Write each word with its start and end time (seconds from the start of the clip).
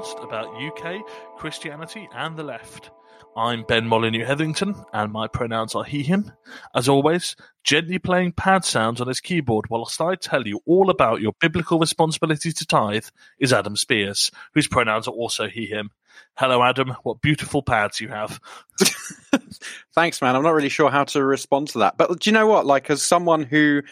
podcast 0.00 0.24
about 0.24 0.54
UK, 0.60 1.02
Christianity, 1.36 2.08
and 2.14 2.36
the 2.36 2.42
left. 2.42 2.90
I'm 3.36 3.64
Ben 3.64 3.86
Molyneux 3.86 4.24
Hetherington, 4.24 4.74
and 4.92 5.12
my 5.12 5.28
pronouns 5.28 5.74
are 5.74 5.84
he, 5.84 6.02
him. 6.02 6.32
As 6.74 6.88
always, 6.88 7.36
gently 7.62 7.98
playing 7.98 8.32
pad 8.32 8.64
sounds 8.64 9.00
on 9.00 9.08
his 9.08 9.20
keyboard 9.20 9.66
whilst 9.70 10.00
I 10.00 10.16
tell 10.16 10.46
you 10.46 10.60
all 10.66 10.90
about 10.90 11.20
your 11.20 11.32
biblical 11.40 11.78
responsibility 11.78 12.52
to 12.52 12.66
tithe 12.66 13.06
is 13.38 13.52
Adam 13.52 13.76
Spears, 13.76 14.30
whose 14.54 14.66
pronouns 14.66 15.06
are 15.06 15.14
also 15.14 15.48
he, 15.48 15.66
him. 15.66 15.90
Hello, 16.36 16.62
Adam. 16.62 16.96
What 17.02 17.20
beautiful 17.20 17.62
pads 17.62 18.00
you 18.00 18.08
have. 18.08 18.40
Thanks, 19.94 20.20
man. 20.20 20.34
I'm 20.34 20.42
not 20.42 20.54
really 20.54 20.68
sure 20.68 20.90
how 20.90 21.04
to 21.04 21.22
respond 21.22 21.68
to 21.68 21.80
that. 21.80 21.96
But 21.98 22.20
do 22.20 22.30
you 22.30 22.34
know 22.34 22.46
what? 22.46 22.66
Like, 22.66 22.90
as 22.90 23.02
someone 23.02 23.44
who 23.44 23.82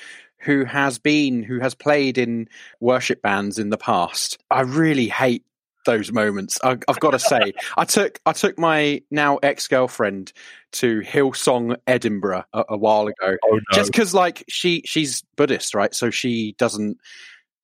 who 0.40 0.64
has 0.64 0.98
been 0.98 1.42
who 1.42 1.58
has 1.58 1.74
played 1.74 2.16
in 2.16 2.48
worship 2.80 3.22
bands 3.22 3.58
in 3.58 3.70
the 3.70 3.76
past, 3.76 4.38
I 4.50 4.62
really 4.62 5.08
hate 5.08 5.44
those 5.88 6.12
moments. 6.12 6.58
I, 6.62 6.78
have 6.86 7.00
got 7.00 7.10
to 7.12 7.18
say, 7.18 7.54
I 7.76 7.84
took 7.84 8.20
I 8.26 8.32
took 8.32 8.58
my 8.58 9.02
now 9.10 9.38
ex 9.38 9.66
girlfriend 9.68 10.32
to 10.72 11.00
Hillsong 11.00 11.76
Edinburgh 11.86 12.44
a, 12.52 12.64
a 12.70 12.76
while 12.76 13.06
ago, 13.06 13.36
Oh, 13.44 13.54
no. 13.54 13.60
just 13.72 13.90
because 13.90 14.12
like 14.14 14.44
she 14.48 14.82
she's 14.84 15.22
Buddhist, 15.36 15.74
right? 15.74 15.94
So 15.94 16.10
she 16.10 16.54
doesn't 16.58 16.98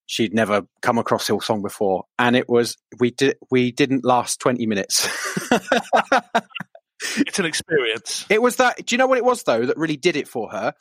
she'd 0.07 0.35
never 0.35 0.63
come 0.83 0.99
across 0.99 1.29
Hillsong 1.29 1.63
before, 1.63 2.05
and 2.19 2.35
it 2.35 2.49
was 2.49 2.77
we 2.99 3.11
did 3.11 3.37
we 3.51 3.71
didn't 3.73 4.05
last 4.05 4.41
twenty 4.41 4.67
minutes. 4.67 5.07
It's 7.19 7.39
an 7.39 7.45
experience. 7.45 8.25
It 8.31 8.41
was 8.41 8.57
that. 8.57 8.87
Do 8.87 8.95
you 8.95 8.99
know 8.99 9.07
what 9.07 9.19
it 9.19 9.25
was 9.25 9.43
though 9.43 9.67
that 9.67 9.77
really 9.77 9.97
did 9.97 10.17
it 10.17 10.27
for 10.27 10.51
her? 10.51 10.73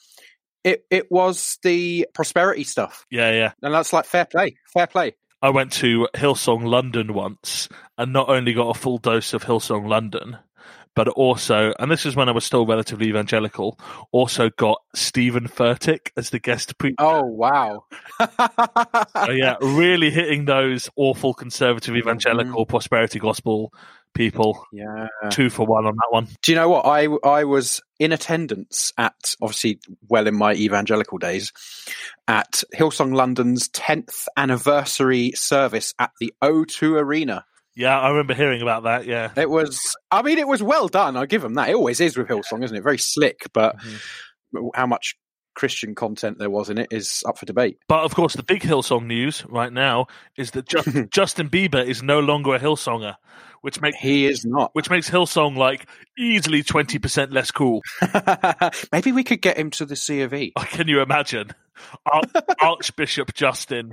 It 0.63 0.85
it 0.89 1.11
was 1.11 1.59
the 1.63 2.07
prosperity 2.13 2.63
stuff, 2.63 3.05
Yeah, 3.11 3.31
yeah. 3.31 3.51
and 3.61 3.73
that's 3.73 3.91
like 3.91 4.05
fair 4.05 4.23
play, 4.25 4.55
fair 4.73 4.87
play. 4.87 5.15
I 5.43 5.49
went 5.49 5.73
to 5.73 6.07
Hillsong 6.15 6.63
London 6.63 7.13
once 7.13 7.67
and 7.97 8.13
not 8.13 8.29
only 8.29 8.53
got 8.53 8.69
a 8.69 8.79
full 8.79 8.97
dose 8.97 9.33
of 9.33 9.43
Hillsong 9.43 9.89
London, 9.89 10.37
but 10.95 11.09
also, 11.09 11.73
and 11.79 11.91
this 11.91 12.05
is 12.05 12.15
when 12.15 12.29
I 12.29 12.31
was 12.31 12.45
still 12.45 12.65
relatively 12.65 13.07
evangelical, 13.09 13.77
also 14.13 14.49
got 14.51 14.81
Steven 14.95 15.49
Furtick 15.49 16.11
as 16.15 16.29
the 16.29 16.39
guest 16.39 16.77
preacher. 16.77 16.95
Oh 16.99 17.23
wow! 17.25 17.83
So, 18.21 19.31
yeah, 19.31 19.55
really 19.59 20.11
hitting 20.11 20.45
those 20.45 20.89
awful 20.95 21.33
conservative 21.33 21.97
evangelical 21.97 22.63
mm-hmm. 22.63 22.69
prosperity 22.69 23.19
gospel 23.19 23.73
people. 24.13 24.65
yeah. 24.71 25.07
Two 25.29 25.49
for 25.49 25.65
one 25.65 25.85
on 25.85 25.95
that 25.95 26.07
one. 26.09 26.27
Do 26.41 26.51
you 26.51 26.55
know 26.55 26.69
what? 26.69 26.85
I 26.85 27.07
I 27.23 27.43
was 27.43 27.81
in 27.99 28.11
attendance 28.11 28.91
at 28.97 29.35
obviously 29.41 29.79
well 30.09 30.27
in 30.27 30.35
my 30.35 30.53
evangelical 30.53 31.17
days 31.17 31.51
at 32.27 32.63
Hillsong 32.75 33.15
London's 33.15 33.67
tenth 33.69 34.27
anniversary 34.37 35.31
service 35.35 35.93
at 35.99 36.11
the 36.19 36.33
O2 36.41 36.99
Arena. 37.01 37.45
Yeah, 37.75 37.99
I 37.99 38.09
remember 38.09 38.35
hearing 38.35 38.61
about 38.61 38.83
that. 38.83 39.05
Yeah. 39.05 39.31
It 39.35 39.49
was, 39.49 39.79
I 40.11 40.21
mean, 40.21 40.37
it 40.37 40.47
was 40.47 40.61
well 40.61 40.87
done. 40.87 41.17
I 41.17 41.25
give 41.25 41.41
them 41.41 41.55
that. 41.55 41.69
It 41.69 41.75
always 41.75 41.99
is 41.99 42.15
with 42.15 42.27
Hillsong, 42.27 42.63
isn't 42.63 42.77
it? 42.77 42.83
Very 42.83 42.99
slick, 42.99 43.47
but 43.51 43.77
mm-hmm. 43.79 44.67
how 44.75 44.85
much 44.85 45.15
Christian 45.55 45.95
content 45.95 46.37
there 46.39 46.49
was 46.49 46.69
in 46.69 46.77
it 46.77 46.87
is 46.91 47.23
up 47.27 47.37
for 47.37 47.45
debate. 47.45 47.77
But 47.87 48.03
of 48.03 48.15
course, 48.15 48.33
the 48.35 48.43
big 48.43 48.61
Hillsong 48.61 49.05
news 49.05 49.45
right 49.47 49.71
now 49.71 50.07
is 50.37 50.51
that 50.51 50.67
Ju- 50.67 51.05
Justin 51.11 51.49
Bieber 51.49 51.85
is 51.85 52.01
no 52.03 52.19
longer 52.19 52.55
a 52.55 52.59
Hillsonger, 52.59 53.15
which 53.61 53.79
makes 53.81 53.97
He 53.99 54.25
is 54.25 54.45
not. 54.45 54.71
which 54.73 54.89
makes 54.89 55.09
Hillsong 55.09 55.55
like 55.57 55.87
easily 56.17 56.63
twenty 56.63 56.99
percent 56.99 57.31
less 57.31 57.51
cool. 57.51 57.81
Maybe 58.91 59.11
we 59.11 59.23
could 59.23 59.41
get 59.41 59.57
him 59.57 59.69
to 59.71 59.85
the 59.85 59.95
C 59.95 60.21
of 60.21 60.33
E. 60.33 60.53
Can 60.57 60.87
you 60.87 61.01
imagine? 61.01 61.51
Ar- 62.05 62.21
Archbishop 62.61 63.33
Justin. 63.33 63.91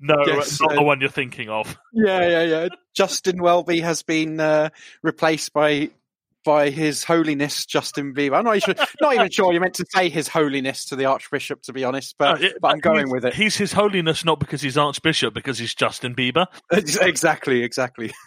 No, 0.00 0.14
Yes, 0.26 0.60
not 0.60 0.72
uh, 0.72 0.74
the 0.76 0.82
one 0.82 1.00
you're 1.00 1.10
thinking 1.10 1.48
of. 1.48 1.76
yeah, 1.92 2.28
yeah, 2.28 2.42
yeah. 2.42 2.68
Justin 2.94 3.42
Welby 3.42 3.80
has 3.80 4.02
been 4.02 4.38
uh, 4.40 4.68
replaced 5.02 5.52
by 5.52 5.90
by 6.44 6.70
His 6.70 7.04
Holiness 7.04 7.66
Justin 7.66 8.14
Bieber. 8.14 8.36
I'm 8.36 8.44
not 8.44 8.56
even, 8.56 8.76
not 9.00 9.14
even 9.14 9.30
sure 9.32 9.52
you 9.52 9.60
meant 9.60 9.74
to 9.74 9.86
say 9.94 10.08
His 10.08 10.28
Holiness 10.28 10.84
to 10.86 10.96
the 10.96 11.06
Archbishop, 11.06 11.62
to 11.62 11.72
be 11.72 11.84
honest, 11.84 12.14
but, 12.18 12.40
No, 12.40 12.46
it- 12.46 12.56
but 12.60 12.68
I'm 12.68 12.78
uh, 12.78 12.80
going 12.80 13.10
with 13.10 13.24
it. 13.24 13.34
He's 13.34 13.56
His 13.56 13.72
Holiness 13.72 14.24
not 14.24 14.38
because 14.40 14.60
he's 14.60 14.76
Archbishop, 14.78 15.34
because 15.34 15.58
he's 15.58 15.74
Justin 15.74 16.14
Bieber. 16.14 16.46
exactly, 16.72 17.62
exactly. 17.62 18.12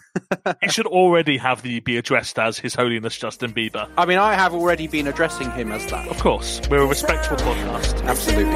He 0.62 0.70
should 0.70 0.88
already 0.88 1.38
have 1.38 1.62
the 1.62 1.80
be 1.82 1.96
addressed 1.98 2.40
as 2.40 2.58
His 2.58 2.74
Holiness 2.74 3.16
Justin 3.16 3.54
Bieber. 3.54 3.88
I 4.00 4.06
mean, 4.08 4.18
I 4.18 4.34
have 4.34 4.52
already 4.52 4.88
been 4.88 5.06
addressing 5.06 5.52
him 5.52 5.72
as 5.72 5.86
that. 5.92 6.08
Of 6.08 6.18
course, 6.20 6.60
we're 6.72 6.82
a 6.82 6.88
respectful 6.88 7.38
podcast. 7.38 8.04
Absolutely. 8.04 8.56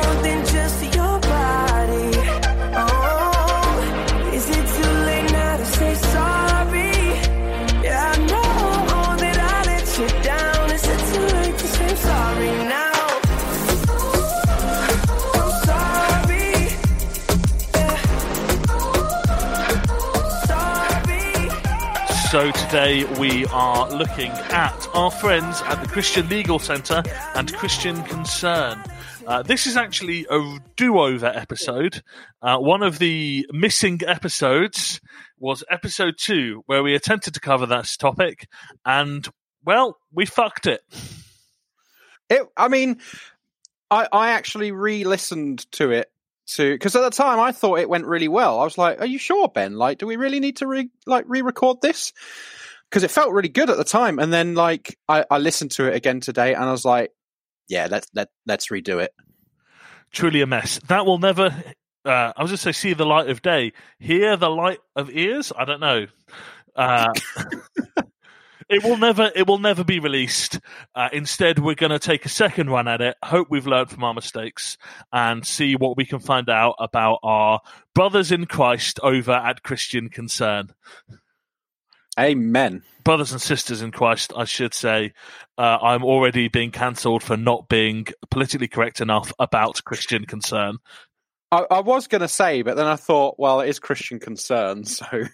So 22.32 22.50
today 22.50 23.04
we 23.20 23.46
are 23.48 23.92
looking 23.92 24.32
at 24.32 24.88
our 24.94 25.12
friends 25.12 25.62
at 25.64 25.82
the 25.82 25.88
Christian 25.90 26.30
Legal 26.30 26.60
Centre 26.60 27.04
and 27.36 27.54
Christian 27.54 28.02
Concern. 28.04 28.82
Uh, 29.28 29.44
this 29.44 29.68
is 29.68 29.76
actually 29.76 30.26
a 30.30 30.60
do-over 30.78 31.26
episode. 31.26 32.02
Uh, 32.42 32.58
one 32.58 32.84
of 32.84 33.00
the 33.00 33.46
missing 33.52 34.00
episodes 34.08 35.02
was 35.40 35.66
episode 35.70 36.14
two, 36.18 36.64
where 36.68 36.82
we 36.82 36.96
attempted 36.96 37.34
to 37.34 37.42
cover 37.42 37.66
this 37.66 37.98
topic, 37.98 38.48
and 38.86 39.28
well, 39.66 39.98
we 40.14 40.26
fucked 40.26 40.68
it. 40.68 40.80
It, 42.30 42.44
I 42.56 42.70
mean, 42.70 43.02
I, 43.90 44.08
I 44.10 44.30
actually 44.30 44.72
re-listened 44.72 45.70
to 45.74 45.92
it 45.92 46.10
to 46.56 46.74
because 46.74 46.96
at 46.96 47.02
the 47.02 47.10
time 47.10 47.40
I 47.40 47.52
thought 47.52 47.80
it 47.80 47.90
went 47.90 48.06
really 48.06 48.28
well. 48.28 48.60
I 48.60 48.64
was 48.64 48.78
like, 48.78 49.00
"Are 49.00 49.06
you 49.06 49.18
sure, 49.20 49.48
Ben? 49.48 49.76
Like, 49.76 49.98
do 49.98 50.08
we 50.08 50.16
really 50.16 50.40
need 50.40 50.58
to 50.58 50.68
re 50.68 50.90
like 51.06 51.26
re-record 51.28 51.82
this?" 51.82 52.14
Because 52.90 53.04
it 53.04 53.12
felt 53.12 53.32
really 53.32 53.50
good 53.50 53.70
at 53.70 53.78
the 53.78 53.84
time, 53.84 54.20
and 54.20 54.32
then 54.34 54.56
like 54.56 54.98
I, 55.08 55.26
I 55.30 55.38
listened 55.38 55.72
to 55.72 55.86
it 55.86 55.96
again 55.96 56.20
today, 56.20 56.54
and 56.54 56.64
I 56.64 56.72
was 56.72 56.86
like, 56.86 57.12
"Yeah, 57.68 57.88
let's 57.90 58.08
let 58.14 58.30
let's 58.46 58.68
redo 58.68 59.02
it." 59.02 59.14
Truly 60.12 60.42
a 60.42 60.48
mess. 60.48 60.80
That 60.88 61.06
will 61.06 61.20
never. 61.20 61.56
Uh, 62.04 62.34
I 62.36 62.42
was 62.42 62.52
just 62.52 62.64
say 62.64 62.72
see 62.72 62.94
the 62.94 63.06
light 63.06 63.30
of 63.30 63.42
day. 63.42 63.74
Hear 64.00 64.36
the 64.36 64.50
light 64.50 64.80
of 64.96 65.10
ears. 65.10 65.54
I 65.58 65.66
don't 65.66 65.80
know. 65.80 66.08
Uh, 66.76 67.14
it 68.72 68.84
will 68.84 68.98
never. 68.98 69.32
It 69.36 69.48
will 69.48 69.58
never 69.58 69.84
be 69.84 70.00
released. 70.00 70.60
Uh, 70.96 71.10
instead, 71.12 71.60
we're 71.60 71.76
going 71.76 71.92
to 71.92 72.00
take 72.00 72.26
a 72.26 72.30
second 72.30 72.70
run 72.70 72.88
at 72.88 73.02
it. 73.02 73.18
Hope 73.24 73.48
we've 73.50 73.68
learned 73.68 73.90
from 73.90 74.04
our 74.04 74.14
mistakes 74.14 74.78
and 75.12 75.46
see 75.46 75.76
what 75.76 75.98
we 75.98 76.06
can 76.06 76.20
find 76.20 76.50
out 76.50 76.76
about 76.80 77.20
our 77.22 77.60
brothers 77.94 78.32
in 78.32 78.46
Christ 78.46 79.00
over 79.04 79.34
at 79.34 79.64
Christian 79.64 80.10
Concern. 80.10 80.74
Amen. 82.18 82.84
Brothers 83.04 83.32
and 83.34 83.42
sisters 83.42 83.82
in 83.82 83.92
Christ, 83.92 84.32
I 84.36 84.46
should 84.46 84.74
say. 84.74 85.14
Uh, 85.58 85.78
I'm 85.82 86.04
already 86.04 86.48
being 86.48 86.72
cancelled 86.72 87.24
for 87.24 87.36
not 87.36 87.68
being 87.68 88.08
politically 88.30 88.68
correct 88.68 89.02
enough 89.02 89.34
about 89.38 89.84
Christian 89.84 90.26
Concern. 90.26 90.78
I, 91.52 91.66
I 91.70 91.80
was 91.82 92.08
going 92.08 92.22
to 92.22 92.28
say, 92.30 92.62
but 92.62 92.78
then 92.78 92.88
I 92.88 92.96
thought, 92.96 93.36
well, 93.38 93.60
it 93.60 93.70
is 93.70 93.80
Christian 93.80 94.20
concern, 94.20 94.86
so 94.86 95.26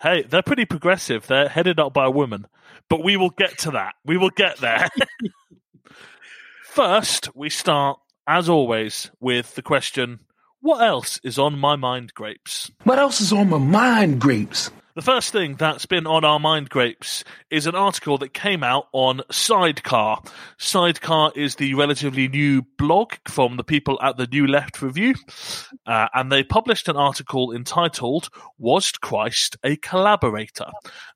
Hey, 0.00 0.22
they're 0.22 0.42
pretty 0.42 0.64
progressive. 0.64 1.26
They're 1.26 1.48
headed 1.48 1.80
up 1.80 1.94
by 1.94 2.04
a 2.04 2.10
woman. 2.10 2.46
But 2.88 3.02
we 3.02 3.16
will 3.16 3.30
get 3.30 3.58
to 3.58 3.72
that. 3.72 3.94
We 4.04 4.16
will 4.16 4.30
get 4.30 4.58
there. 4.58 4.88
First, 6.64 7.34
we 7.34 7.50
start, 7.50 7.98
as 8.26 8.48
always, 8.48 9.10
with 9.20 9.54
the 9.54 9.62
question 9.62 10.20
What 10.60 10.82
else 10.82 11.20
is 11.22 11.38
on 11.38 11.58
my 11.58 11.76
mind, 11.76 12.14
Grapes? 12.14 12.70
What 12.84 12.98
else 12.98 13.20
is 13.20 13.32
on 13.32 13.48
my 13.48 13.58
mind, 13.58 14.20
grapes? 14.20 14.70
The 14.96 15.02
first 15.02 15.32
thing 15.32 15.56
that's 15.56 15.86
been 15.86 16.06
on 16.06 16.24
our 16.24 16.38
mind, 16.38 16.70
Grapes, 16.70 17.24
is 17.50 17.66
an 17.66 17.74
article 17.74 18.16
that 18.18 18.32
came 18.32 18.62
out 18.62 18.86
on 18.92 19.22
Sidecar. 19.28 20.22
Sidecar 20.56 21.32
is 21.34 21.56
the 21.56 21.74
relatively 21.74 22.28
new 22.28 22.62
blog 22.78 23.14
from 23.26 23.56
the 23.56 23.64
people 23.64 23.98
at 24.00 24.18
the 24.18 24.28
New 24.28 24.46
Left 24.46 24.80
Review, 24.80 25.16
uh, 25.84 26.06
and 26.14 26.30
they 26.30 26.44
published 26.44 26.86
an 26.86 26.96
article 26.96 27.50
entitled 27.50 28.28
Was 28.56 28.92
Christ 28.92 29.56
a 29.64 29.74
Collaborator? 29.74 30.70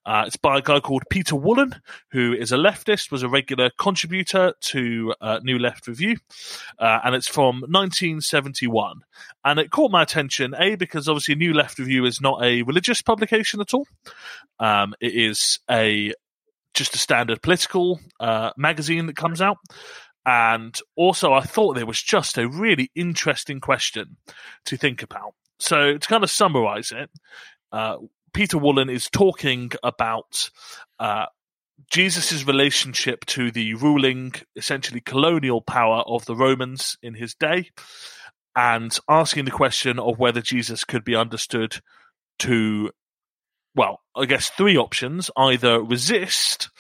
Uh, 0.05 0.25
it's 0.27 0.37
by 0.37 0.59
a 0.59 0.63
guy 0.63 0.81
called 0.81 1.05
Peter 1.09 1.37
Wollen, 1.37 1.79
who 2.11 2.33
is 2.33 2.51
a 2.51 2.57
leftist, 2.57 3.13
was 3.13 3.23
a 3.23 3.29
regular 3.29 3.71
contributor 3.79 4.55
to 4.61 5.15
uh, 5.21 5.39
New 5.45 5.61
Left 5.61 5.87
Review, 5.87 6.17
uh, 6.81 6.99
and 7.05 7.15
it's 7.15 7.29
from 7.29 7.61
1971. 7.61 9.03
And 9.45 9.61
it 9.61 9.71
caught 9.71 9.93
my 9.93 10.03
attention, 10.03 10.55
A, 10.59 10.75
because 10.75 11.09
obviously 11.09 11.37
New 11.37 11.55
Left 11.55 11.79
Review 11.79 12.05
is 12.07 12.21
not 12.21 12.43
a 12.43 12.63
religious 12.63 13.03
publication 13.03 13.61
Um, 14.59 14.95
it 15.01 15.15
is 15.15 15.61
a 15.71 16.13
just 16.75 16.95
a 16.95 16.99
standard 16.99 17.43
political 17.43 18.01
uh, 18.21 18.51
magazine 18.57 19.07
that 19.07 19.17
comes 19.17 19.41
out. 19.41 19.57
And 20.25 20.79
also, 20.95 21.33
I 21.33 21.41
thought 21.41 21.75
there 21.75 21.87
was 21.87 22.03
just 22.03 22.37
a 22.37 22.49
really 22.49 22.91
interesting 22.95 23.61
question 23.61 24.19
to 24.67 24.77
think 24.77 25.03
about. 25.03 25.35
So 25.59 25.97
to 25.97 26.09
kind 26.09 26.23
of 26.23 26.31
summarize 26.31 26.93
it, 26.93 27.11
uh, 27.73 27.97
Peter 28.33 28.59
Wollen 28.59 28.91
is 28.91 29.09
talking 29.09 29.73
about 29.83 30.51
uh, 31.01 31.27
Jesus' 31.91 32.47
relationship 32.47 33.25
to 33.27 33.51
the 33.51 33.75
ruling, 33.75 34.35
essentially 34.55 35.01
colonial 35.01 35.63
power 35.63 36.03
of 36.07 36.25
the 36.27 36.37
Romans 36.37 36.99
in 37.03 37.15
his 37.15 37.35
day, 37.35 37.71
and 38.55 38.97
asking 39.09 39.45
the 39.45 39.51
question 39.51 39.99
of 39.99 40.19
whether 40.19 40.43
Jesus 40.43 40.85
could 40.85 41.05
be 41.05 41.17
understood 41.17 41.81
to, 42.41 42.91
well, 43.75 44.01
I 44.15 44.25
guess 44.27 44.51
three 44.51 44.77
options 44.77 45.31
either 45.37 45.81
resist 45.83 46.71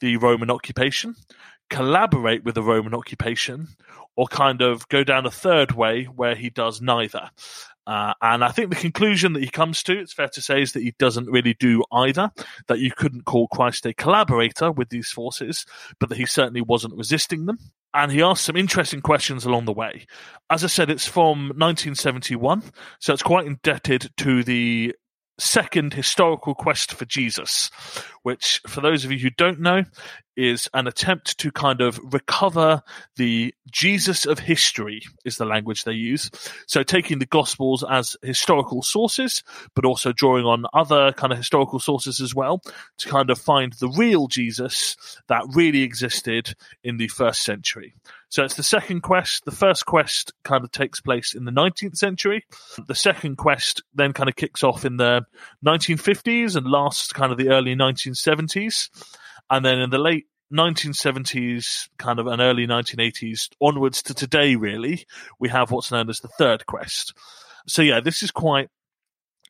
the 0.00 0.16
Roman 0.16 0.50
occupation, 0.50 1.14
collaborate 1.70 2.44
with 2.44 2.54
the 2.54 2.62
Roman 2.62 2.94
occupation, 2.94 3.68
or 4.16 4.26
kind 4.26 4.62
of 4.62 4.88
go 4.88 5.02
down 5.02 5.26
a 5.26 5.30
third 5.30 5.72
way 5.72 6.04
where 6.04 6.34
he 6.34 6.50
does 6.50 6.80
neither. 6.80 7.30
Uh, 7.86 8.14
and 8.22 8.42
I 8.42 8.50
think 8.50 8.70
the 8.70 8.76
conclusion 8.76 9.34
that 9.34 9.42
he 9.42 9.50
comes 9.50 9.82
to, 9.84 9.98
it's 9.98 10.12
fair 10.12 10.28
to 10.28 10.40
say, 10.40 10.62
is 10.62 10.72
that 10.72 10.82
he 10.82 10.94
doesn't 10.98 11.28
really 11.28 11.54
do 11.54 11.84
either. 11.92 12.30
That 12.68 12.78
you 12.78 12.90
couldn't 12.90 13.24
call 13.24 13.48
Christ 13.48 13.84
a 13.86 13.92
collaborator 13.92 14.72
with 14.72 14.88
these 14.88 15.10
forces, 15.10 15.66
but 15.98 16.08
that 16.08 16.18
he 16.18 16.26
certainly 16.26 16.62
wasn't 16.62 16.96
resisting 16.96 17.46
them. 17.46 17.58
And 17.92 18.10
he 18.10 18.22
asks 18.22 18.46
some 18.46 18.56
interesting 18.56 19.02
questions 19.02 19.44
along 19.44 19.66
the 19.66 19.72
way. 19.72 20.06
As 20.50 20.64
I 20.64 20.68
said, 20.68 20.90
it's 20.90 21.06
from 21.06 21.48
1971, 21.48 22.62
so 22.98 23.12
it's 23.12 23.22
quite 23.22 23.46
indebted 23.46 24.10
to 24.18 24.42
the 24.42 24.94
second 25.38 25.94
historical 25.94 26.54
quest 26.54 26.94
for 26.94 27.04
Jesus, 27.04 27.70
which, 28.22 28.60
for 28.66 28.80
those 28.80 29.04
of 29.04 29.12
you 29.12 29.18
who 29.18 29.30
don't 29.30 29.60
know, 29.60 29.84
is 30.36 30.68
an 30.74 30.86
attempt 30.86 31.38
to 31.38 31.50
kind 31.52 31.80
of 31.80 32.00
recover 32.12 32.82
the 33.16 33.54
Jesus 33.70 34.26
of 34.26 34.40
history, 34.40 35.02
is 35.24 35.36
the 35.36 35.44
language 35.44 35.84
they 35.84 35.92
use. 35.92 36.30
So 36.66 36.82
taking 36.82 37.18
the 37.18 37.26
Gospels 37.26 37.84
as 37.88 38.16
historical 38.22 38.82
sources, 38.82 39.42
but 39.74 39.84
also 39.84 40.12
drawing 40.12 40.44
on 40.44 40.66
other 40.74 41.12
kind 41.12 41.32
of 41.32 41.38
historical 41.38 41.78
sources 41.78 42.20
as 42.20 42.34
well 42.34 42.62
to 42.98 43.08
kind 43.08 43.30
of 43.30 43.38
find 43.38 43.72
the 43.74 43.88
real 43.88 44.26
Jesus 44.26 44.96
that 45.28 45.44
really 45.54 45.82
existed 45.82 46.54
in 46.82 46.96
the 46.96 47.08
first 47.08 47.42
century. 47.42 47.94
So 48.34 48.42
it's 48.42 48.56
the 48.56 48.64
second 48.64 49.02
quest. 49.02 49.44
The 49.44 49.52
first 49.52 49.86
quest 49.86 50.32
kind 50.42 50.64
of 50.64 50.72
takes 50.72 51.00
place 51.00 51.36
in 51.36 51.44
the 51.44 51.52
19th 51.52 51.96
century. 51.96 52.44
The 52.84 52.94
second 52.96 53.36
quest 53.36 53.84
then 53.94 54.12
kind 54.12 54.28
of 54.28 54.34
kicks 54.34 54.64
off 54.64 54.84
in 54.84 54.96
the 54.96 55.24
1950s 55.64 56.56
and 56.56 56.68
lasts 56.68 57.12
kind 57.12 57.30
of 57.30 57.38
the 57.38 57.50
early 57.50 57.76
1970s. 57.76 58.88
And 59.50 59.64
then 59.64 59.78
in 59.78 59.90
the 59.90 60.00
late 60.00 60.26
1970s, 60.52 61.88
kind 61.96 62.18
of 62.18 62.26
an 62.26 62.40
early 62.40 62.66
1980s 62.66 63.50
onwards 63.60 64.02
to 64.02 64.14
today, 64.14 64.56
really, 64.56 65.06
we 65.38 65.48
have 65.50 65.70
what's 65.70 65.92
known 65.92 66.10
as 66.10 66.18
the 66.18 66.26
third 66.26 66.66
quest. 66.66 67.14
So 67.68 67.82
yeah, 67.82 68.00
this 68.00 68.24
is 68.24 68.32
quite 68.32 68.68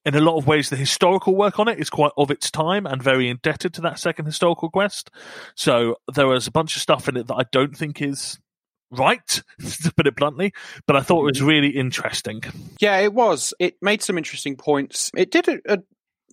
in 0.05 0.15
a 0.15 0.21
lot 0.21 0.37
of 0.37 0.47
ways, 0.47 0.69
the 0.69 0.77
historical 0.77 1.35
work 1.35 1.59
on 1.59 1.69
it 1.69 1.79
is 1.79 1.89
quite 1.89 2.13
of 2.19 2.31
its 2.31 2.51
time 2.51 2.85
and 2.85 3.03
very 3.03 3.31
indebted 3.31 3.73
to 3.73 3.81
that 3.81 3.99
second 3.99 4.27
historical 4.27 4.69
quest. 4.69 5.11
So 5.55 5.97
there 6.13 6.27
was 6.27 6.47
a 6.47 6.51
bunch 6.51 6.77
of 6.77 6.83
stuff 6.83 7.09
in 7.09 7.17
it 7.17 7.29
that 7.29 7.37
I 7.37 7.45
don't 7.51 7.75
think 7.75 8.03
is 8.03 8.39
right, 8.95 9.43
to 9.83 9.93
put 9.97 10.07
it 10.07 10.17
bluntly, 10.17 10.53
but 10.87 10.97
I 10.97 11.01
thought 11.01 11.23
it 11.23 11.33
was 11.33 11.41
mm. 11.41 11.47
really 11.47 11.71
interesting. 11.71 12.43
Yeah, 12.81 12.99
it 12.99 13.13
was. 13.13 13.55
It 13.59 13.77
made 13.83 14.03
some 14.03 14.19
interesting 14.19 14.57
points. 14.57 15.11
It 15.17 15.31
did 15.31 15.49
a, 15.49 15.61
a 15.67 15.79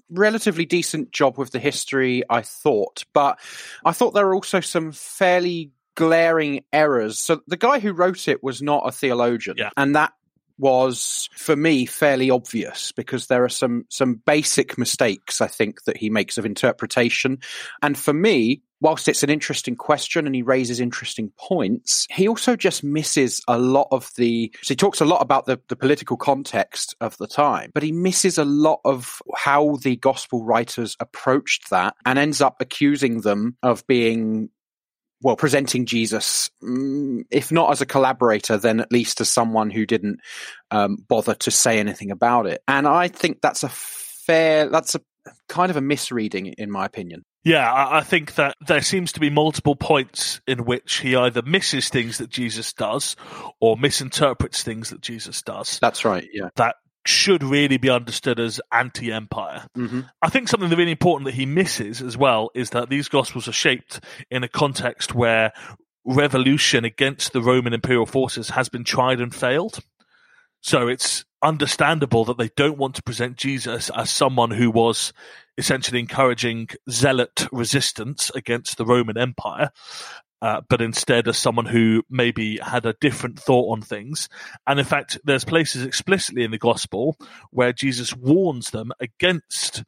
relatively 0.09 0.65
decent 0.65 1.11
job 1.11 1.37
with 1.37 1.51
the 1.51 1.59
history, 1.59 2.23
I 2.29 2.41
thought, 2.41 3.05
but 3.13 3.39
I 3.85 3.91
thought 3.91 4.13
there 4.13 4.25
were 4.25 4.35
also 4.35 4.59
some 4.59 4.91
fairly 4.91 5.71
glaring 5.95 6.63
errors. 6.71 7.19
So 7.19 7.41
the 7.47 7.57
guy 7.57 7.79
who 7.79 7.93
wrote 7.93 8.27
it 8.27 8.43
was 8.43 8.61
not 8.61 8.87
a 8.87 8.91
theologian, 8.91 9.57
Yeah. 9.57 9.69
and 9.77 9.95
that 9.95 10.13
was 10.57 11.29
for 11.35 11.55
me 11.55 11.85
fairly 11.85 12.29
obvious 12.29 12.91
because 12.91 13.27
there 13.27 13.43
are 13.43 13.49
some 13.49 13.85
some 13.89 14.15
basic 14.25 14.77
mistakes 14.77 15.41
I 15.41 15.47
think 15.47 15.83
that 15.83 15.97
he 15.97 16.09
makes 16.09 16.37
of 16.37 16.45
interpretation. 16.45 17.39
And 17.81 17.97
for 17.97 18.13
me 18.13 18.61
whilst 18.81 19.07
it's 19.07 19.23
an 19.23 19.29
interesting 19.29 19.75
question 19.75 20.25
and 20.25 20.35
he 20.35 20.41
raises 20.41 20.79
interesting 20.79 21.31
points 21.37 22.07
he 22.09 22.27
also 22.27 22.55
just 22.55 22.83
misses 22.83 23.41
a 23.47 23.57
lot 23.57 23.87
of 23.91 24.09
the 24.17 24.51
so 24.61 24.73
he 24.73 24.75
talks 24.75 24.99
a 24.99 25.05
lot 25.05 25.21
about 25.21 25.45
the, 25.45 25.59
the 25.69 25.75
political 25.75 26.17
context 26.17 26.95
of 26.99 27.15
the 27.17 27.27
time 27.27 27.71
but 27.73 27.83
he 27.83 27.91
misses 27.91 28.37
a 28.37 28.45
lot 28.45 28.79
of 28.83 29.21
how 29.35 29.77
the 29.83 29.95
gospel 29.97 30.43
writers 30.43 30.97
approached 30.99 31.69
that 31.69 31.95
and 32.05 32.19
ends 32.19 32.41
up 32.41 32.57
accusing 32.59 33.21
them 33.21 33.55
of 33.63 33.85
being 33.87 34.49
well, 35.21 35.35
presenting 35.35 35.85
Jesus, 35.85 36.49
mm, 36.63 37.23
if 37.29 37.51
not 37.51 37.71
as 37.71 37.81
a 37.81 37.85
collaborator, 37.85 38.57
then 38.57 38.79
at 38.79 38.91
least 38.91 39.21
as 39.21 39.29
someone 39.29 39.69
who 39.69 39.85
didn't 39.85 40.19
um, 40.71 40.97
bother 41.07 41.35
to 41.35 41.51
say 41.51 41.79
anything 41.79 42.11
about 42.11 42.47
it. 42.47 42.63
And 42.67 42.87
I 42.87 43.07
think 43.07 43.41
that's 43.41 43.63
a 43.63 43.69
fair, 43.69 44.69
that's 44.69 44.95
a 44.95 45.01
kind 45.47 45.69
of 45.69 45.77
a 45.77 45.81
misreading, 45.81 46.47
in 46.47 46.71
my 46.71 46.85
opinion. 46.85 47.23
Yeah, 47.43 47.71
I, 47.71 47.99
I 47.99 48.01
think 48.01 48.35
that 48.35 48.55
there 48.67 48.81
seems 48.81 49.13
to 49.13 49.19
be 49.19 49.29
multiple 49.29 49.75
points 49.75 50.41
in 50.47 50.65
which 50.65 50.97
he 50.97 51.15
either 51.15 51.41
misses 51.41 51.89
things 51.89 52.19
that 52.19 52.29
Jesus 52.29 52.73
does 52.73 53.15
or 53.59 53.77
misinterprets 53.77 54.61
things 54.63 54.91
that 54.91 55.01
Jesus 55.01 55.41
does 55.41 55.79
That's 55.79 56.05
right. 56.05 56.27
Yeah. 56.31 56.49
that 56.55 56.75
should 57.05 57.43
really 57.43 57.77
be 57.77 57.89
understood 57.89 58.39
as 58.39 58.61
anti 58.71 59.11
empire. 59.11 59.65
hmm 59.75 60.01
I 60.21 60.29
think 60.29 60.47
something 60.47 60.69
really 60.69 60.91
important 60.91 61.25
that 61.25 61.35
he 61.35 61.45
misses 61.45 62.01
as 62.01 62.17
well 62.17 62.51
is 62.53 62.71
that 62.71 62.89
these 62.89 63.07
gospels 63.07 63.47
are 63.47 63.53
shaped 63.53 63.99
in 64.29 64.43
a 64.43 64.47
context 64.47 65.15
where 65.15 65.51
revolution 66.05 66.85
against 66.85 67.33
the 67.33 67.41
Roman 67.41 67.73
imperial 67.73 68.05
forces 68.05 68.49
has 68.51 68.69
been 68.69 68.83
tried 68.83 69.19
and 69.19 69.33
failed. 69.33 69.79
So 70.61 70.87
it's 70.87 71.25
understandable 71.43 72.25
that 72.25 72.37
they 72.37 72.49
don't 72.55 72.77
want 72.77 72.95
to 72.95 73.03
present 73.03 73.37
Jesus 73.37 73.89
as 73.89 74.09
someone 74.11 74.51
who 74.51 74.69
was 74.69 75.11
essentially 75.57 75.99
encouraging 75.99 76.67
zealot 76.89 77.47
resistance 77.51 78.31
against 78.35 78.77
the 78.77 78.85
Roman 78.85 79.17
Empire, 79.17 79.71
uh, 80.41 80.61
but 80.69 80.81
instead 80.81 81.27
as 81.27 81.37
someone 81.37 81.65
who 81.65 82.03
maybe 82.09 82.57
had 82.57 82.85
a 82.85 82.95
different 82.99 83.39
thought 83.39 83.71
on 83.71 83.81
things. 83.81 84.27
And 84.65 84.79
in 84.79 84.85
fact, 84.85 85.19
there's 85.23 85.45
places 85.45 85.85
explicitly 85.85 86.43
in 86.43 86.51
the 86.51 86.57
gospel 86.57 87.17
where 87.51 87.73
Jesus 87.73 88.15
warns 88.15 88.71
them 88.71 88.91
against 88.99 89.83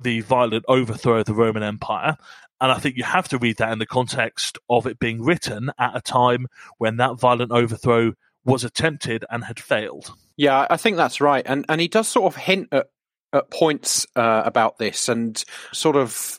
the 0.00 0.20
violent 0.20 0.64
overthrow 0.68 1.20
of 1.20 1.26
the 1.26 1.34
Roman 1.34 1.62
Empire. 1.62 2.16
And 2.60 2.72
I 2.72 2.78
think 2.78 2.96
you 2.96 3.04
have 3.04 3.28
to 3.28 3.38
read 3.38 3.58
that 3.58 3.72
in 3.72 3.78
the 3.78 3.86
context 3.86 4.58
of 4.70 4.86
it 4.86 4.98
being 4.98 5.22
written 5.22 5.70
at 5.78 5.96
a 5.96 6.00
time 6.00 6.46
when 6.78 6.96
that 6.98 7.18
violent 7.18 7.52
overthrow 7.52 8.12
was 8.44 8.64
attempted 8.64 9.24
and 9.28 9.44
had 9.44 9.60
failed. 9.60 10.12
Yeah, 10.36 10.66
I 10.70 10.76
think 10.76 10.96
that's 10.96 11.20
right. 11.20 11.42
And 11.44 11.66
and 11.68 11.80
he 11.80 11.88
does 11.88 12.08
sort 12.08 12.32
of 12.32 12.40
hint 12.40 12.68
at, 12.72 12.86
at 13.32 13.50
points 13.50 14.06
uh, 14.16 14.42
about 14.44 14.78
this 14.78 15.08
and 15.08 15.42
sort 15.72 15.96
of 15.96 16.38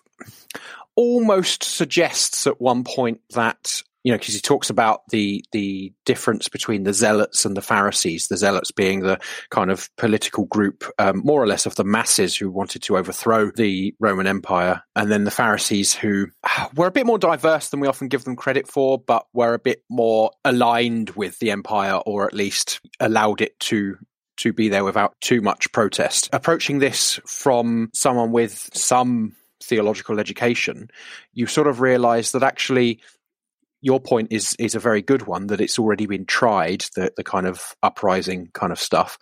almost 0.98 1.64
suggests 1.64 2.48
at 2.48 2.60
one 2.60 2.84
point 2.84 3.22
that 3.30 3.82
you 4.04 4.12
know 4.12 4.18
because 4.18 4.34
he 4.34 4.42
talks 4.42 4.70
about 4.70 5.02
the 5.10 5.44
the 5.52 5.94
difference 6.06 6.50
between 6.50 6.84
the 6.84 6.94
zealots 6.94 7.46
and 7.46 7.56
the 7.56 7.62
pharisees 7.62 8.28
the 8.28 8.38
zealots 8.38 8.72
being 8.72 9.02
the 9.02 9.20
kind 9.50 9.70
of 9.70 9.90
political 9.98 10.46
group 10.46 10.84
um, 10.98 11.22
more 11.24 11.42
or 11.42 11.48
less 11.48 11.66
of 11.66 11.76
the 11.76 11.84
masses 11.84 12.36
who 12.36 12.50
wanted 12.50 12.82
to 12.82 12.98
overthrow 12.98 13.52
the 13.52 13.94
roman 14.00 14.26
empire 14.26 14.82
and 14.96 15.12
then 15.12 15.24
the 15.24 15.32
pharisees 15.32 15.94
who 15.94 16.28
were 16.76 16.88
a 16.88 16.92
bit 16.92 17.06
more 17.06 17.20
diverse 17.20 17.70
than 17.70 17.80
we 17.80 17.88
often 17.88 18.08
give 18.08 18.24
them 18.24 18.36
credit 18.36 18.68
for 18.68 18.98
but 18.98 19.26
were 19.34 19.54
a 19.54 19.60
bit 19.60 19.84
more 19.90 20.32
aligned 20.46 21.12
with 21.12 21.38
the 21.40 21.52
empire 21.52 21.96
or 22.06 22.26
at 22.26 22.34
least 22.34 22.80
allowed 23.00 23.42
it 23.42 23.60
to 23.60 23.98
to 24.38 24.54
be 24.54 24.70
there 24.70 24.84
without 24.84 25.20
too 25.20 25.42
much 25.42 25.72
protest. 25.72 26.30
Approaching 26.32 26.78
this 26.78 27.20
from 27.26 27.90
someone 27.94 28.32
with 28.32 28.70
some 28.74 29.36
theological 29.62 30.20
education 30.20 30.90
you 31.34 31.48
sort 31.48 31.68
of 31.68 31.82
realize 31.82 32.32
that 32.32 32.44
actually 32.44 33.00
your 33.82 34.00
point 34.00 34.32
is 34.32 34.56
is 34.60 34.76
a 34.76 34.80
very 34.80 35.02
good 35.02 35.28
one 35.28 35.48
that 35.48 35.62
it's 35.62 35.80
already 35.80 36.06
been 36.06 36.26
tried 36.26 36.86
the 36.96 37.12
the 37.16 37.24
kind 37.24 37.48
of 37.48 37.76
uprising 37.84 38.50
kind 38.54 38.72
of 38.72 38.80
stuff. 38.80 39.18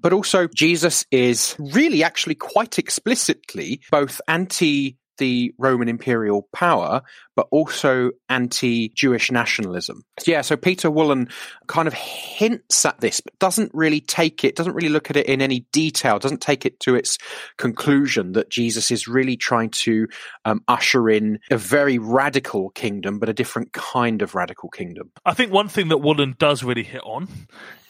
But 0.00 0.12
also 0.12 0.48
Jesus 0.48 1.04
is 1.10 1.54
really 1.58 2.02
actually 2.02 2.34
quite 2.34 2.78
explicitly 2.78 3.80
both 3.90 4.20
anti 4.26 4.98
the 5.18 5.54
Roman 5.58 5.88
imperial 5.88 6.48
power, 6.52 7.02
but 7.36 7.46
also 7.50 8.10
anti 8.28 8.90
Jewish 8.90 9.30
nationalism. 9.30 10.02
Yeah, 10.26 10.42
so 10.42 10.56
Peter 10.56 10.90
Wollen 10.90 11.30
kind 11.66 11.88
of 11.88 11.94
hints 11.94 12.84
at 12.84 13.00
this, 13.00 13.20
but 13.20 13.38
doesn't 13.38 13.70
really 13.74 14.00
take 14.00 14.44
it, 14.44 14.56
doesn't 14.56 14.74
really 14.74 14.88
look 14.88 15.10
at 15.10 15.16
it 15.16 15.26
in 15.26 15.40
any 15.40 15.66
detail, 15.72 16.18
doesn't 16.18 16.40
take 16.40 16.66
it 16.66 16.80
to 16.80 16.94
its 16.94 17.18
conclusion 17.56 18.32
that 18.32 18.50
Jesus 18.50 18.90
is 18.90 19.08
really 19.08 19.36
trying 19.36 19.70
to 19.70 20.08
um, 20.44 20.62
usher 20.68 21.08
in 21.08 21.38
a 21.50 21.56
very 21.56 21.98
radical 21.98 22.70
kingdom, 22.70 23.18
but 23.18 23.28
a 23.28 23.34
different 23.34 23.72
kind 23.72 24.22
of 24.22 24.34
radical 24.34 24.68
kingdom. 24.68 25.10
I 25.24 25.34
think 25.34 25.52
one 25.52 25.68
thing 25.68 25.88
that 25.88 25.98
Wollen 25.98 26.36
does 26.38 26.62
really 26.62 26.84
hit 26.84 27.02
on 27.04 27.28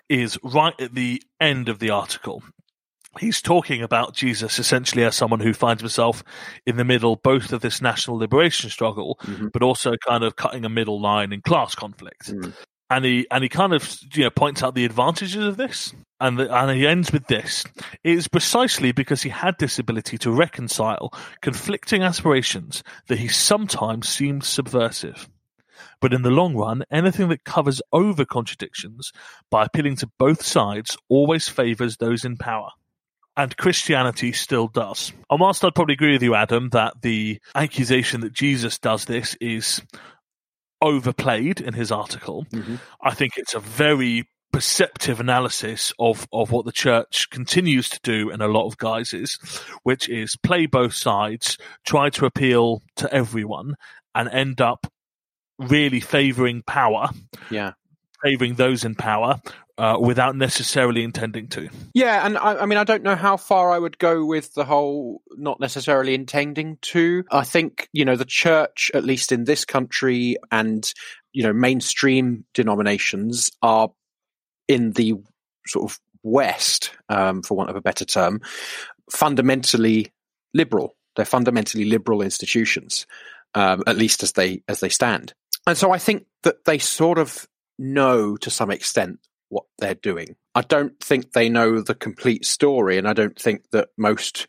is 0.08 0.38
right 0.42 0.78
at 0.80 0.94
the 0.94 1.22
end 1.40 1.68
of 1.68 1.78
the 1.78 1.90
article. 1.90 2.42
He's 3.18 3.42
talking 3.42 3.82
about 3.82 4.14
Jesus 4.14 4.58
essentially 4.58 5.04
as 5.04 5.14
someone 5.14 5.40
who 5.40 5.52
finds 5.52 5.82
himself 5.82 6.24
in 6.66 6.76
the 6.76 6.84
middle 6.84 7.16
both 7.16 7.52
of 7.52 7.60
this 7.60 7.82
national 7.82 8.16
liberation 8.16 8.70
struggle, 8.70 9.18
Mhm. 9.22 9.52
but 9.52 9.62
also 9.62 9.96
kind 9.96 10.24
of 10.24 10.36
cutting 10.36 10.64
a 10.64 10.68
middle 10.70 11.00
line 11.00 11.32
in 11.32 11.42
class 11.42 11.74
conflict. 11.74 12.32
Mm. 12.32 12.52
And 12.88 13.04
he 13.04 13.26
and 13.30 13.42
he 13.42 13.48
kind 13.48 13.72
of 13.72 13.98
you 14.14 14.24
know 14.24 14.30
points 14.30 14.62
out 14.62 14.74
the 14.74 14.84
advantages 14.84 15.44
of 15.44 15.56
this. 15.56 15.94
and, 16.20 16.38
the, 16.38 16.54
and 16.54 16.70
he 16.76 16.86
ends 16.86 17.10
with 17.12 17.26
this. 17.26 17.64
It 18.04 18.12
is 18.16 18.28
precisely 18.28 18.92
because 18.92 19.22
he 19.22 19.28
had 19.30 19.58
this 19.58 19.78
ability 19.78 20.18
to 20.18 20.30
reconcile 20.30 21.12
conflicting 21.40 22.02
aspirations 22.02 22.82
that 23.08 23.18
he 23.18 23.28
sometimes 23.28 24.08
seemed 24.08 24.44
subversive. 24.44 25.28
But 26.00 26.12
in 26.12 26.22
the 26.22 26.30
long 26.30 26.54
run, 26.54 26.84
anything 26.90 27.28
that 27.30 27.44
covers 27.44 27.82
over 27.92 28.24
contradictions 28.24 29.12
by 29.50 29.64
appealing 29.64 29.96
to 29.96 30.10
both 30.18 30.42
sides 30.44 30.96
always 31.08 31.48
favours 31.48 31.96
those 31.96 32.24
in 32.24 32.36
power. 32.36 32.70
And 33.36 33.56
Christianity 33.56 34.32
still 34.32 34.68
does. 34.68 35.12
And 35.30 35.40
whilst 35.40 35.64
I'd 35.64 35.74
probably 35.74 35.94
agree 35.94 36.12
with 36.12 36.22
you, 36.22 36.34
Adam, 36.34 36.68
that 36.70 37.00
the 37.00 37.40
accusation 37.54 38.20
that 38.20 38.32
Jesus 38.32 38.78
does 38.78 39.06
this 39.06 39.36
is 39.40 39.80
overplayed 40.82 41.60
in 41.60 41.72
his 41.72 41.90
article, 41.90 42.44
mm-hmm. 42.52 42.76
I 43.00 43.14
think 43.14 43.34
it's 43.36 43.54
a 43.54 43.60
very 43.60 44.28
perceptive 44.52 45.18
analysis 45.18 45.94
of, 45.98 46.28
of 46.30 46.50
what 46.50 46.66
the 46.66 46.72
church 46.72 47.30
continues 47.30 47.88
to 47.88 48.00
do 48.02 48.30
in 48.30 48.42
a 48.42 48.48
lot 48.48 48.66
of 48.66 48.76
guises, 48.76 49.38
which 49.82 50.10
is 50.10 50.36
play 50.36 50.66
both 50.66 50.92
sides, 50.92 51.56
try 51.86 52.10
to 52.10 52.26
appeal 52.26 52.82
to 52.96 53.12
everyone, 53.12 53.76
and 54.14 54.28
end 54.28 54.60
up 54.60 54.86
really 55.58 56.00
favouring 56.00 56.62
power, 56.66 57.08
Yeah. 57.50 57.72
Favouring 58.22 58.54
those 58.54 58.84
in 58.84 58.94
power, 58.94 59.40
uh, 59.78 59.96
without 60.00 60.36
necessarily 60.36 61.02
intending 61.02 61.48
to. 61.48 61.68
Yeah, 61.94 62.24
and 62.24 62.38
I, 62.38 62.58
I 62.58 62.66
mean, 62.66 62.78
I 62.78 62.84
don't 62.84 63.02
know 63.02 63.16
how 63.16 63.36
far 63.36 63.72
I 63.72 63.78
would 63.78 63.98
go 63.98 64.24
with 64.24 64.54
the 64.54 64.64
whole 64.64 65.22
not 65.32 65.60
necessarily 65.60 66.14
intending 66.14 66.78
to. 66.82 67.24
I 67.30 67.44
think, 67.44 67.88
you 67.92 68.04
know, 68.04 68.16
the 68.16 68.24
church, 68.24 68.90
at 68.94 69.04
least 69.04 69.32
in 69.32 69.44
this 69.44 69.64
country 69.64 70.36
and, 70.50 70.92
you 71.32 71.42
know, 71.42 71.52
mainstream 71.52 72.44
denominations 72.54 73.50
are 73.62 73.90
in 74.68 74.92
the 74.92 75.14
sort 75.66 75.90
of 75.90 75.98
West, 76.22 76.92
um, 77.08 77.42
for 77.42 77.56
want 77.56 77.70
of 77.70 77.76
a 77.76 77.80
better 77.80 78.04
term, 78.04 78.40
fundamentally 79.10 80.12
liberal. 80.54 80.94
They're 81.16 81.24
fundamentally 81.24 81.84
liberal 81.84 82.22
institutions, 82.22 83.06
um, 83.54 83.82
at 83.86 83.96
least 83.96 84.22
as 84.22 84.32
they 84.32 84.62
as 84.68 84.80
they 84.80 84.88
stand. 84.88 85.34
And 85.66 85.76
so 85.76 85.90
I 85.90 85.98
think 85.98 86.26
that 86.42 86.64
they 86.64 86.78
sort 86.78 87.18
of 87.18 87.46
know 87.82 88.36
to 88.36 88.50
some 88.50 88.70
extent 88.70 89.18
what 89.48 89.64
they're 89.78 89.94
doing. 89.94 90.36
I 90.54 90.62
don't 90.62 90.98
think 91.00 91.32
they 91.32 91.48
know 91.48 91.80
the 91.80 91.94
complete 91.94 92.44
story, 92.44 92.98
and 92.98 93.08
I 93.08 93.12
don't 93.12 93.38
think 93.38 93.70
that 93.70 93.88
most 93.96 94.46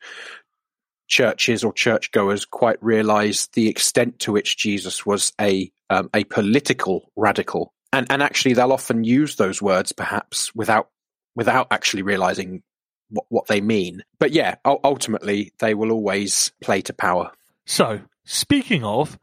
churches 1.07 1.63
or 1.63 1.73
churchgoers 1.73 2.45
quite 2.45 2.81
realize 2.81 3.47
the 3.53 3.67
extent 3.67 4.19
to 4.19 4.31
which 4.31 4.57
Jesus 4.57 5.05
was 5.05 5.33
a 5.39 5.71
um, 5.89 6.09
a 6.13 6.23
political 6.23 7.11
radical. 7.15 7.73
And 7.91 8.07
and 8.09 8.23
actually, 8.23 8.53
they'll 8.53 8.73
often 8.73 9.03
use 9.03 9.35
those 9.35 9.61
words 9.61 9.91
perhaps 9.91 10.53
without 10.55 10.89
without 11.35 11.67
actually 11.71 12.03
realizing 12.03 12.63
what, 13.09 13.25
what 13.29 13.47
they 13.47 13.61
mean. 13.61 14.03
But 14.19 14.31
yeah, 14.31 14.55
ultimately, 14.65 15.53
they 15.59 15.73
will 15.73 15.91
always 15.91 16.51
play 16.61 16.81
to 16.81 16.93
power. 16.93 17.31
So, 17.65 18.01
speaking 18.25 18.83
of 18.83 19.17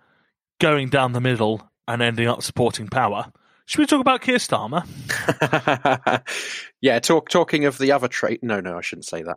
going 0.61 0.89
down 0.89 1.13
the 1.13 1.21
middle 1.21 1.69
and 1.89 2.01
ending 2.01 2.29
up 2.29 2.43
supporting 2.43 2.89
power, 2.89 3.33
should 3.71 3.79
we 3.79 3.87
talk 3.87 4.01
about 4.01 4.21
Keir 4.21 4.39
Starmer? 4.39 4.85
yeah, 6.81 6.99
talk 6.99 7.29
talking 7.29 7.67
of 7.67 7.79
the 7.79 7.93
other 7.93 8.09
trait. 8.09 8.43
No, 8.43 8.59
no, 8.59 8.77
I 8.77 8.81
shouldn't 8.81 9.05
say 9.05 9.23
that. 9.23 9.37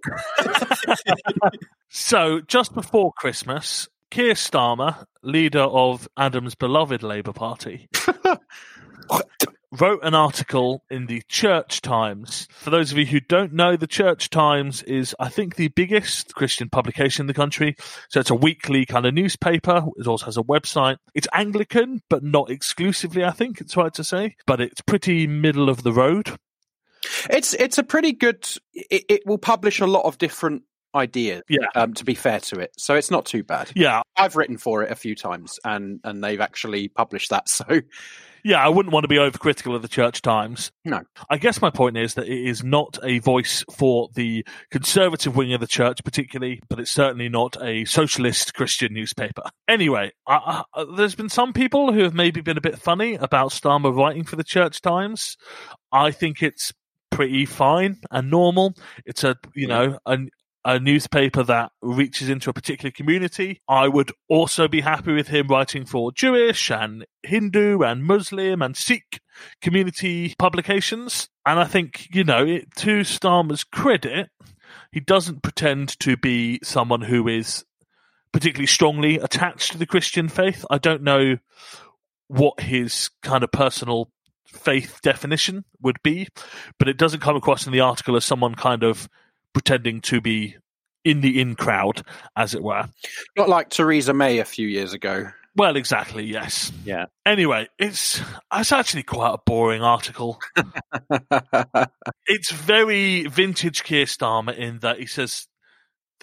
So, 1.95 2.41
just 2.41 2.73
before 2.73 3.13
Christmas, 3.13 3.87
Keir 4.09 4.33
Starmer, 4.33 5.05
leader 5.21 5.59
of 5.61 6.09
Adam's 6.17 6.55
beloved 6.55 7.03
Labour 7.03 7.33
Party, 7.33 7.87
wrote 9.79 10.01
an 10.03 10.13
article 10.13 10.83
in 10.89 11.07
the 11.07 11.23
Church 11.27 11.81
Times. 11.81 12.47
For 12.51 12.69
those 12.69 12.91
of 12.91 12.97
you 12.97 13.05
who 13.05 13.19
don't 13.19 13.53
know, 13.53 13.75
the 13.75 13.87
Church 13.87 14.29
Times 14.29 14.83
is, 14.83 15.15
I 15.19 15.29
think, 15.29 15.55
the 15.55 15.69
biggest 15.69 16.35
Christian 16.35 16.69
publication 16.69 17.23
in 17.23 17.27
the 17.27 17.33
country. 17.33 17.75
So 18.09 18.19
it's 18.19 18.29
a 18.29 18.35
weekly 18.35 18.85
kind 18.85 19.05
of 19.05 19.13
newspaper. 19.13 19.85
It 19.97 20.07
also 20.07 20.25
has 20.25 20.37
a 20.37 20.43
website. 20.43 20.97
It's 21.15 21.27
Anglican, 21.33 22.01
but 22.09 22.23
not 22.23 22.51
exclusively, 22.51 23.23
I 23.23 23.31
think 23.31 23.59
it's 23.61 23.75
right 23.75 23.93
to 23.95 24.03
say. 24.03 24.35
But 24.45 24.61
it's 24.61 24.81
pretty 24.81 25.25
middle 25.27 25.69
of 25.69 25.83
the 25.83 25.91
road. 25.91 26.37
It's 27.29 27.53
it's 27.53 27.77
a 27.77 27.83
pretty 27.83 28.13
good. 28.13 28.47
It, 28.73 29.03
it 29.09 29.21
will 29.25 29.37
publish 29.37 29.79
a 29.79 29.87
lot 29.87 30.05
of 30.05 30.17
different 30.17 30.63
ideas. 30.95 31.43
Yeah. 31.49 31.67
Um, 31.75 31.93
to 31.95 32.05
be 32.05 32.15
fair 32.15 32.39
to 32.39 32.59
it, 32.59 32.71
so 32.77 32.95
it's 32.95 33.11
not 33.11 33.25
too 33.25 33.43
bad. 33.43 33.71
Yeah, 33.75 34.01
I've 34.17 34.35
written 34.35 34.57
for 34.57 34.83
it 34.83 34.91
a 34.91 34.95
few 34.95 35.15
times, 35.15 35.59
and 35.63 35.99
and 36.03 36.23
they've 36.23 36.41
actually 36.41 36.87
published 36.87 37.29
that. 37.29 37.47
So 37.53 37.81
Yeah, 38.43 38.63
I 38.63 38.67
wouldn't 38.67 38.91
want 38.91 39.03
to 39.03 39.07
be 39.07 39.17
overcritical 39.17 39.75
of 39.75 39.81
the 39.83 39.87
Church 39.87 40.21
Times. 40.21 40.71
No. 40.83 41.01
I 41.29 41.37
guess 41.37 41.61
my 41.61 41.69
point 41.69 41.97
is 41.97 42.15
that 42.15 42.27
it 42.27 42.47
is 42.47 42.63
not 42.63 42.97
a 43.03 43.19
voice 43.19 43.63
for 43.71 44.09
the 44.15 44.45
conservative 44.71 45.35
wing 45.35 45.53
of 45.53 45.61
the 45.61 45.67
church, 45.67 45.99
particularly, 46.03 46.61
but 46.67 46.79
it's 46.79 46.91
certainly 46.91 47.29
not 47.29 47.55
a 47.61 47.85
socialist 47.85 48.53
Christian 48.53 48.93
newspaper. 48.93 49.43
Anyway, 49.67 50.11
I, 50.27 50.63
I, 50.73 50.85
there's 50.97 51.15
been 51.15 51.29
some 51.29 51.53
people 51.53 51.93
who 51.93 51.99
have 51.99 52.13
maybe 52.13 52.41
been 52.41 52.57
a 52.57 52.61
bit 52.61 52.79
funny 52.79 53.15
about 53.15 53.51
Starmer 53.51 53.95
writing 53.95 54.23
for 54.23 54.35
the 54.35 54.43
Church 54.43 54.81
Times. 54.81 55.37
I 55.91 56.11
think 56.11 56.41
it's 56.41 56.73
pretty 57.11 57.45
fine 57.45 57.99
and 58.11 58.29
normal. 58.29 58.73
It's 59.05 59.23
a, 59.23 59.37
you 59.53 59.67
know, 59.67 59.99
a, 60.05 60.17
a 60.65 60.79
newspaper 60.79 61.43
that 61.43 61.71
reaches 61.81 62.29
into 62.29 62.49
a 62.49 62.53
particular 62.53 62.91
community. 62.91 63.61
I 63.67 63.87
would 63.87 64.11
also 64.29 64.67
be 64.67 64.81
happy 64.81 65.13
with 65.13 65.27
him 65.27 65.47
writing 65.47 65.85
for 65.85 66.11
Jewish 66.11 66.71
and 66.71 67.05
Hindu 67.23 67.81
and 67.81 68.03
Muslim 68.03 68.61
and 68.61 68.75
Sikh 68.75 69.19
community 69.61 70.35
publications. 70.39 71.29
And 71.45 71.59
I 71.59 71.65
think, 71.65 72.07
you 72.13 72.23
know, 72.23 72.45
it, 72.45 72.73
to 72.77 73.01
Starmer's 73.01 73.63
credit, 73.63 74.29
he 74.91 74.99
doesn't 74.99 75.43
pretend 75.43 75.99
to 75.99 76.15
be 76.15 76.59
someone 76.63 77.01
who 77.01 77.27
is 77.27 77.65
particularly 78.31 78.67
strongly 78.67 79.17
attached 79.17 79.71
to 79.73 79.77
the 79.77 79.85
Christian 79.85 80.29
faith. 80.29 80.65
I 80.69 80.77
don't 80.77 81.03
know 81.03 81.37
what 82.27 82.61
his 82.61 83.09
kind 83.21 83.43
of 83.43 83.51
personal 83.51 84.09
faith 84.45 84.99
definition 85.01 85.65
would 85.81 85.97
be, 86.03 86.27
but 86.79 86.87
it 86.87 86.97
doesn't 86.97 87.19
come 87.19 87.35
across 87.35 87.65
in 87.65 87.73
the 87.73 87.81
article 87.81 88.15
as 88.15 88.25
someone 88.25 88.55
kind 88.55 88.83
of 88.83 89.09
pretending 89.53 90.01
to 90.01 90.21
be 90.21 90.57
in 91.05 91.21
the 91.21 91.39
in 91.39 91.55
crowd, 91.55 92.03
as 92.35 92.53
it 92.53 92.63
were. 92.63 92.87
not 93.37 93.49
like 93.49 93.69
Theresa 93.69 94.13
May 94.13 94.39
a 94.39 94.45
few 94.45 94.67
years 94.67 94.93
ago. 94.93 95.27
Well, 95.55 95.75
exactly, 95.75 96.25
yes. 96.25 96.71
Yeah. 96.83 97.05
Anyway, 97.25 97.67
it's 97.77 98.21
it's 98.51 98.71
actually 98.71 99.03
quite 99.03 99.33
a 99.33 99.39
boring 99.45 99.81
article. 99.81 100.39
It's 102.25 102.51
very 102.51 103.27
vintage 103.27 103.83
Keir 103.83 104.05
Starmer 104.05 104.57
in 104.57 104.79
that 104.79 104.99
he 104.99 105.05
says 105.05 105.45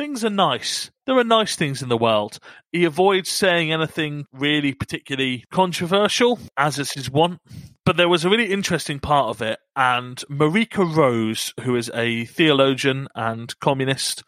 things 0.01 0.25
are 0.25 0.31
nice. 0.31 0.91
There 1.05 1.19
are 1.19 1.25
nice 1.25 1.57
things 1.57 1.83
in 1.83 1.91
the 1.91 1.97
world. 1.99 2.39
He 2.73 2.87
avoids 2.87 3.29
saying 3.29 3.71
anything 3.71 4.25
really 4.33 4.73
particularly 4.73 5.45
controversial, 5.53 6.39
as 6.57 6.79
is 6.79 6.93
his 6.93 7.11
wont. 7.11 7.39
But 7.85 7.99
there 7.99 8.09
was 8.09 8.25
a 8.25 8.31
really 8.31 8.51
interesting 8.51 8.99
part 8.99 9.29
of 9.29 9.43
it, 9.43 9.59
and 9.77 10.17
Marika 10.31 10.87
Rose, 10.97 11.53
who 11.65 11.77
is 11.77 11.91
a 11.93 12.25
theologian 12.25 13.09
and 13.15 13.55
communist, 13.61 14.25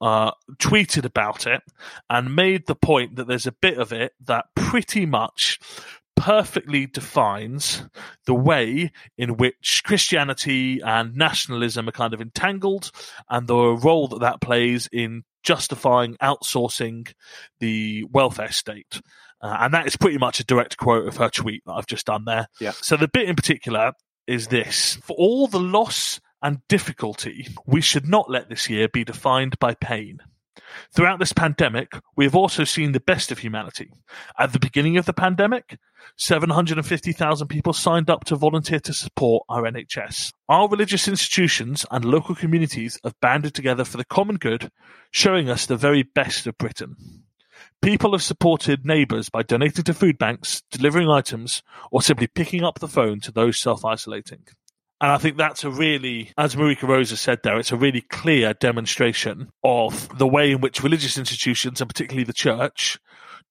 uh, 0.00 0.30
tweeted 0.56 1.04
about 1.04 1.46
it 1.46 1.60
and 2.08 2.34
made 2.34 2.66
the 2.66 2.74
point 2.74 3.16
that 3.16 3.28
there's 3.28 3.46
a 3.46 3.52
bit 3.60 3.76
of 3.76 3.92
it 3.92 4.12
that 4.24 4.46
pretty 4.56 5.04
much 5.04 5.58
perfectly 6.22 6.86
defines 6.86 7.82
the 8.26 8.34
way 8.34 8.92
in 9.18 9.36
which 9.36 9.82
Christianity 9.84 10.80
and 10.80 11.16
nationalism 11.16 11.88
are 11.88 11.92
kind 11.92 12.14
of 12.14 12.20
entangled 12.20 12.92
and 13.28 13.48
the 13.48 13.56
role 13.56 14.06
that 14.06 14.20
that 14.20 14.40
plays 14.40 14.88
in 14.92 15.24
justifying 15.42 16.16
outsourcing 16.22 17.12
the 17.58 18.04
welfare 18.08 18.52
state. 18.52 19.02
Uh, 19.40 19.56
and 19.62 19.74
that 19.74 19.88
is 19.88 19.96
pretty 19.96 20.16
much 20.16 20.38
a 20.38 20.44
direct 20.44 20.76
quote 20.76 21.08
of 21.08 21.16
her 21.16 21.28
tweet 21.28 21.64
that 21.66 21.72
I've 21.72 21.88
just 21.88 22.06
done 22.06 22.24
there. 22.24 22.46
Yeah. 22.60 22.70
So 22.70 22.96
the 22.96 23.08
bit 23.08 23.28
in 23.28 23.34
particular 23.34 23.90
is 24.28 24.46
this 24.46 25.00
For 25.02 25.16
all 25.18 25.48
the 25.48 25.58
loss 25.58 26.20
and 26.40 26.60
difficulty, 26.68 27.48
we 27.66 27.80
should 27.80 28.06
not 28.06 28.30
let 28.30 28.48
this 28.48 28.70
year 28.70 28.86
be 28.86 29.04
defined 29.04 29.58
by 29.58 29.74
pain. 29.74 30.20
Throughout 30.94 31.18
this 31.18 31.32
pandemic, 31.32 31.92
we 32.16 32.24
have 32.24 32.34
also 32.34 32.64
seen 32.64 32.92
the 32.92 33.00
best 33.00 33.32
of 33.32 33.38
humanity. 33.38 33.90
At 34.38 34.52
the 34.52 34.58
beginning 34.58 34.98
of 34.98 35.06
the 35.06 35.12
pandemic, 35.12 35.78
750,000 36.16 37.48
people 37.48 37.72
signed 37.72 38.10
up 38.10 38.24
to 38.24 38.36
volunteer 38.36 38.80
to 38.80 38.92
support 38.92 39.44
our 39.48 39.62
NHS. 39.62 40.32
Our 40.48 40.68
religious 40.68 41.08
institutions 41.08 41.86
and 41.90 42.04
local 42.04 42.34
communities 42.34 42.98
have 43.04 43.18
banded 43.20 43.54
together 43.54 43.84
for 43.84 43.96
the 43.96 44.04
common 44.04 44.36
good, 44.36 44.70
showing 45.10 45.48
us 45.48 45.66
the 45.66 45.76
very 45.76 46.02
best 46.02 46.46
of 46.46 46.58
Britain. 46.58 46.96
People 47.80 48.12
have 48.12 48.22
supported 48.22 48.84
neighbours 48.84 49.28
by 49.28 49.42
donating 49.42 49.84
to 49.84 49.94
food 49.94 50.18
banks, 50.18 50.62
delivering 50.70 51.08
items, 51.08 51.62
or 51.90 52.02
simply 52.02 52.26
picking 52.26 52.62
up 52.62 52.78
the 52.78 52.88
phone 52.88 53.20
to 53.20 53.32
those 53.32 53.58
self 53.58 53.84
isolating. 53.84 54.44
And 55.02 55.10
I 55.10 55.18
think 55.18 55.36
that's 55.36 55.64
a 55.64 55.70
really, 55.70 56.30
as 56.38 56.54
Marika 56.54 56.86
Rose 56.86 57.18
said 57.18 57.40
there, 57.42 57.58
it's 57.58 57.72
a 57.72 57.76
really 57.76 58.02
clear 58.02 58.54
demonstration 58.54 59.50
of 59.64 60.16
the 60.16 60.28
way 60.28 60.52
in 60.52 60.60
which 60.60 60.84
religious 60.84 61.18
institutions, 61.18 61.80
and 61.80 61.90
particularly 61.90 62.22
the 62.22 62.32
church, 62.32 63.00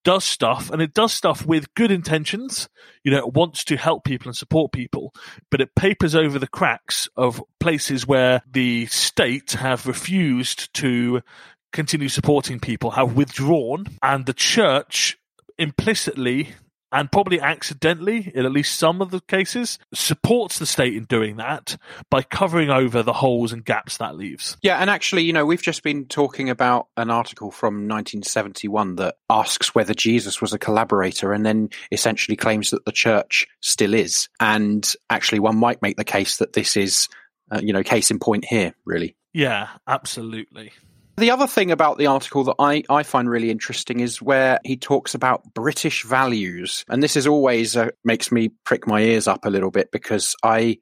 does 0.05 0.23
stuff 0.23 0.71
and 0.71 0.81
it 0.81 0.93
does 0.93 1.13
stuff 1.13 1.45
with 1.45 1.73
good 1.75 1.91
intentions. 1.91 2.69
You 3.03 3.11
know, 3.11 3.17
it 3.17 3.33
wants 3.33 3.65
to 3.65 3.75
help 3.75 4.05
people 4.05 4.29
and 4.29 4.35
support 4.35 4.71
people, 4.71 5.13
but 5.51 5.59
it 5.59 5.75
papers 5.75 6.15
over 6.15 6.39
the 6.39 6.47
cracks 6.47 7.09
of 7.17 7.43
places 7.59 8.07
where 8.07 8.41
the 8.49 8.85
state 8.85 9.51
have 9.51 9.85
refused 9.85 10.73
to 10.75 11.21
continue 11.73 12.07
supporting 12.07 12.61
people, 12.61 12.91
have 12.91 13.17
withdrawn, 13.17 13.87
and 14.01 14.25
the 14.25 14.33
church 14.33 15.17
implicitly 15.57 16.55
and 16.91 17.11
probably 17.11 17.39
accidentally, 17.39 18.31
in 18.33 18.45
at 18.45 18.51
least 18.51 18.77
some 18.77 19.01
of 19.01 19.11
the 19.11 19.21
cases, 19.21 19.79
supports 19.93 20.59
the 20.59 20.65
state 20.65 20.95
in 20.95 21.05
doing 21.05 21.37
that 21.37 21.77
by 22.09 22.21
covering 22.21 22.69
over 22.69 23.03
the 23.03 23.13
holes 23.13 23.53
and 23.53 23.63
gaps 23.63 23.97
that 23.97 24.15
leaves. 24.15 24.57
Yeah, 24.61 24.77
and 24.77 24.89
actually, 24.89 25.23
you 25.23 25.33
know, 25.33 25.45
we've 25.45 25.61
just 25.61 25.83
been 25.83 26.05
talking 26.05 26.49
about 26.49 26.87
an 26.97 27.09
article 27.09 27.51
from 27.51 27.87
1971 27.87 28.95
that 28.95 29.15
asks 29.29 29.73
whether 29.73 29.93
Jesus 29.93 30.41
was 30.41 30.53
a 30.53 30.59
collaborator 30.59 31.33
and 31.33 31.45
then 31.45 31.69
essentially 31.91 32.35
claims 32.35 32.71
that 32.71 32.85
the 32.85 32.91
church 32.91 33.47
still 33.61 33.93
is. 33.93 34.27
And 34.39 34.91
actually, 35.09 35.39
one 35.39 35.57
might 35.57 35.81
make 35.81 35.97
the 35.97 36.03
case 36.03 36.37
that 36.37 36.53
this 36.53 36.75
is, 36.75 37.07
uh, 37.51 37.61
you 37.61 37.73
know, 37.73 37.83
case 37.83 38.11
in 38.11 38.19
point 38.19 38.45
here, 38.45 38.73
really. 38.85 39.15
Yeah, 39.33 39.69
absolutely. 39.87 40.73
The 41.21 41.29
other 41.29 41.45
thing 41.45 41.69
about 41.69 41.99
the 41.99 42.07
article 42.07 42.45
that 42.45 42.55
I, 42.57 42.81
I 42.89 43.03
find 43.03 43.29
really 43.29 43.51
interesting 43.51 43.99
is 43.99 44.23
where 44.23 44.59
he 44.63 44.75
talks 44.75 45.13
about 45.13 45.53
British 45.53 46.03
values. 46.03 46.83
And 46.89 47.03
this 47.03 47.15
is 47.15 47.27
always 47.27 47.77
uh, 47.77 47.89
makes 48.03 48.31
me 48.31 48.49
prick 48.65 48.87
my 48.87 49.01
ears 49.01 49.27
up 49.27 49.45
a 49.45 49.51
little 49.51 49.69
bit 49.69 49.91
because 49.91 50.35
I 50.41 50.79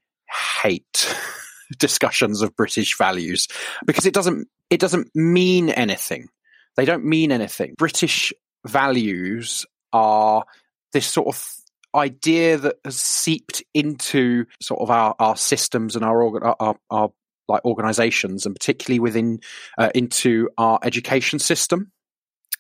hate 0.62 1.14
discussions 1.78 2.42
of 2.42 2.56
British 2.56 2.98
values 2.98 3.50
because 3.86 4.06
it 4.06 4.14
doesn't 4.14 4.48
it 4.70 4.80
doesn't 4.80 5.14
mean 5.14 5.72
anything. 5.72 6.30
They 6.78 6.86
don't 6.86 7.04
mean 7.04 7.34
anything. 7.34 7.76
British 7.78 8.32
values 8.66 9.66
are 9.92 10.46
this 10.94 11.06
sort 11.06 11.28
of 11.28 11.46
idea 11.94 12.58
that 12.58 12.78
has 12.86 12.96
seeped 12.96 13.62
into 13.74 14.46
sort 14.62 14.80
of 14.80 14.90
our, 14.90 15.16
our 15.20 15.36
systems 15.36 15.98
and 15.98 16.06
our, 16.06 16.56
our, 16.62 16.76
our 16.90 17.10
like 17.50 17.66
organizations 17.66 18.46
and 18.46 18.56
particularly 18.56 19.00
within 19.00 19.40
uh, 19.78 19.90
into 19.94 20.50
our 20.58 20.80
education 20.84 21.40
system. 21.40 21.92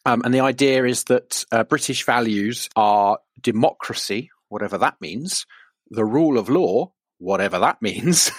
Um, 0.05 0.21
and 0.25 0.33
the 0.33 0.39
idea 0.39 0.85
is 0.85 1.05
that 1.05 1.45
uh, 1.51 1.63
British 1.63 2.05
values 2.05 2.69
are 2.75 3.19
democracy, 3.39 4.29
whatever 4.49 4.77
that 4.77 4.95
means, 4.99 5.45
the 5.89 6.05
rule 6.05 6.37
of 6.37 6.49
law, 6.49 6.91
whatever 7.19 7.59
that 7.59 7.81
means, 7.81 8.31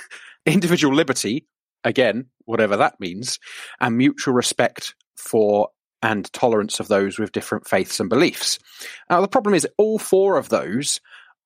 individual 0.45 0.95
liberty, 0.95 1.47
again, 1.85 2.26
whatever 2.45 2.76
that 2.76 2.99
means, 3.00 3.38
and 3.80 3.97
mutual 3.97 4.35
respect 4.35 4.95
for 5.16 5.69
and 6.02 6.33
tolerance 6.33 6.80
of 6.80 6.88
those 6.88 7.19
with 7.19 7.33
different 7.33 7.69
faiths 7.69 8.00
and 8.00 8.09
beliefs. 8.09 8.59
Now, 9.11 9.21
the 9.21 9.28
problem 9.28 9.54
is 9.54 9.69
all 9.76 9.99
four 9.99 10.38
of 10.38 10.49
those 10.49 11.00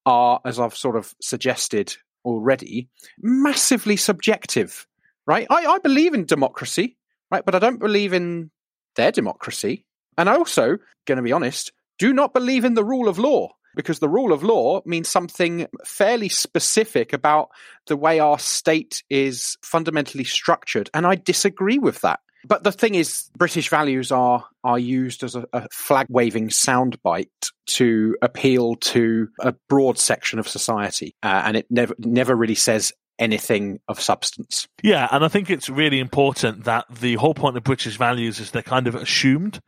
are, 0.06 0.40
as 0.44 0.61
I've 0.61 0.76
sort 0.76 0.96
of 0.96 1.14
suggested 1.20 1.96
already, 2.25 2.88
massively 3.18 3.96
subjective 3.96 4.87
right? 5.26 5.47
I, 5.50 5.67
I 5.67 5.78
believe 5.78 6.15
in 6.15 6.25
democracy, 6.25 6.97
right? 7.30 7.45
But 7.45 7.54
I 7.54 7.58
don't 7.58 7.80
believe 7.80 8.13
in 8.13 8.50
their 8.97 9.13
democracy. 9.13 9.84
And 10.17 10.28
I 10.28 10.37
also, 10.37 10.78
going 11.06 11.17
to 11.17 11.23
be 11.23 11.32
honest, 11.32 11.73
do 11.99 12.13
not 12.13 12.34
believe 12.34 12.65
in 12.65 12.75
the 12.75 12.84
rule 12.84 13.08
of 13.08 13.19
law 13.19 13.50
because 13.76 13.99
the 13.99 14.08
rule 14.08 14.32
of 14.32 14.43
law 14.43 14.82
means 14.84 15.08
something 15.08 15.67
fairly 15.84 16.28
specific 16.28 17.13
about 17.13 17.49
the 17.87 17.97
way 17.97 18.21
our 18.21 18.39
state 18.39 19.02
is 19.10 19.56
fundamentally 19.63 20.25
structured. 20.25 20.91
And 20.95 21.06
I 21.06 21.17
disagree 21.17 21.78
with 21.78 22.00
that. 22.02 22.21
But 22.47 22.63
the 22.63 22.73
thing 22.73 22.95
is, 22.95 23.30
British 23.37 23.71
values 23.71 24.13
are 24.13 24.45
are 24.63 24.78
used 24.78 25.25
as 25.25 25.34
a, 25.34 25.47
a 25.54 25.67
flag 25.71 26.06
waving 26.10 26.50
soundbite 26.50 27.28
to 27.67 28.17
appeal 28.21 28.76
to 28.76 29.28
a 29.41 29.54
broad 29.69 29.99
section 29.99 30.39
of 30.39 30.47
society, 30.47 31.15
uh, 31.23 31.43
and 31.47 31.56
it 31.56 31.67
never 31.71 31.95
never 31.99 32.37
really 32.37 32.54
says 32.54 32.93
anything 33.18 33.80
of 33.88 34.00
substance. 34.00 34.66
Yeah, 34.82 35.08
and 35.10 35.24
I 35.24 35.28
think 35.28 35.50
it's 35.50 35.68
really 35.68 36.00
important 36.00 36.64
that 36.64 36.86
the 36.90 37.14
whole 37.14 37.34
point 37.34 37.56
of 37.56 37.64
British 37.64 37.96
values 37.96 38.40
is 38.40 38.50
they're 38.50 38.62
kind 38.62 38.86
of 38.86 38.94
assumed. 38.94 39.60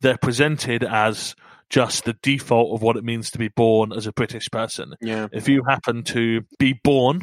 They're 0.00 0.18
presented 0.18 0.84
as 0.84 1.34
just 1.68 2.04
the 2.04 2.14
default 2.22 2.74
of 2.74 2.82
what 2.82 2.96
it 2.96 3.04
means 3.04 3.30
to 3.30 3.38
be 3.38 3.48
born 3.48 3.92
as 3.92 4.06
a 4.06 4.12
British 4.12 4.50
person. 4.50 4.94
Yeah. 5.00 5.28
If 5.32 5.48
you 5.48 5.62
happen 5.66 6.02
to 6.04 6.42
be 6.58 6.78
born 6.84 7.22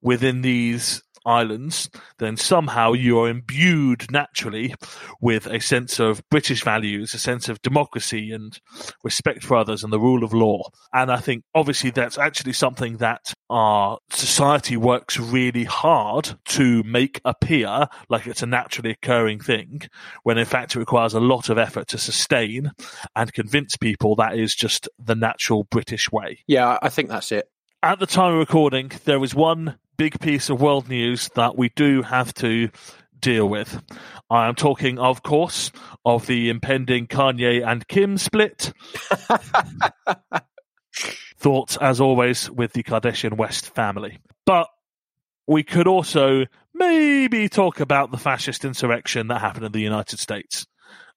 within 0.00 0.42
these 0.42 1.02
islands, 1.24 1.90
then 2.18 2.36
somehow 2.36 2.92
you 2.92 3.20
are 3.20 3.28
imbued 3.28 4.10
naturally 4.10 4.74
with 5.20 5.46
a 5.46 5.60
sense 5.60 5.98
of 5.98 6.22
British 6.30 6.64
values, 6.64 7.14
a 7.14 7.18
sense 7.18 7.48
of 7.48 7.62
democracy 7.62 8.32
and 8.32 8.58
respect 9.04 9.42
for 9.42 9.56
others 9.56 9.84
and 9.84 9.92
the 9.92 10.00
rule 10.00 10.24
of 10.24 10.32
law. 10.32 10.68
And 10.92 11.10
I 11.10 11.18
think 11.18 11.44
obviously 11.54 11.90
that's 11.90 12.18
actually 12.18 12.52
something 12.52 12.98
that 12.98 13.32
our 13.50 13.98
society 14.10 14.76
works 14.76 15.18
really 15.18 15.64
hard 15.64 16.38
to 16.46 16.82
make 16.84 17.20
appear 17.24 17.86
like 18.08 18.26
it's 18.26 18.42
a 18.42 18.46
naturally 18.46 18.90
occurring 18.90 19.40
thing, 19.40 19.82
when 20.22 20.38
in 20.38 20.46
fact 20.46 20.74
it 20.74 20.78
requires 20.78 21.14
a 21.14 21.20
lot 21.20 21.48
of 21.48 21.58
effort 21.58 21.88
to 21.88 21.98
sustain 21.98 22.70
and 23.14 23.32
convince 23.32 23.76
people 23.76 24.16
that 24.16 24.38
is 24.38 24.54
just 24.54 24.88
the 24.98 25.14
natural 25.14 25.64
British 25.64 26.10
way. 26.10 26.38
Yeah, 26.46 26.78
I 26.82 26.88
think 26.88 27.08
that's 27.08 27.32
it. 27.32 27.48
At 27.82 27.98
the 27.98 28.06
time 28.06 28.34
of 28.34 28.38
recording, 28.38 28.92
there 29.04 29.18
was 29.18 29.34
one 29.34 29.76
big 30.02 30.18
piece 30.18 30.50
of 30.50 30.60
world 30.60 30.88
news 30.88 31.30
that 31.36 31.56
we 31.56 31.68
do 31.76 32.02
have 32.02 32.34
to 32.34 32.68
deal 33.20 33.48
with. 33.48 33.80
I 34.28 34.48
am 34.48 34.56
talking, 34.56 34.98
of 34.98 35.22
course, 35.22 35.70
of 36.04 36.26
the 36.26 36.50
impending 36.50 37.06
Kanye 37.06 37.64
and 37.64 37.86
Kim 37.86 38.18
split. 38.18 38.72
Thoughts, 41.38 41.76
as 41.76 42.00
always, 42.00 42.50
with 42.50 42.72
the 42.72 42.82
Kardashian 42.82 43.36
West 43.36 43.72
family. 43.76 44.18
But 44.44 44.66
we 45.46 45.62
could 45.62 45.86
also 45.86 46.46
maybe 46.74 47.48
talk 47.48 47.78
about 47.78 48.10
the 48.10 48.18
fascist 48.18 48.64
insurrection 48.64 49.28
that 49.28 49.40
happened 49.40 49.66
in 49.66 49.72
the 49.72 49.78
United 49.78 50.18
States. 50.18 50.66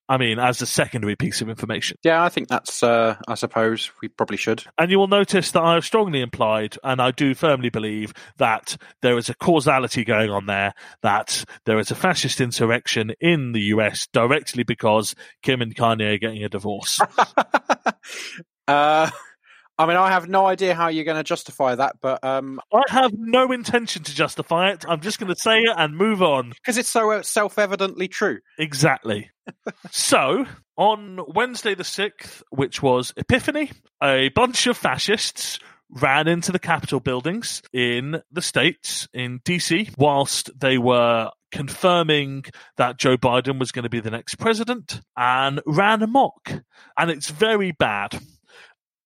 I 0.07 0.17
mean, 0.17 0.37
as 0.39 0.61
a 0.61 0.65
secondary 0.65 1.15
piece 1.15 1.41
of 1.41 1.49
information. 1.49 1.97
Yeah, 2.03 2.23
I 2.23 2.29
think 2.29 2.47
that's, 2.47 2.83
uh, 2.83 3.15
I 3.27 3.35
suppose 3.35 3.91
we 4.01 4.07
probably 4.07 4.37
should. 4.37 4.63
And 4.77 4.91
you 4.91 4.99
will 4.99 5.07
notice 5.07 5.51
that 5.51 5.63
I 5.63 5.73
have 5.73 5.85
strongly 5.85 6.21
implied, 6.21 6.77
and 6.83 7.01
I 7.01 7.11
do 7.11 7.33
firmly 7.33 7.69
believe, 7.69 8.13
that 8.37 8.77
there 9.01 9.17
is 9.17 9.29
a 9.29 9.35
causality 9.35 10.03
going 10.03 10.29
on 10.29 10.45
there, 10.45 10.73
that 11.01 11.43
there 11.65 11.79
is 11.79 11.89
a 11.89 11.95
fascist 11.95 12.39
insurrection 12.39 13.13
in 13.19 13.53
the 13.53 13.61
US 13.61 14.07
directly 14.07 14.63
because 14.63 15.15
Kim 15.41 15.61
and 15.61 15.75
Kanye 15.75 16.15
are 16.15 16.17
getting 16.19 16.43
a 16.43 16.49
divorce. 16.49 16.99
uh, 18.67 19.09
I 19.77 19.85
mean, 19.85 19.97
I 19.97 20.09
have 20.11 20.29
no 20.29 20.45
idea 20.45 20.73
how 20.73 20.87
you're 20.87 21.03
going 21.03 21.17
to 21.17 21.23
justify 21.23 21.75
that, 21.75 21.97
but 22.01 22.23
um, 22.23 22.61
I 22.73 22.81
have 22.87 23.11
no 23.17 23.51
intention 23.51 24.03
to 24.03 24.15
justify 24.15 24.69
it. 24.71 24.85
I'm 24.87 25.01
just 25.01 25.19
going 25.19 25.33
to 25.33 25.39
say 25.39 25.59
it 25.59 25.73
and 25.75 25.97
move 25.97 26.21
on. 26.21 26.49
because 26.49 26.77
it's 26.77 26.89
so 26.89 27.11
uh, 27.11 27.23
self-evidently 27.23 28.07
true. 28.07 28.39
Exactly. 28.57 29.31
so, 29.91 30.45
on 30.77 31.19
Wednesday 31.27 31.75
the 31.75 31.83
6th, 31.83 32.41
which 32.51 32.81
was 32.81 33.13
Epiphany, 33.17 33.71
a 34.01 34.29
bunch 34.29 34.67
of 34.67 34.77
fascists 34.77 35.59
ran 35.89 36.27
into 36.27 36.51
the 36.51 36.59
Capitol 36.59 36.99
buildings 36.99 37.61
in 37.73 38.21
the 38.31 38.41
States, 38.41 39.07
in 39.13 39.39
DC, 39.39 39.93
whilst 39.97 40.49
they 40.59 40.77
were 40.77 41.31
confirming 41.51 42.43
that 42.77 42.97
Joe 42.97 43.17
Biden 43.17 43.59
was 43.59 43.71
going 43.71 43.83
to 43.83 43.89
be 43.89 43.99
the 43.99 44.11
next 44.11 44.35
president 44.35 45.01
and 45.15 45.61
ran 45.65 46.01
amok. 46.01 46.53
And 46.97 47.11
it's 47.11 47.29
very 47.29 47.71
bad. 47.71 48.19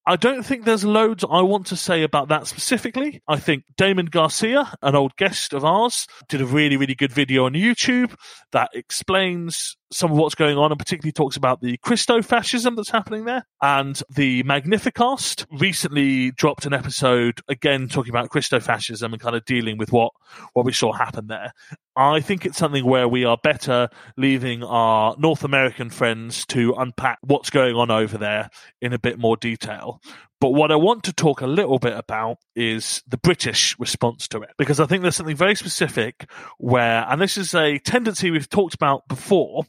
I 0.10 0.15
don't 0.15 0.41
think 0.41 0.65
there's 0.65 0.84
loads 0.84 1.24
I 1.30 1.43
want 1.43 1.67
to 1.67 1.76
say 1.76 2.02
about 2.02 2.30
that 2.30 2.48
specifically. 2.48 3.22
I 3.28 3.38
think 3.38 3.63
Damon 3.78 4.08
Garcia, 4.08 4.74
an 4.82 4.95
old 4.95 5.15
guest 5.17 5.54
of 5.54 5.63
ours, 5.63 6.08
did 6.28 6.41
a 6.41 6.48
really, 6.48 6.78
really 6.78 6.95
good 6.95 7.12
video 7.12 7.45
on 7.45 7.54
YouTube 7.54 8.15
that 8.52 8.72
explains 8.74 9.78
some 9.91 10.12
of 10.12 10.17
what's 10.17 10.34
going 10.34 10.58
on 10.58 10.72
and 10.72 10.80
particularly 10.80 11.12
talks 11.12 11.38
about 11.38 11.62
the 11.62 11.78
Christo-fascism 11.78 12.76
that's 12.76 12.89
happening 12.89 13.26
there. 13.26 13.45
And 13.62 14.02
the 14.10 14.41
Magnificast 14.43 15.45
recently 15.52 16.32
dropped 16.32 16.65
an 16.65 16.74
episode 16.74 17.41
again 17.48 17.88
talking 17.88 18.10
about 18.10 18.30
Christo-fascism 18.30 19.13
and 19.13 19.22
kind 19.22 19.36
of 19.36 19.45
dealing 19.45 19.78
with 19.78 19.91
what, 19.91 20.13
what 20.54 20.65
we 20.65 20.74
saw 20.74 20.91
happen 20.91 21.28
there. 21.28 21.54
I 22.00 22.22
think 22.22 22.46
it's 22.46 22.58
something 22.58 22.86
where 22.86 23.10
we 23.10 23.26
are 23.26 23.36
better 23.36 23.90
leaving 24.16 24.64
our 24.64 25.18
North 25.20 25.44
American 25.44 25.90
friends 25.90 26.46
to 26.46 26.74
unpack 26.78 27.20
what's 27.24 27.50
going 27.50 27.76
on 27.76 27.92
over 27.92 28.18
there 28.18 28.50
in 28.82 28.94
a 28.94 28.98
bit 28.98 29.20
more 29.20 29.36
detail. 29.36 30.02
But 30.40 30.52
what 30.52 30.72
I 30.72 30.78
want 30.78 31.04
to 31.04 31.14
talk 31.14 31.42
a 31.42 31.46
little 31.46 31.78
bit 31.78 31.98
about 31.98 32.38
is 32.56 33.04
the 33.06 33.18
British 33.18 33.78
response 33.80 34.30
to 34.30 34.42
it, 34.44 34.52
because 34.58 34.80
I 34.80 34.86
think 34.86 35.02
there's 35.02 35.18
something 35.18 35.36
very 35.36 35.56
specific 35.56 36.32
where, 36.58 37.06
and 37.10 37.20
this 37.20 37.38
is 37.38 37.54
a 37.54 37.80
tendency 37.80 38.32
we've 38.32 38.48
talked 38.48 38.76
about 38.76 39.10
before, 39.10 39.66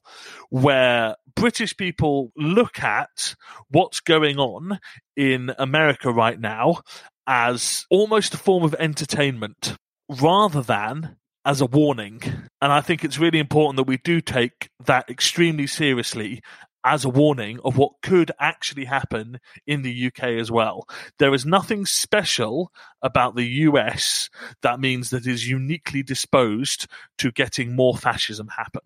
where 0.50 1.16
British 1.34 1.76
people 1.76 2.30
look 2.36 2.80
at 2.80 3.34
what's 3.70 3.98
going 3.98 4.38
on 4.38 4.78
in 5.16 5.52
America 5.58 6.12
right 6.12 6.38
now 6.38 6.82
as 7.26 7.86
almost 7.90 8.34
a 8.34 8.38
form 8.38 8.62
of 8.62 8.76
entertainment 8.78 9.74
rather 10.08 10.62
than 10.62 11.16
as 11.44 11.60
a 11.60 11.66
warning. 11.66 12.22
And 12.60 12.72
I 12.72 12.80
think 12.80 13.04
it's 13.04 13.18
really 13.18 13.38
important 13.38 13.76
that 13.76 13.86
we 13.86 13.98
do 13.98 14.20
take 14.20 14.70
that 14.84 15.08
extremely 15.08 15.66
seriously 15.66 16.40
as 16.84 17.04
a 17.04 17.10
warning 17.10 17.58
of 17.64 17.76
what 17.76 17.92
could 18.02 18.32
actually 18.40 18.86
happen 18.86 19.38
in 19.66 19.82
the 19.82 20.06
UK 20.06 20.24
as 20.24 20.50
well. 20.50 20.86
There 21.18 21.34
is 21.34 21.44
nothing 21.44 21.84
special 21.84 22.72
about 23.02 23.36
the 23.36 23.46
US 23.46 24.30
that 24.62 24.80
means 24.80 25.10
that 25.10 25.26
is 25.26 25.48
uniquely 25.48 26.02
disposed 26.02 26.86
to 27.18 27.32
getting 27.32 27.76
more 27.76 27.96
fascism 27.96 28.48
happen. 28.56 28.82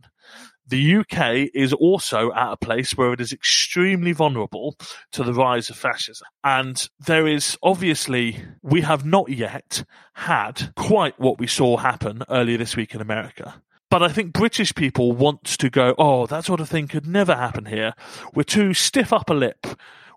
The 0.67 0.97
UK 0.97 1.51
is 1.55 1.73
also 1.73 2.33
at 2.33 2.53
a 2.53 2.57
place 2.57 2.93
where 2.93 3.13
it 3.13 3.21
is 3.21 3.33
extremely 3.33 4.13
vulnerable 4.13 4.77
to 5.13 5.23
the 5.23 5.35
rise 5.35 5.69
of 5.69 5.77
fascism. 5.77 6.27
And 6.43 6.89
there 7.07 7.27
is 7.27 7.59
obviously, 7.63 8.43
we 8.63 8.81
have 8.81 9.05
not 9.05 9.29
yet 9.29 9.85
had 10.15 10.73
quite 10.75 11.21
what 11.21 11.39
we 11.39 11.47
saw 11.47 11.77
happen 11.77 12.23
earlier 12.31 12.57
this 12.57 12.77
week 12.77 12.95
in 12.95 13.03
America. 13.03 13.63
But 13.91 14.03
I 14.03 14.09
think 14.09 14.33
British 14.33 14.75
people 14.75 15.13
want 15.13 15.45
to 15.45 15.71
go, 15.71 15.95
oh, 15.99 16.27
that 16.27 16.45
sort 16.45 16.61
of 16.61 16.69
thing 16.69 16.89
could 16.89 17.07
never 17.07 17.37
happen 17.37 17.67
here. 17.67 17.95
We're 18.35 18.43
too 18.43 18.75
stiff 18.75 19.13
upper 19.13 19.35
lip. 19.35 19.67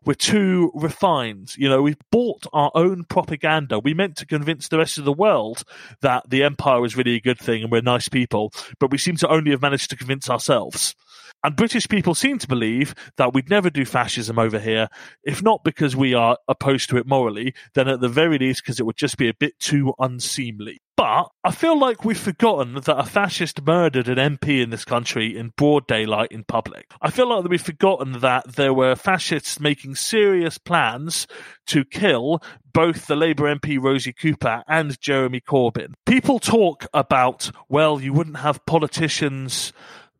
We're 0.05 0.13
too 0.13 0.71
refined. 0.73 1.55
You 1.57 1.69
know, 1.69 1.81
we've 1.81 1.97
bought 2.11 2.45
our 2.53 2.71
own 2.75 3.03
propaganda. 3.05 3.79
We 3.79 3.93
meant 3.93 4.17
to 4.17 4.25
convince 4.25 4.67
the 4.67 4.77
rest 4.77 4.97
of 4.97 5.05
the 5.05 5.13
world 5.13 5.63
that 6.01 6.29
the 6.29 6.43
empire 6.43 6.81
was 6.81 6.95
really 6.95 7.15
a 7.15 7.21
good 7.21 7.39
thing 7.39 7.63
and 7.63 7.71
we're 7.71 7.81
nice 7.81 8.09
people, 8.09 8.51
but 8.79 8.91
we 8.91 8.97
seem 8.97 9.17
to 9.17 9.29
only 9.29 9.51
have 9.51 9.61
managed 9.61 9.89
to 9.89 9.95
convince 9.95 10.29
ourselves. 10.29 10.95
And 11.43 11.55
British 11.55 11.87
people 11.87 12.15
seem 12.15 12.39
to 12.39 12.47
believe 12.47 12.95
that 13.17 13.33
we'd 13.33 13.49
never 13.49 13.69
do 13.69 13.85
fascism 13.85 14.39
over 14.39 14.59
here, 14.59 14.87
if 15.23 15.43
not 15.43 15.63
because 15.63 15.95
we 15.95 16.13
are 16.13 16.37
opposed 16.47 16.89
to 16.89 16.97
it 16.97 17.07
morally, 17.07 17.53
then 17.75 17.87
at 17.87 18.01
the 18.01 18.09
very 18.09 18.39
least 18.39 18.63
because 18.63 18.79
it 18.79 18.85
would 18.85 18.97
just 18.97 19.17
be 19.17 19.29
a 19.29 19.33
bit 19.33 19.59
too 19.59 19.93
unseemly. 19.99 20.81
But 21.07 21.29
I 21.41 21.51
feel 21.51 21.79
like 21.79 22.03
we've 22.03 22.19
forgotten 22.19 22.73
that 22.73 22.99
a 22.99 23.05
fascist 23.05 23.65
murdered 23.65 24.09
an 24.09 24.17
MP 24.17 24.61
in 24.61 24.71
this 24.71 24.83
country 24.83 25.37
in 25.37 25.53
broad 25.55 25.87
daylight 25.87 26.33
in 26.33 26.43
public. 26.43 26.91
I 27.01 27.11
feel 27.11 27.29
like 27.29 27.45
we've 27.45 27.61
forgotten 27.61 28.19
that 28.19 28.55
there 28.55 28.73
were 28.73 28.93
fascists 28.93 29.57
making 29.57 29.95
serious 29.95 30.57
plans 30.57 31.25
to 31.67 31.85
kill 31.85 32.43
both 32.73 33.07
the 33.07 33.15
Labour 33.15 33.45
MP 33.55 33.81
Rosie 33.81 34.11
Cooper 34.11 34.63
and 34.67 34.99
Jeremy 34.99 35.39
Corbyn. 35.39 35.93
People 36.05 36.39
talk 36.39 36.85
about, 36.93 37.51
well, 37.69 38.01
you 38.01 38.11
wouldn't 38.11 38.39
have 38.39 38.65
politicians 38.65 39.71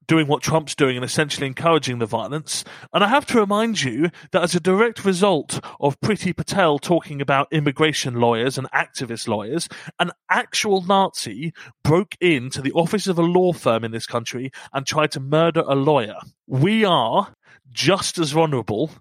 doing 0.08 0.28
what 0.28 0.42
Trump's 0.42 0.76
doing 0.76 0.96
and 0.96 1.06
essentially 1.06 1.48
encouraging 1.48 2.00
the 2.00 2.06
violence. 2.06 2.64
And 2.94 3.04
I 3.04 3.08
have 3.08 3.26
to 3.28 3.40
remind 3.40 3.82
you 3.82 4.10
that 4.32 4.44
as 4.44 4.56
a 4.56 4.60
direct 4.60 5.06
result 5.06 5.60
of 5.80 6.00
Priti 6.00 6.36
Patel 6.36 6.80
talking 6.80 7.22
about 7.22 7.52
immigration 7.52 8.16
lawyers 8.16 8.58
and 8.58 8.70
activist 8.72 9.28
lawyers, 9.28 9.68
an 10.00 10.12
actual 10.30 10.82
Nazi 10.82 11.54
broke 11.84 12.16
into 12.22 12.62
the 12.62 12.72
office 12.72 13.08
of 13.08 13.20
a 13.20 13.24
law 13.24 13.54
firm 13.54 13.84
in 13.84 13.92
this 13.92 14.08
country 14.08 14.52
and 14.74 14.86
tried 14.86 15.12
to 15.12 15.20
murder 15.20 15.64
a 15.68 15.76
lawyer. 15.76 16.18
We 16.48 16.86
are 16.86 17.34
just 17.72 18.18
as 18.18 18.32
vulnerable 18.32 18.92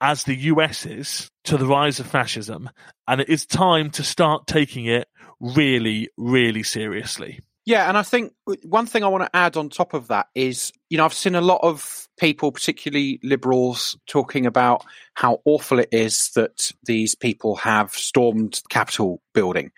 as 0.00 0.24
the 0.24 0.36
US 0.36 0.86
is 0.86 1.30
to 1.44 1.56
the 1.56 1.66
rise 1.66 1.98
of 1.98 2.06
fascism, 2.06 2.70
and 3.06 3.20
it 3.20 3.28
is 3.28 3.44
time 3.44 3.90
to 3.90 4.02
start 4.02 4.46
taking 4.46 4.86
it 4.86 5.08
really, 5.40 6.08
really 6.16 6.62
seriously. 6.62 7.40
Yeah, 7.68 7.86
and 7.86 7.98
I 7.98 8.02
think 8.02 8.32
one 8.64 8.86
thing 8.86 9.04
I 9.04 9.08
want 9.08 9.24
to 9.24 9.36
add 9.36 9.58
on 9.58 9.68
top 9.68 9.92
of 9.92 10.08
that 10.08 10.28
is, 10.34 10.72
you 10.88 10.96
know, 10.96 11.04
I've 11.04 11.12
seen 11.12 11.34
a 11.34 11.42
lot 11.42 11.60
of 11.62 12.08
people, 12.18 12.50
particularly 12.50 13.20
liberals, 13.22 13.94
talking 14.06 14.46
about 14.46 14.86
how 15.12 15.42
awful 15.44 15.78
it 15.78 15.90
is 15.92 16.30
that 16.30 16.72
these 16.84 17.14
people 17.14 17.56
have 17.56 17.92
stormed 17.92 18.54
the 18.54 18.68
Capitol 18.70 19.20
building. 19.34 19.70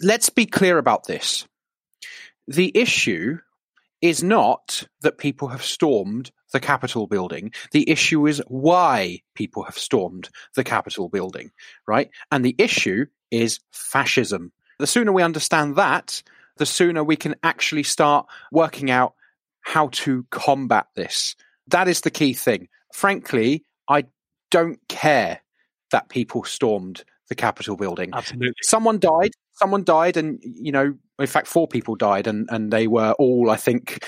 Let's 0.00 0.30
be 0.30 0.46
clear 0.46 0.78
about 0.78 1.08
this. 1.08 1.46
The 2.48 2.72
issue 2.74 3.36
is 4.00 4.22
not 4.22 4.84
that 5.02 5.18
people 5.18 5.48
have 5.48 5.62
stormed 5.62 6.30
the 6.54 6.60
Capitol 6.60 7.06
building. 7.06 7.52
The 7.70 7.90
issue 7.90 8.26
is 8.26 8.42
why 8.48 9.20
people 9.34 9.64
have 9.64 9.76
stormed 9.76 10.30
the 10.54 10.64
Capitol 10.64 11.10
building, 11.10 11.50
right? 11.86 12.08
And 12.32 12.42
the 12.42 12.56
issue 12.56 13.04
is 13.30 13.60
fascism. 13.72 14.52
The 14.78 14.86
sooner 14.86 15.12
we 15.12 15.22
understand 15.22 15.76
that, 15.76 16.22
the 16.56 16.66
sooner 16.66 17.04
we 17.04 17.16
can 17.16 17.34
actually 17.42 17.82
start 17.82 18.26
working 18.50 18.90
out 18.90 19.14
how 19.60 19.88
to 19.88 20.24
combat 20.30 20.86
this. 20.94 21.36
That 21.68 21.88
is 21.88 22.02
the 22.02 22.10
key 22.10 22.32
thing. 22.32 22.68
Frankly, 22.92 23.64
I 23.88 24.04
don't 24.50 24.78
care 24.88 25.40
that 25.90 26.08
people 26.08 26.44
stormed 26.44 27.04
the 27.28 27.34
Capitol 27.34 27.76
building. 27.76 28.10
Absolutely. 28.12 28.54
Someone 28.62 28.98
died. 28.98 29.32
Someone 29.54 29.84
died, 29.84 30.16
and 30.16 30.38
you 30.42 30.70
know, 30.70 30.94
in 31.18 31.26
fact, 31.26 31.46
four 31.46 31.66
people 31.66 31.96
died, 31.96 32.26
and 32.26 32.46
and 32.50 32.70
they 32.70 32.86
were 32.86 33.12
all, 33.12 33.50
I 33.50 33.56
think, 33.56 34.04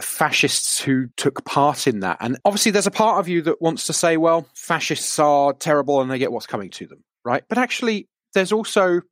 fascists 0.00 0.80
who 0.80 1.08
took 1.16 1.44
part 1.44 1.86
in 1.86 2.00
that. 2.00 2.18
And 2.20 2.38
obviously, 2.44 2.70
there's 2.70 2.86
a 2.86 2.92
part 2.92 3.18
of 3.18 3.28
you 3.28 3.42
that 3.42 3.60
wants 3.60 3.88
to 3.88 3.92
say, 3.92 4.16
well, 4.16 4.46
fascists 4.54 5.18
are 5.18 5.52
terrible, 5.52 6.00
and 6.00 6.10
they 6.10 6.18
get 6.18 6.30
what's 6.30 6.46
coming 6.46 6.70
to 6.70 6.86
them, 6.86 7.02
right? 7.24 7.42
But 7.48 7.58
actually, 7.58 8.08
there's 8.32 8.52
also 8.52 9.02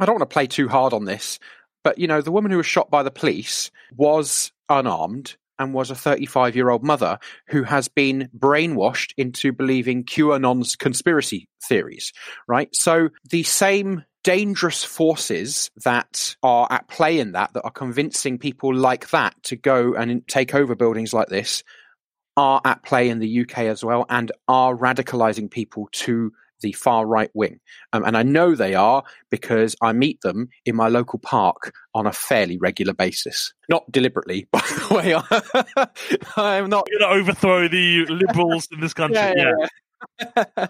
I 0.00 0.06
don't 0.06 0.14
want 0.18 0.30
to 0.30 0.32
play 0.32 0.46
too 0.46 0.68
hard 0.68 0.92
on 0.92 1.04
this, 1.04 1.38
but 1.82 1.98
you 1.98 2.06
know, 2.06 2.20
the 2.20 2.32
woman 2.32 2.50
who 2.50 2.56
was 2.56 2.66
shot 2.66 2.90
by 2.90 3.02
the 3.02 3.10
police 3.10 3.70
was 3.96 4.52
unarmed 4.68 5.36
and 5.58 5.74
was 5.74 5.90
a 5.90 5.94
35 5.94 6.56
year 6.56 6.70
old 6.70 6.84
mother 6.84 7.18
who 7.48 7.62
has 7.64 7.88
been 7.88 8.28
brainwashed 8.36 9.12
into 9.16 9.52
believing 9.52 10.04
QAnon's 10.04 10.76
conspiracy 10.76 11.48
theories, 11.62 12.12
right? 12.46 12.74
So 12.74 13.10
the 13.30 13.42
same 13.42 14.04
dangerous 14.24 14.84
forces 14.84 15.70
that 15.84 16.36
are 16.42 16.68
at 16.70 16.88
play 16.88 17.18
in 17.18 17.32
that, 17.32 17.52
that 17.54 17.62
are 17.62 17.70
convincing 17.70 18.38
people 18.38 18.74
like 18.74 19.10
that 19.10 19.34
to 19.44 19.56
go 19.56 19.94
and 19.94 20.26
take 20.28 20.54
over 20.54 20.74
buildings 20.74 21.12
like 21.12 21.28
this, 21.28 21.62
are 22.36 22.60
at 22.64 22.84
play 22.84 23.08
in 23.08 23.18
the 23.18 23.40
UK 23.40 23.58
as 23.60 23.84
well 23.84 24.06
and 24.08 24.30
are 24.46 24.76
radicalizing 24.76 25.50
people 25.50 25.88
to 25.90 26.32
the 26.60 26.72
far 26.72 27.06
right 27.06 27.30
wing. 27.34 27.60
Um, 27.92 28.04
and 28.04 28.16
I 28.16 28.22
know 28.22 28.54
they 28.54 28.74
are 28.74 29.02
because 29.30 29.76
I 29.82 29.92
meet 29.92 30.20
them 30.22 30.48
in 30.64 30.76
my 30.76 30.88
local 30.88 31.18
park 31.18 31.72
on 31.94 32.06
a 32.06 32.12
fairly 32.12 32.58
regular 32.58 32.94
basis. 32.94 33.52
Not 33.68 33.90
deliberately, 33.90 34.48
by 34.52 34.60
the 34.60 34.94
way. 34.94 35.14
I'm 36.36 36.68
not. 36.68 36.86
Going 36.88 37.00
to 37.00 37.20
overthrow 37.20 37.68
the 37.68 38.06
liberals 38.06 38.68
in 38.72 38.80
this 38.80 38.94
country. 38.94 39.18
Yeah, 39.18 39.52
yeah, 40.36 40.44
yeah. 40.56 40.66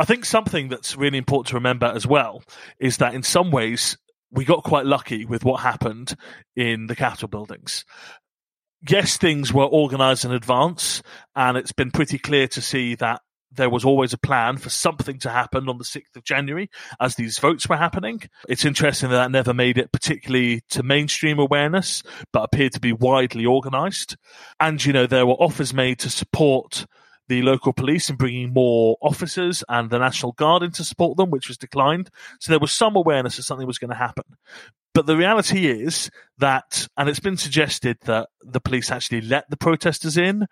I 0.00 0.04
think 0.04 0.24
something 0.24 0.68
that's 0.68 0.96
really 0.96 1.18
important 1.18 1.48
to 1.48 1.54
remember 1.54 1.86
as 1.86 2.06
well 2.06 2.42
is 2.78 2.98
that 2.98 3.14
in 3.14 3.22
some 3.22 3.50
ways 3.50 3.96
we 4.30 4.44
got 4.44 4.62
quite 4.62 4.86
lucky 4.86 5.24
with 5.24 5.44
what 5.44 5.60
happened 5.60 6.14
in 6.54 6.86
the 6.86 6.96
Capitol 6.96 7.28
buildings. 7.28 7.84
Yes, 8.88 9.16
things 9.16 9.52
were 9.52 9.64
organized 9.64 10.24
in 10.24 10.32
advance, 10.32 11.02
and 11.34 11.56
it's 11.56 11.72
been 11.72 11.90
pretty 11.90 12.18
clear 12.18 12.46
to 12.48 12.62
see 12.62 12.94
that 12.96 13.22
there 13.50 13.70
was 13.70 13.84
always 13.84 14.12
a 14.12 14.18
plan 14.18 14.58
for 14.58 14.70
something 14.70 15.18
to 15.20 15.30
happen 15.30 15.68
on 15.68 15.78
the 15.78 15.84
6th 15.84 16.16
of 16.16 16.24
January 16.24 16.70
as 17.00 17.14
these 17.14 17.38
votes 17.38 17.68
were 17.68 17.76
happening. 17.76 18.22
It's 18.48 18.64
interesting 18.64 19.10
that 19.10 19.16
that 19.16 19.30
never 19.30 19.54
made 19.54 19.78
it 19.78 19.92
particularly 19.92 20.62
to 20.70 20.82
mainstream 20.82 21.38
awareness, 21.38 22.02
but 22.32 22.42
appeared 22.42 22.72
to 22.74 22.80
be 22.80 22.92
widely 22.92 23.46
organized. 23.46 24.16
And, 24.60 24.84
you 24.84 24.92
know, 24.92 25.06
there 25.06 25.26
were 25.26 25.34
offers 25.34 25.72
made 25.72 25.98
to 26.00 26.10
support 26.10 26.86
the 27.28 27.42
local 27.42 27.72
police 27.72 28.08
in 28.08 28.16
bringing 28.16 28.52
more 28.52 28.96
officers 29.02 29.62
and 29.68 29.90
the 29.90 29.98
National 29.98 30.32
Guard 30.32 30.62
in 30.62 30.70
to 30.72 30.84
support 30.84 31.16
them, 31.16 31.30
which 31.30 31.48
was 31.48 31.58
declined. 31.58 32.10
So 32.40 32.52
there 32.52 32.58
was 32.58 32.72
some 32.72 32.96
awareness 32.96 33.36
that 33.36 33.42
something 33.42 33.66
was 33.66 33.78
going 33.78 33.90
to 33.90 33.96
happen. 33.96 34.24
But 34.94 35.06
the 35.06 35.16
reality 35.16 35.66
is 35.66 36.10
that, 36.38 36.88
and 36.96 37.08
it's 37.08 37.20
been 37.20 37.36
suggested 37.36 37.98
that 38.04 38.30
the 38.40 38.60
police 38.60 38.90
actually 38.90 39.20
let 39.20 39.48
the 39.50 39.56
protesters 39.56 40.16
in, 40.16 40.46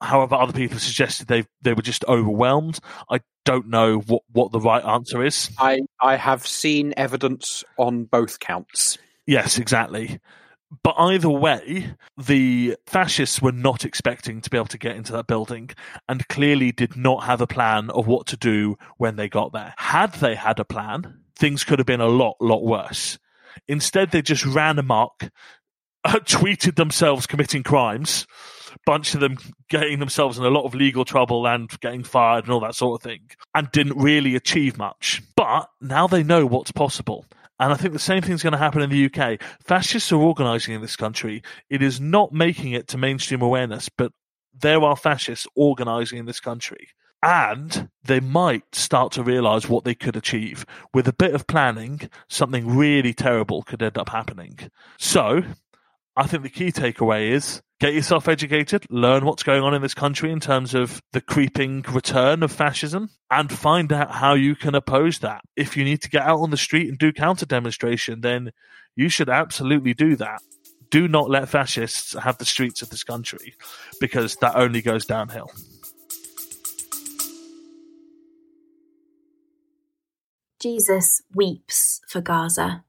However, 0.00 0.34
other 0.34 0.52
people 0.52 0.78
suggested 0.78 1.28
they 1.28 1.44
they 1.62 1.74
were 1.74 1.82
just 1.82 2.04
overwhelmed. 2.06 2.78
I 3.10 3.20
don't 3.44 3.68
know 3.68 3.98
what, 3.98 4.22
what 4.32 4.52
the 4.52 4.60
right 4.60 4.84
answer 4.84 5.24
is. 5.24 5.50
I, 5.58 5.82
I 6.00 6.16
have 6.16 6.46
seen 6.46 6.94
evidence 6.96 7.64
on 7.76 8.04
both 8.04 8.38
counts. 8.38 8.98
Yes, 9.26 9.58
exactly. 9.58 10.20
But 10.82 10.94
either 10.98 11.28
way, 11.28 11.94
the 12.16 12.76
fascists 12.86 13.42
were 13.42 13.52
not 13.52 13.84
expecting 13.84 14.40
to 14.40 14.50
be 14.50 14.56
able 14.56 14.66
to 14.68 14.78
get 14.78 14.96
into 14.96 15.12
that 15.12 15.26
building 15.26 15.70
and 16.08 16.28
clearly 16.28 16.70
did 16.70 16.96
not 16.96 17.24
have 17.24 17.40
a 17.40 17.46
plan 17.46 17.90
of 17.90 18.06
what 18.06 18.26
to 18.28 18.36
do 18.36 18.76
when 18.96 19.16
they 19.16 19.28
got 19.28 19.52
there. 19.52 19.74
Had 19.78 20.14
they 20.14 20.36
had 20.36 20.60
a 20.60 20.64
plan, 20.64 21.22
things 21.36 21.64
could 21.64 21.80
have 21.80 21.86
been 21.86 22.00
a 22.00 22.06
lot, 22.06 22.36
lot 22.40 22.62
worse. 22.62 23.18
Instead, 23.66 24.12
they 24.12 24.22
just 24.22 24.46
ran 24.46 24.78
amok, 24.78 25.28
tweeted 26.06 26.76
themselves 26.76 27.26
committing 27.26 27.64
crimes, 27.64 28.26
bunch 28.86 29.14
of 29.14 29.20
them 29.20 29.36
getting 29.68 29.98
themselves 29.98 30.38
in 30.38 30.44
a 30.44 30.50
lot 30.50 30.64
of 30.64 30.74
legal 30.74 31.04
trouble 31.04 31.46
and 31.46 31.68
getting 31.80 32.02
fired 32.02 32.44
and 32.44 32.52
all 32.52 32.60
that 32.60 32.74
sort 32.74 33.00
of 33.00 33.02
thing, 33.02 33.20
and 33.54 33.70
didn't 33.72 33.98
really 33.98 34.36
achieve 34.36 34.78
much. 34.78 35.22
But 35.36 35.68
now 35.80 36.06
they 36.06 36.22
know 36.22 36.46
what's 36.46 36.72
possible. 36.72 37.24
And 37.60 37.74
I 37.74 37.76
think 37.76 37.92
the 37.92 37.98
same 37.98 38.22
thing's 38.22 38.42
going 38.42 38.54
to 38.54 38.58
happen 38.58 38.80
in 38.80 38.88
the 38.88 39.04
UK. 39.04 39.38
Fascists 39.62 40.10
are 40.10 40.20
organising 40.20 40.74
in 40.74 40.80
this 40.80 40.96
country. 40.96 41.42
It 41.68 41.82
is 41.82 42.00
not 42.00 42.32
making 42.32 42.72
it 42.72 42.88
to 42.88 42.98
mainstream 42.98 43.42
awareness, 43.42 43.90
but 43.90 44.12
there 44.58 44.82
are 44.82 44.96
fascists 44.96 45.46
organising 45.54 46.18
in 46.18 46.24
this 46.24 46.40
country. 46.40 46.88
And 47.22 47.90
they 48.02 48.20
might 48.20 48.74
start 48.74 49.12
to 49.12 49.22
realise 49.22 49.68
what 49.68 49.84
they 49.84 49.94
could 49.94 50.16
achieve. 50.16 50.64
With 50.94 51.06
a 51.06 51.12
bit 51.12 51.34
of 51.34 51.46
planning, 51.46 52.08
something 52.28 52.66
really 52.74 53.12
terrible 53.12 53.62
could 53.62 53.82
end 53.82 53.98
up 53.98 54.08
happening. 54.08 54.58
So, 54.98 55.42
I 56.16 56.26
think 56.26 56.42
the 56.42 56.50
key 56.50 56.72
takeaway 56.72 57.30
is 57.30 57.62
get 57.80 57.94
yourself 57.94 58.28
educated, 58.28 58.84
learn 58.90 59.24
what's 59.24 59.42
going 59.42 59.62
on 59.62 59.74
in 59.74 59.80
this 59.80 59.94
country 59.94 60.30
in 60.30 60.38
terms 60.38 60.74
of 60.74 61.00
the 61.12 61.20
creeping 61.20 61.82
return 61.90 62.42
of 62.42 62.52
fascism, 62.52 63.08
and 63.30 63.50
find 63.50 63.92
out 63.92 64.10
how 64.10 64.34
you 64.34 64.54
can 64.54 64.74
oppose 64.74 65.20
that. 65.20 65.40
If 65.56 65.76
you 65.76 65.84
need 65.84 66.02
to 66.02 66.10
get 66.10 66.22
out 66.22 66.40
on 66.40 66.50
the 66.50 66.56
street 66.56 66.88
and 66.88 66.98
do 66.98 67.12
counter 67.12 67.46
demonstration, 67.46 68.20
then 68.20 68.52
you 68.96 69.08
should 69.08 69.30
absolutely 69.30 69.94
do 69.94 70.16
that. 70.16 70.42
Do 70.90 71.08
not 71.08 71.30
let 71.30 71.48
fascists 71.48 72.14
have 72.14 72.38
the 72.38 72.44
streets 72.44 72.82
of 72.82 72.90
this 72.90 73.04
country 73.04 73.54
because 74.00 74.36
that 74.36 74.56
only 74.56 74.82
goes 74.82 75.06
downhill. 75.06 75.50
Jesus 80.60 81.22
weeps 81.34 82.00
for 82.06 82.20
Gaza. 82.20 82.84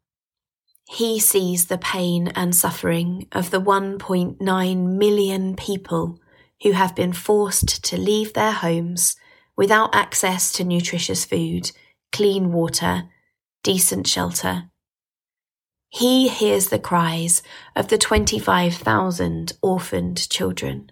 He 0.94 1.22
sees 1.22 1.68
the 1.68 1.78
pain 1.78 2.28
and 2.36 2.54
suffering 2.54 3.26
of 3.32 3.50
the 3.50 3.62
1.9 3.62 4.98
million 4.98 5.56
people 5.56 6.20
who 6.64 6.74
have 6.74 6.98
been 6.98 7.14
forced 7.14 7.82
to 7.86 7.98
leave 7.98 8.34
their 8.34 8.52
homes 8.52 9.16
without 9.56 9.96
access 9.96 10.52
to 10.52 10.66
nutritious 10.66 11.24
food, 11.24 11.72
clean 12.12 12.52
water, 12.52 13.04
decent 13.64 14.06
shelter. 14.06 14.70
He 15.88 16.28
hears 16.28 16.68
the 16.68 16.78
cries 16.78 17.42
of 17.74 17.88
the 17.88 17.98
25,000 17.98 19.54
orphaned 19.62 20.30
children. 20.30 20.92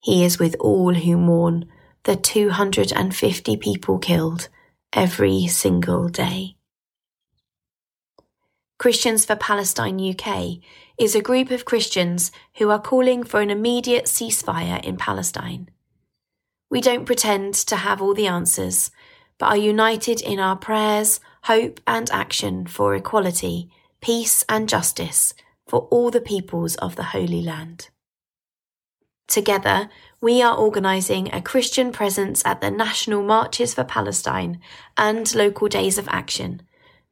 He 0.00 0.24
is 0.24 0.40
with 0.40 0.56
all 0.58 0.92
who 0.92 1.16
mourn 1.16 1.66
the 2.02 2.16
250 2.16 3.56
people 3.58 4.00
killed 4.00 4.48
every 4.92 5.46
single 5.46 6.08
day. 6.08 6.56
Christians 8.78 9.24
for 9.24 9.36
Palestine 9.36 9.98
UK 9.98 10.58
is 10.98 11.14
a 11.14 11.22
group 11.22 11.50
of 11.50 11.64
Christians 11.64 12.30
who 12.56 12.70
are 12.70 12.80
calling 12.80 13.24
for 13.24 13.40
an 13.40 13.50
immediate 13.50 14.04
ceasefire 14.04 14.84
in 14.84 14.98
Palestine. 14.98 15.70
We 16.70 16.82
don't 16.82 17.06
pretend 17.06 17.54
to 17.54 17.76
have 17.76 18.02
all 18.02 18.12
the 18.12 18.26
answers, 18.26 18.90
but 19.38 19.46
are 19.46 19.56
united 19.56 20.20
in 20.20 20.38
our 20.38 20.56
prayers, 20.56 21.20
hope, 21.44 21.80
and 21.86 22.10
action 22.10 22.66
for 22.66 22.94
equality, 22.94 23.70
peace, 24.02 24.44
and 24.46 24.68
justice 24.68 25.32
for 25.66 25.88
all 25.90 26.10
the 26.10 26.20
peoples 26.20 26.76
of 26.76 26.96
the 26.96 27.04
Holy 27.04 27.40
Land. 27.40 27.88
Together, 29.26 29.88
we 30.20 30.42
are 30.42 30.56
organising 30.56 31.32
a 31.32 31.40
Christian 31.40 31.92
presence 31.92 32.44
at 32.44 32.60
the 32.60 32.70
National 32.70 33.22
Marches 33.22 33.72
for 33.72 33.84
Palestine 33.84 34.60
and 34.98 35.34
local 35.34 35.66
days 35.68 35.96
of 35.96 36.08
action, 36.08 36.62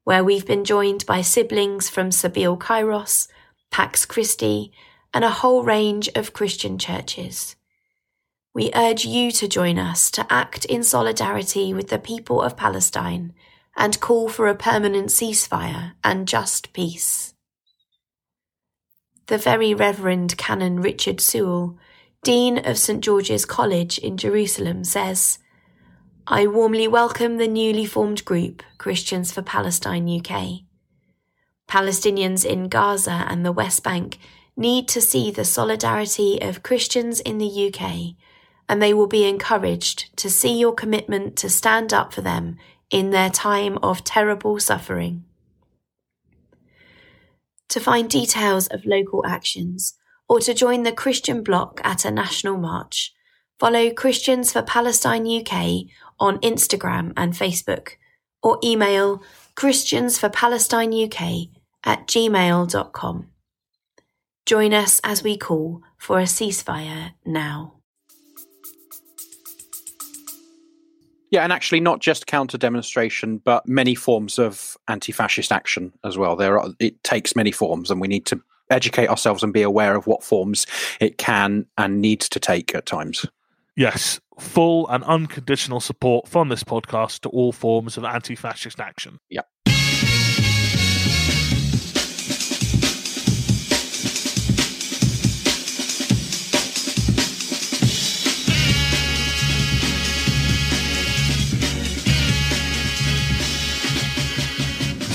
where 0.04 0.22
we've 0.22 0.46
been 0.46 0.64
joined 0.64 1.04
by 1.06 1.20
siblings 1.20 1.90
from 1.90 2.10
Sabeel 2.10 2.58
Kairos, 2.58 3.28
Pax 3.70 4.06
Christi, 4.06 4.72
and 5.12 5.24
a 5.24 5.30
whole 5.30 5.62
range 5.62 6.08
of 6.14 6.32
Christian 6.32 6.78
churches. 6.78 7.56
We 8.54 8.70
urge 8.74 9.04
you 9.04 9.32
to 9.32 9.48
join 9.48 9.78
us 9.78 10.10
to 10.12 10.26
act 10.32 10.64
in 10.66 10.84
solidarity 10.84 11.74
with 11.74 11.88
the 11.88 11.98
people 11.98 12.40
of 12.40 12.56
Palestine 12.56 13.32
and 13.76 14.00
call 14.00 14.28
for 14.28 14.46
a 14.46 14.54
permanent 14.54 15.08
ceasefire 15.08 15.94
and 16.04 16.28
just 16.28 16.72
peace. 16.72 17.34
The 19.26 19.38
Very 19.38 19.74
Reverend 19.74 20.36
Canon 20.36 20.80
Richard 20.80 21.20
Sewell 21.20 21.76
Dean 22.24 22.56
of 22.66 22.78
St 22.78 23.04
George's 23.04 23.44
College 23.44 23.98
in 23.98 24.16
Jerusalem, 24.16 24.82
says, 24.82 25.38
I 26.26 26.46
warmly 26.46 26.88
welcome 26.88 27.36
the 27.36 27.46
newly 27.46 27.84
formed 27.84 28.24
group, 28.24 28.62
Christians 28.78 29.30
for 29.30 29.42
Palestine 29.42 30.08
UK. 30.08 30.60
Palestinians 31.68 32.46
in 32.46 32.70
Gaza 32.70 33.26
and 33.28 33.44
the 33.44 33.52
West 33.52 33.82
Bank 33.82 34.18
need 34.56 34.88
to 34.88 35.02
see 35.02 35.30
the 35.30 35.44
solidarity 35.44 36.40
of 36.40 36.62
Christians 36.62 37.20
in 37.20 37.36
the 37.36 37.68
UK, 37.68 38.16
and 38.70 38.80
they 38.80 38.94
will 38.94 39.06
be 39.06 39.28
encouraged 39.28 40.16
to 40.16 40.30
see 40.30 40.58
your 40.58 40.72
commitment 40.72 41.36
to 41.36 41.50
stand 41.50 41.92
up 41.92 42.14
for 42.14 42.22
them 42.22 42.56
in 42.88 43.10
their 43.10 43.28
time 43.28 43.76
of 43.82 44.02
terrible 44.02 44.58
suffering. 44.58 45.24
To 47.68 47.80
find 47.80 48.08
details 48.08 48.66
of 48.68 48.86
local 48.86 49.26
actions, 49.26 49.98
or 50.26 50.40
to 50.40 50.54
join 50.54 50.84
the 50.84 50.92
Christian 50.92 51.42
bloc 51.42 51.82
at 51.84 52.06
a 52.06 52.10
national 52.10 52.56
march, 52.56 53.12
follow 53.58 53.90
Christians 53.90 54.52
for 54.52 54.62
Palestine 54.62 55.26
UK 55.26 55.84
on 56.20 56.38
Instagram 56.38 57.12
and 57.16 57.32
Facebook, 57.32 57.96
or 58.42 58.58
email 58.62 59.22
Christians 59.54 60.18
for 60.18 60.28
Palestine 60.28 60.92
UK 60.92 61.48
at 61.84 62.06
gmail.com. 62.06 63.28
Join 64.46 64.74
us 64.74 65.00
as 65.04 65.22
we 65.22 65.36
call 65.36 65.82
for 65.96 66.18
a 66.18 66.24
ceasefire 66.24 67.12
now. 67.24 67.74
Yeah, 71.30 71.42
and 71.42 71.52
actually 71.52 71.80
not 71.80 72.00
just 72.00 72.28
counter 72.28 72.56
demonstration, 72.56 73.38
but 73.38 73.66
many 73.66 73.96
forms 73.96 74.38
of 74.38 74.76
anti-fascist 74.86 75.50
action 75.50 75.92
as 76.04 76.16
well. 76.16 76.36
There 76.36 76.60
are 76.60 76.68
it 76.78 77.02
takes 77.02 77.34
many 77.34 77.50
forms, 77.50 77.90
and 77.90 78.00
we 78.00 78.06
need 78.06 78.24
to 78.26 78.40
educate 78.70 79.08
ourselves 79.08 79.42
and 79.42 79.52
be 79.52 79.62
aware 79.62 79.96
of 79.96 80.06
what 80.06 80.22
forms 80.22 80.66
it 81.00 81.18
can 81.18 81.66
and 81.76 82.00
needs 82.00 82.28
to 82.28 82.38
take 82.38 82.74
at 82.74 82.86
times. 82.86 83.26
Yes, 83.76 84.20
full 84.38 84.88
and 84.88 85.04
unconditional 85.04 85.80
support 85.80 86.28
from 86.28 86.48
this 86.48 86.64
podcast 86.64 87.20
to 87.20 87.28
all 87.28 87.52
forms 87.52 87.96
of 87.96 88.04
anti 88.04 88.34
fascist 88.34 88.80
action. 88.80 89.18
Yeah. 89.30 89.42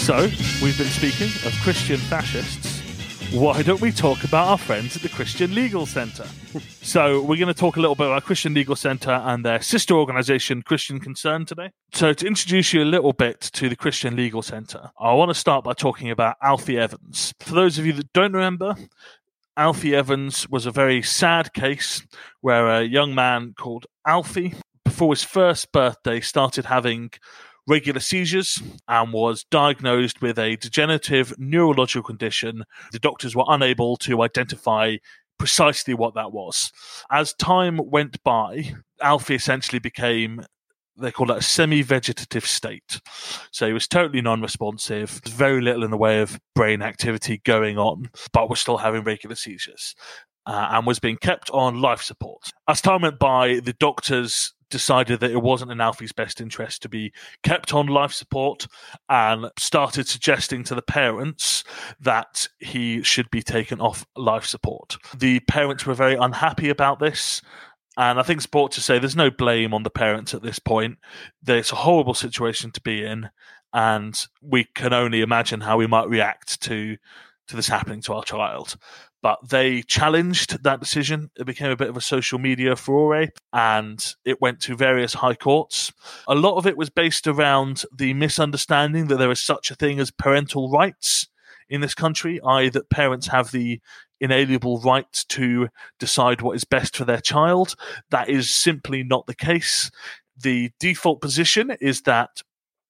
So, 0.09 0.21
we've 0.63 0.75
been 0.75 0.87
speaking 0.87 1.27
of 1.45 1.53
Christian 1.61 1.99
fascists 1.99 2.68
why 3.31 3.61
don't 3.61 3.79
we 3.79 3.91
talk 3.91 4.23
about 4.23 4.47
our 4.47 4.57
friends 4.57 4.95
at 4.95 5.03
the 5.03 5.09
Christian 5.09 5.53
Legal 5.53 5.85
Centre? 5.85 6.25
so, 6.81 7.21
we're 7.21 7.37
going 7.37 7.47
to 7.47 7.53
talk 7.53 7.77
a 7.77 7.79
little 7.79 7.95
bit 7.95 8.07
about 8.07 8.23
Christian 8.23 8.55
Legal 8.55 8.75
Centre 8.75 9.11
and 9.11 9.45
their 9.45 9.61
sister 9.61 9.93
organisation, 9.93 10.63
Christian 10.63 10.99
Concern, 10.99 11.45
today. 11.45 11.69
So, 11.93 12.11
to 12.11 12.25
introduce 12.25 12.73
you 12.73 12.81
a 12.81 12.85
little 12.85 13.13
bit 13.13 13.39
to 13.41 13.69
the 13.69 13.75
Christian 13.75 14.15
Legal 14.15 14.41
Centre, 14.41 14.89
I 14.99 15.13
want 15.13 15.29
to 15.29 15.35
start 15.35 15.63
by 15.63 15.73
talking 15.73 16.09
about 16.09 16.37
Alfie 16.41 16.79
Evans. 16.79 17.33
For 17.39 17.53
those 17.53 17.77
of 17.77 17.85
you 17.85 17.93
that 17.93 18.11
don't 18.13 18.33
remember, 18.33 18.75
Alfie 19.55 19.95
Evans 19.95 20.49
was 20.49 20.65
a 20.65 20.71
very 20.71 21.03
sad 21.03 21.53
case 21.53 22.01
where 22.41 22.67
a 22.67 22.83
young 22.83 23.13
man 23.13 23.53
called 23.55 23.85
Alfie, 24.07 24.55
before 24.83 25.11
his 25.13 25.23
first 25.23 25.71
birthday, 25.71 26.19
started 26.19 26.65
having 26.65 27.11
regular 27.67 27.99
seizures 27.99 28.61
and 28.87 29.13
was 29.13 29.45
diagnosed 29.51 30.21
with 30.21 30.39
a 30.39 30.55
degenerative 30.57 31.33
neurological 31.37 32.03
condition. 32.03 32.63
The 32.91 32.99
doctors 32.99 33.35
were 33.35 33.45
unable 33.47 33.97
to 33.97 34.21
identify 34.21 34.97
precisely 35.37 35.93
what 35.93 36.15
that 36.15 36.31
was. 36.31 36.71
As 37.09 37.33
time 37.33 37.79
went 37.83 38.21
by, 38.23 38.73
Alfie 39.01 39.35
essentially 39.35 39.79
became 39.79 40.45
they 41.01 41.11
call 41.11 41.31
it 41.31 41.37
a 41.37 41.41
semi-vegetative 41.41 42.45
state. 42.45 42.99
So 43.51 43.67
he 43.67 43.73
was 43.73 43.87
totally 43.87 44.21
non-responsive, 44.21 45.21
very 45.25 45.61
little 45.61 45.83
in 45.83 45.91
the 45.91 45.97
way 45.97 46.19
of 46.19 46.39
brain 46.55 46.81
activity 46.81 47.41
going 47.45 47.77
on, 47.77 48.09
but 48.33 48.49
was 48.49 48.59
still 48.59 48.77
having 48.77 49.03
regular 49.03 49.35
seizures. 49.35 49.95
Uh, 50.49 50.69
and 50.71 50.87
was 50.87 50.97
being 50.97 51.15
kept 51.15 51.51
on 51.51 51.79
life 51.79 52.01
support. 52.01 52.49
As 52.67 52.81
time 52.81 53.03
went 53.03 53.19
by, 53.19 53.59
the 53.59 53.73
doctors 53.73 54.55
decided 54.71 55.19
that 55.19 55.29
it 55.29 55.43
wasn't 55.43 55.71
in 55.71 55.79
Alfie's 55.79 56.11
best 56.11 56.41
interest 56.41 56.81
to 56.81 56.89
be 56.89 57.13
kept 57.43 57.71
on 57.71 57.85
life 57.85 58.11
support 58.11 58.65
and 59.09 59.51
started 59.59 60.07
suggesting 60.07 60.63
to 60.63 60.73
the 60.73 60.81
parents 60.81 61.63
that 61.99 62.47
he 62.57 63.03
should 63.03 63.29
be 63.29 63.43
taken 63.43 63.79
off 63.79 64.07
life 64.15 64.43
support. 64.43 64.97
The 65.15 65.39
parents 65.41 65.85
were 65.85 65.93
very 65.93 66.15
unhappy 66.15 66.69
about 66.69 66.97
this. 66.97 67.43
And 67.95 68.19
I 68.19 68.23
think 68.23 68.37
it's 68.37 68.45
important 68.45 68.73
to 68.73 68.81
say 68.81 68.97
there's 68.97 69.15
no 69.15 69.29
blame 69.29 69.71
on 69.71 69.83
the 69.83 69.91
parents 69.91 70.33
at 70.33 70.41
this 70.41 70.57
point. 70.57 70.97
It's 71.45 71.71
a 71.71 71.75
horrible 71.75 72.15
situation 72.15 72.71
to 72.71 72.81
be 72.81 73.05
in, 73.05 73.29
and 73.71 74.19
we 74.41 74.63
can 74.63 74.93
only 74.93 75.21
imagine 75.21 75.61
how 75.61 75.77
we 75.77 75.85
might 75.85 76.09
react 76.09 76.59
to 76.61 76.97
to 77.49 77.55
this 77.55 77.67
happening 77.67 77.99
to 77.99 78.13
our 78.13 78.23
child 78.23 78.77
but 79.21 79.49
they 79.49 79.81
challenged 79.81 80.63
that 80.63 80.79
decision. 80.79 81.31
It 81.37 81.45
became 81.45 81.71
a 81.71 81.75
bit 81.75 81.89
of 81.89 81.97
a 81.97 82.01
social 82.01 82.39
media 82.39 82.75
furore 82.75 83.27
and 83.53 84.15
it 84.25 84.41
went 84.41 84.61
to 84.61 84.75
various 84.75 85.15
high 85.15 85.35
courts. 85.35 85.91
A 86.27 86.35
lot 86.35 86.57
of 86.57 86.65
it 86.65 86.77
was 86.77 86.89
based 86.89 87.27
around 87.27 87.83
the 87.95 88.13
misunderstanding 88.13 89.07
that 89.07 89.17
there 89.17 89.31
is 89.31 89.43
such 89.43 89.71
a 89.71 89.75
thing 89.75 89.99
as 89.99 90.11
parental 90.11 90.69
rights 90.69 91.27
in 91.69 91.81
this 91.81 91.93
country, 91.93 92.39
i.e., 92.41 92.69
that 92.69 92.89
parents 92.89 93.27
have 93.27 93.51
the 93.51 93.79
inalienable 94.19 94.79
right 94.81 95.11
to 95.29 95.69
decide 95.99 96.41
what 96.41 96.55
is 96.55 96.63
best 96.63 96.95
for 96.95 97.05
their 97.05 97.21
child. 97.21 97.75
That 98.09 98.29
is 98.29 98.51
simply 98.51 99.03
not 99.03 99.27
the 99.27 99.35
case. 99.35 99.91
The 100.41 100.71
default 100.79 101.21
position 101.21 101.75
is 101.81 102.03
that 102.03 102.41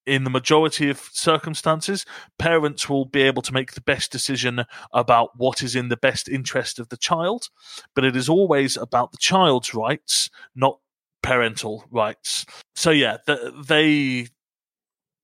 in 0.06 0.24
the 0.24 0.30
majority 0.30 0.90
of 0.90 1.00
circumstances, 1.12 2.06
parents 2.38 2.90
will 2.90 3.06
be 3.06 3.22
able 3.22 3.42
to 3.44 3.54
make 3.54 3.74
the 3.74 3.82
best 3.82 4.12
decision 4.12 4.66
about 4.94 5.38
what 5.38 5.62
is 5.62 5.76
in 5.76 5.90
the 5.90 5.98
best 5.98 6.28
interest 6.28 6.80
of 6.80 6.90
the 6.90 6.98
child, 6.98 7.50
but 7.96 8.04
it 8.04 8.16
is 8.16 8.30
always 8.30 8.76
about 8.78 9.12
the 9.12 9.18
child's 9.18 9.74
rights, 9.74 10.30
not 10.56 10.80
parental 11.22 11.86
rights. 11.92 12.46
So, 12.76 12.92
yeah, 12.92 13.18
th- 13.28 13.54
they 13.66 14.28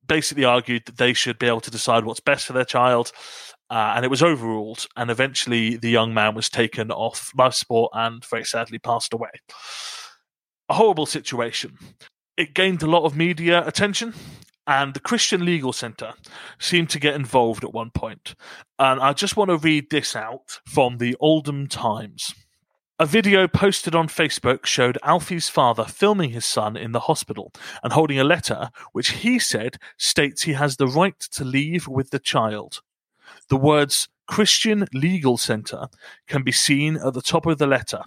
basically 0.07 0.45
argued 0.45 0.85
that 0.85 0.97
they 0.97 1.13
should 1.13 1.39
be 1.39 1.47
able 1.47 1.61
to 1.61 1.71
decide 1.71 2.05
what's 2.05 2.19
best 2.19 2.45
for 2.45 2.53
their 2.53 2.65
child. 2.65 3.11
Uh, 3.69 3.93
and 3.95 4.05
it 4.05 4.11
was 4.11 4.21
overruled, 4.21 4.85
and 4.95 5.09
eventually 5.09 5.75
the 5.75 5.89
young 5.89 6.13
man 6.13 6.35
was 6.35 6.49
taken 6.49 6.91
off 6.91 7.31
life 7.35 7.55
support 7.55 7.91
and 7.95 8.23
very 8.23 8.45
sadly 8.45 8.77
passed 8.77 9.11
away. 9.11 9.31
A 10.69 10.75
horrible 10.75 11.07
situation. 11.07 11.77
It 12.38 12.53
gained 12.53 12.83
a 12.83 12.88
lot 12.88 13.05
of 13.05 13.15
media 13.15 13.65
attention, 13.65 14.13
and 14.67 14.93
the 14.93 14.99
Christian 14.99 15.45
Legal 15.45 15.73
Center 15.73 16.13
seemed 16.60 16.89
to 16.91 16.99
get 16.99 17.15
involved 17.15 17.63
at 17.63 17.73
one 17.73 17.91
point. 17.91 18.36
And 18.80 18.99
I 18.99 19.13
just 19.13 19.38
want 19.38 19.49
to 19.49 19.58
read 19.58 19.89
this 19.89 20.15
out 20.15 20.60
from 20.65 20.97
the 20.97 21.15
Oldham 21.19 21.67
Times. 21.67 22.34
A 22.97 23.06
video 23.06 23.45
posted 23.45 23.93
on 23.93 24.08
Facebook 24.08 24.65
showed 24.65 24.97
Alfie's 25.04 25.49
father 25.49 25.84
filming 25.84 26.30
his 26.30 26.45
son 26.45 26.78
in 26.78 26.93
the 26.93 27.01
hospital 27.01 27.51
and 27.84 27.91
holding 27.91 28.19
a 28.19 28.23
letter 28.23 28.69
which 28.93 29.10
he 29.10 29.38
said 29.38 29.78
states 29.97 30.43
he 30.43 30.54
has 30.54 30.78
the 30.78 30.88
right 30.88 31.19
to 31.19 31.43
leave 31.43 31.89
with 31.89 32.12
the 32.12 32.19
child. 32.19 32.80
The 33.49 33.58
words 33.58 34.08
Christian 34.28 34.88
Legal 34.93 35.38
Center 35.38 35.88
can 36.28 36.43
be 36.43 36.54
seen 36.54 36.95
at 36.95 37.13
the 37.13 37.21
top 37.21 37.45
of 37.45 37.58
the 37.58 37.67
letter. 37.67 38.01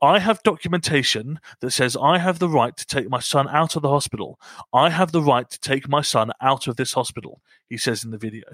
I 0.00 0.18
have 0.18 0.42
documentation 0.42 1.40
that 1.60 1.72
says 1.72 1.96
I 1.96 2.18
have 2.18 2.38
the 2.38 2.48
right 2.48 2.76
to 2.76 2.86
take 2.86 3.08
my 3.08 3.20
son 3.20 3.48
out 3.48 3.76
of 3.76 3.82
the 3.82 3.88
hospital. 3.88 4.40
I 4.72 4.90
have 4.90 5.12
the 5.12 5.22
right 5.22 5.48
to 5.48 5.60
take 5.60 5.88
my 5.88 6.02
son 6.02 6.32
out 6.40 6.66
of 6.66 6.76
this 6.76 6.92
hospital, 6.92 7.40
he 7.68 7.76
says 7.76 8.04
in 8.04 8.10
the 8.10 8.18
video. 8.18 8.44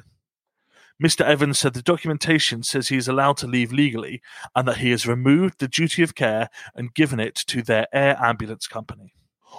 Mr. 1.03 1.25
Evans 1.25 1.59
said 1.59 1.73
the 1.73 1.83
documentation 1.83 2.63
says 2.63 2.89
he 2.89 2.97
is 2.97 3.09
allowed 3.09 3.39
to 3.39 3.47
leave 3.47 3.73
legally 3.73 4.21
and 4.55 4.69
that 4.69 4.79
he 4.79 4.91
has 4.91 5.07
removed 5.07 5.59
the 5.59 5.69
duty 5.69 6.03
of 6.03 6.15
care 6.15 6.51
and 6.75 6.95
given 6.95 7.19
it 7.19 7.35
to 7.35 7.63
their 7.63 7.87
air 7.93 8.19
ambulance 8.23 8.67
company. 8.67 9.15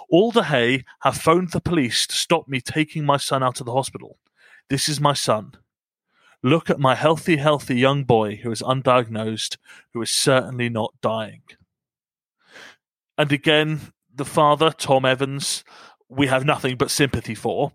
Alder 0.10 0.44
Hey 0.44 0.86
have 1.02 1.18
phoned 1.18 1.52
the 1.52 1.60
police 1.60 2.06
to 2.08 2.16
stop 2.16 2.48
me 2.48 2.62
taking 2.62 3.06
my 3.06 3.18
son 3.18 3.42
out 3.42 3.60
of 3.60 3.66
the 3.66 3.74
hospital. 3.74 4.20
This 4.70 4.88
is 4.88 5.02
my 5.02 5.14
son. 5.14 5.54
Look 6.44 6.70
at 6.70 6.80
my 6.80 6.96
healthy, 6.96 7.38
healthy 7.38 7.76
young 7.76 8.04
boy 8.04 8.38
who 8.38 8.52
is 8.52 8.62
undiagnosed, 8.62 9.58
who 9.94 10.02
is 10.02 10.12
certainly 10.12 10.70
not 10.70 10.94
dying. 11.02 11.44
And 13.18 13.32
again, 13.32 13.94
the 14.14 14.26
father, 14.26 14.72
Tom 14.72 15.06
Evans, 15.06 15.64
we 16.10 16.28
have 16.28 16.46
nothing 16.46 16.78
but 16.78 16.92
sympathy 16.92 17.36
for. 17.36 17.72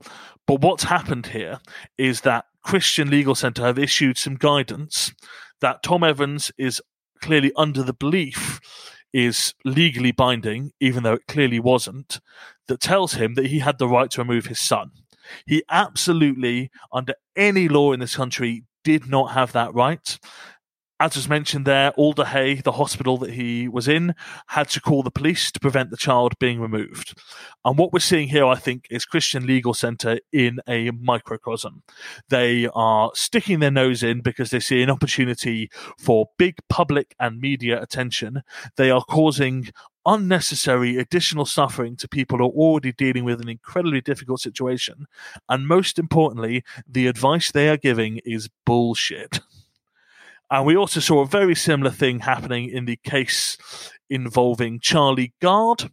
But 0.46 0.60
what's 0.60 0.84
happened 0.84 1.28
here 1.28 1.60
is 1.96 2.22
that 2.22 2.46
Christian 2.62 3.10
Legal 3.10 3.34
Center 3.34 3.62
have 3.62 3.78
issued 3.78 4.18
some 4.18 4.34
guidance 4.34 5.12
that 5.60 5.82
Tom 5.82 6.02
Evans 6.02 6.50
is 6.58 6.82
clearly 7.22 7.52
under 7.56 7.82
the 7.82 7.92
belief 7.92 8.60
is 9.12 9.54
legally 9.64 10.12
binding, 10.12 10.72
even 10.80 11.02
though 11.02 11.14
it 11.14 11.26
clearly 11.26 11.58
wasn't, 11.58 12.20
that 12.68 12.80
tells 12.80 13.14
him 13.14 13.34
that 13.34 13.46
he 13.46 13.60
had 13.60 13.78
the 13.78 13.88
right 13.88 14.10
to 14.10 14.20
remove 14.20 14.46
his 14.46 14.60
son. 14.60 14.90
He 15.46 15.62
absolutely, 15.70 16.70
under 16.92 17.14
any 17.36 17.68
law 17.68 17.92
in 17.92 18.00
this 18.00 18.16
country, 18.16 18.64
did 18.84 19.08
not 19.08 19.32
have 19.32 19.52
that 19.52 19.74
right 19.74 20.18
as 20.98 21.14
was 21.14 21.28
mentioned 21.28 21.66
there, 21.66 21.90
Alder 21.92 22.24
Hey, 22.24 22.54
the 22.54 22.72
hospital 22.72 23.18
that 23.18 23.34
he 23.34 23.68
was 23.68 23.86
in, 23.86 24.14
had 24.48 24.70
to 24.70 24.80
call 24.80 25.02
the 25.02 25.10
police 25.10 25.52
to 25.52 25.60
prevent 25.60 25.90
the 25.90 25.96
child 25.96 26.32
being 26.38 26.58
removed. 26.58 27.18
And 27.64 27.76
what 27.76 27.92
we're 27.92 27.98
seeing 27.98 28.28
here, 28.28 28.46
I 28.46 28.54
think, 28.54 28.86
is 28.90 29.04
Christian 29.04 29.46
Legal 29.46 29.74
Center 29.74 30.18
in 30.32 30.58
a 30.66 30.90
microcosm. 30.92 31.82
They 32.30 32.68
are 32.74 33.10
sticking 33.14 33.60
their 33.60 33.70
nose 33.70 34.02
in 34.02 34.22
because 34.22 34.50
they 34.50 34.60
see 34.60 34.82
an 34.82 34.90
opportunity 34.90 35.70
for 35.98 36.30
big 36.38 36.56
public 36.70 37.14
and 37.20 37.40
media 37.40 37.80
attention. 37.80 38.42
They 38.76 38.90
are 38.90 39.04
causing 39.04 39.68
unnecessary 40.06 40.96
additional 40.96 41.44
suffering 41.44 41.96
to 41.96 42.08
people 42.08 42.38
who 42.38 42.44
are 42.44 42.50
already 42.50 42.92
dealing 42.92 43.24
with 43.24 43.40
an 43.40 43.48
incredibly 43.48 44.00
difficult 44.00 44.40
situation. 44.40 45.06
And 45.48 45.66
most 45.66 45.98
importantly, 45.98 46.64
the 46.88 47.08
advice 47.08 47.50
they 47.50 47.68
are 47.68 47.76
giving 47.76 48.20
is 48.24 48.48
bullshit. 48.64 49.40
And 50.50 50.64
we 50.64 50.76
also 50.76 51.00
saw 51.00 51.22
a 51.22 51.26
very 51.26 51.56
similar 51.56 51.90
thing 51.90 52.20
happening 52.20 52.68
in 52.70 52.84
the 52.84 53.00
case 53.02 53.58
involving 54.08 54.78
Charlie 54.78 55.34
Gard. 55.42 55.82
It 55.82 55.90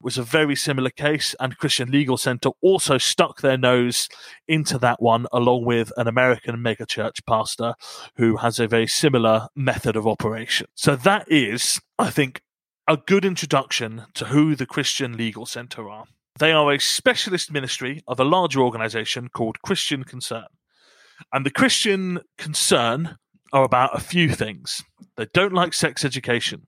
was 0.00 0.16
a 0.16 0.22
very 0.22 0.54
similar 0.54 0.90
case, 0.90 1.34
and 1.40 1.56
Christian 1.56 1.90
Legal 1.90 2.16
Center 2.16 2.50
also 2.60 2.98
stuck 2.98 3.40
their 3.40 3.56
nose 3.56 4.08
into 4.46 4.78
that 4.78 5.02
one, 5.02 5.26
along 5.32 5.64
with 5.64 5.90
an 5.96 6.06
American 6.06 6.56
megachurch 6.56 7.26
pastor 7.26 7.74
who 8.16 8.36
has 8.36 8.60
a 8.60 8.68
very 8.68 8.86
similar 8.86 9.48
method 9.56 9.96
of 9.96 10.06
operation. 10.06 10.68
So 10.74 10.94
that 10.96 11.24
is, 11.32 11.80
I 11.98 12.10
think, 12.10 12.42
a 12.88 12.96
good 12.96 13.24
introduction 13.24 14.04
to 14.14 14.26
who 14.26 14.54
the 14.54 14.66
Christian 14.66 15.16
Legal 15.16 15.44
Center 15.44 15.88
are. 15.88 16.04
They 16.38 16.52
are 16.52 16.72
a 16.72 16.78
specialist 16.78 17.50
ministry 17.50 18.02
of 18.06 18.20
a 18.20 18.24
larger 18.24 18.60
organization 18.60 19.28
called 19.28 19.62
Christian 19.62 20.04
Concern. 20.04 20.46
And 21.32 21.44
the 21.44 21.50
Christian 21.50 22.20
Concern 22.38 23.16
are 23.52 23.64
about 23.64 23.96
a 23.96 24.00
few 24.00 24.30
things. 24.30 24.84
They 25.16 25.26
don't 25.34 25.52
like 25.52 25.72
sex 25.72 26.04
education. 26.04 26.66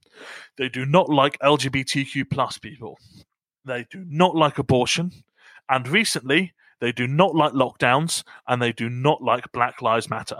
They 0.56 0.68
do 0.68 0.84
not 0.84 1.08
like 1.08 1.38
LGBTQ 1.38 2.30
plus 2.30 2.58
people. 2.58 2.98
They 3.64 3.86
do 3.88 4.04
not 4.08 4.34
like 4.34 4.58
abortion. 4.58 5.12
And 5.68 5.86
recently, 5.86 6.52
they 6.80 6.90
do 6.90 7.06
not 7.06 7.34
like 7.34 7.52
lockdowns 7.52 8.24
and 8.48 8.60
they 8.60 8.72
do 8.72 8.88
not 8.88 9.22
like 9.22 9.52
Black 9.52 9.82
Lives 9.82 10.10
Matter. 10.10 10.38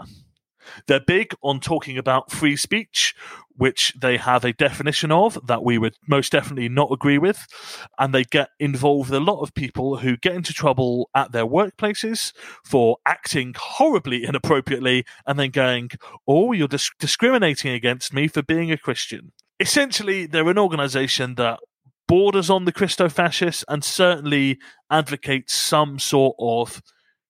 They're 0.87 0.99
big 0.99 1.33
on 1.41 1.59
talking 1.59 1.97
about 1.97 2.31
free 2.31 2.55
speech, 2.55 3.15
which 3.55 3.93
they 3.99 4.17
have 4.17 4.45
a 4.45 4.53
definition 4.53 5.11
of 5.11 5.37
that 5.47 5.63
we 5.63 5.77
would 5.77 5.95
most 6.07 6.31
definitely 6.31 6.69
not 6.69 6.91
agree 6.91 7.17
with. 7.17 7.45
And 7.97 8.13
they 8.13 8.23
get 8.23 8.49
involved 8.59 9.09
with 9.09 9.21
a 9.21 9.23
lot 9.23 9.41
of 9.41 9.53
people 9.53 9.97
who 9.97 10.17
get 10.17 10.35
into 10.35 10.53
trouble 10.53 11.09
at 11.13 11.31
their 11.31 11.45
workplaces 11.45 12.33
for 12.63 12.97
acting 13.05 13.53
horribly 13.57 14.23
inappropriately 14.23 15.05
and 15.27 15.37
then 15.37 15.51
going, 15.51 15.89
Oh, 16.27 16.51
you're 16.51 16.67
dis- 16.67 16.91
discriminating 16.99 17.71
against 17.71 18.13
me 18.13 18.27
for 18.27 18.41
being 18.41 18.71
a 18.71 18.77
Christian. 18.77 19.33
Essentially, 19.59 20.25
they're 20.25 20.49
an 20.49 20.57
organization 20.57 21.35
that 21.35 21.59
borders 22.07 22.49
on 22.49 22.65
the 22.65 22.71
Christo 22.71 23.07
fascists 23.07 23.63
and 23.67 23.83
certainly 23.83 24.57
advocates 24.89 25.53
some 25.53 25.99
sort 25.99 26.35
of 26.39 26.81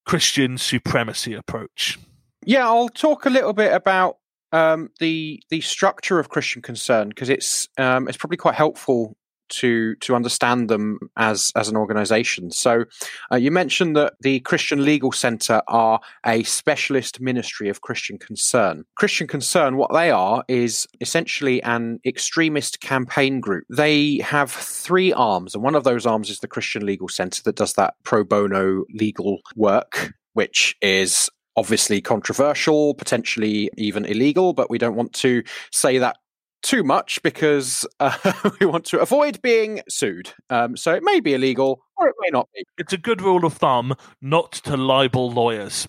Christian 0.06 0.58
supremacy 0.58 1.34
approach. 1.34 2.00
Yeah, 2.46 2.66
I'll 2.66 2.90
talk 2.90 3.26
a 3.26 3.30
little 3.30 3.54
bit 3.54 3.74
about 3.74 4.18
um, 4.52 4.90
the 5.00 5.42
the 5.50 5.62
structure 5.62 6.20
of 6.20 6.30
Christian 6.30 6.62
Concern 6.62 7.10
because 7.10 7.30
it's 7.30 7.68
um, 7.78 8.08
it's 8.08 8.18
probably 8.18 8.38
quite 8.38 8.56
helpful 8.56 9.16
to 9.50 9.96
to 9.96 10.16
understand 10.16 10.70
them 10.70 11.00
as 11.18 11.52
as 11.56 11.68
an 11.68 11.76
organization. 11.76 12.52
So 12.52 12.86
uh, 13.32 13.36
you 13.36 13.52
mentioned 13.52 13.96
that 13.96 14.14
the 14.22 14.40
Christian 14.42 14.86
Legal 14.86 15.12
Center 15.12 15.62
are 15.68 16.00
a 16.26 16.44
specialist 16.44 17.20
ministry 17.20 17.70
of 17.70 17.82
Christian 17.82 18.18
concern. 18.18 18.86
Christian 18.96 19.28
concern 19.28 19.78
what 19.78 19.92
they 19.94 20.12
are 20.12 20.44
is 20.48 20.88
essentially 21.02 21.62
an 21.64 22.00
extremist 22.06 22.80
campaign 22.80 23.40
group. 23.40 23.66
They 23.70 24.20
have 24.20 24.52
three 24.52 25.12
arms 25.14 25.56
and 25.56 25.64
one 25.64 25.76
of 25.76 25.84
those 25.84 26.06
arms 26.06 26.30
is 26.30 26.40
the 26.40 26.48
Christian 26.48 26.86
Legal 26.86 27.10
Center 27.10 27.42
that 27.44 27.56
does 27.56 27.74
that 27.74 27.96
pro 28.04 28.24
bono 28.24 28.86
legal 28.94 29.40
work 29.56 30.14
which 30.34 30.76
is 30.82 31.30
obviously 31.60 32.00
controversial, 32.00 32.94
potentially 32.94 33.70
even 33.76 34.06
illegal, 34.06 34.54
but 34.54 34.70
we 34.70 34.78
don't 34.78 34.96
want 34.96 35.12
to 35.12 35.44
say 35.72 35.98
that 35.98 36.16
too 36.62 36.84
much 36.84 37.22
because 37.22 37.86
uh, 38.00 38.18
we 38.60 38.66
want 38.66 38.86
to 38.86 39.00
avoid 39.00 39.42
being 39.42 39.82
sued. 39.90 40.32
Um, 40.50 40.78
so 40.78 40.94
it 40.94 41.04
may 41.04 41.20
be 41.20 41.34
illegal 41.34 41.82
or 41.98 42.08
it 42.08 42.16
may 42.22 42.30
not 42.32 42.48
be. 42.56 42.64
It's 42.78 42.94
a 42.94 42.98
good 42.98 43.22
rule 43.22 43.46
of 43.46 43.54
thumb 43.54 43.94
not 44.22 44.54
to 44.54 44.78
libel 44.78 45.30
lawyers. 45.32 45.86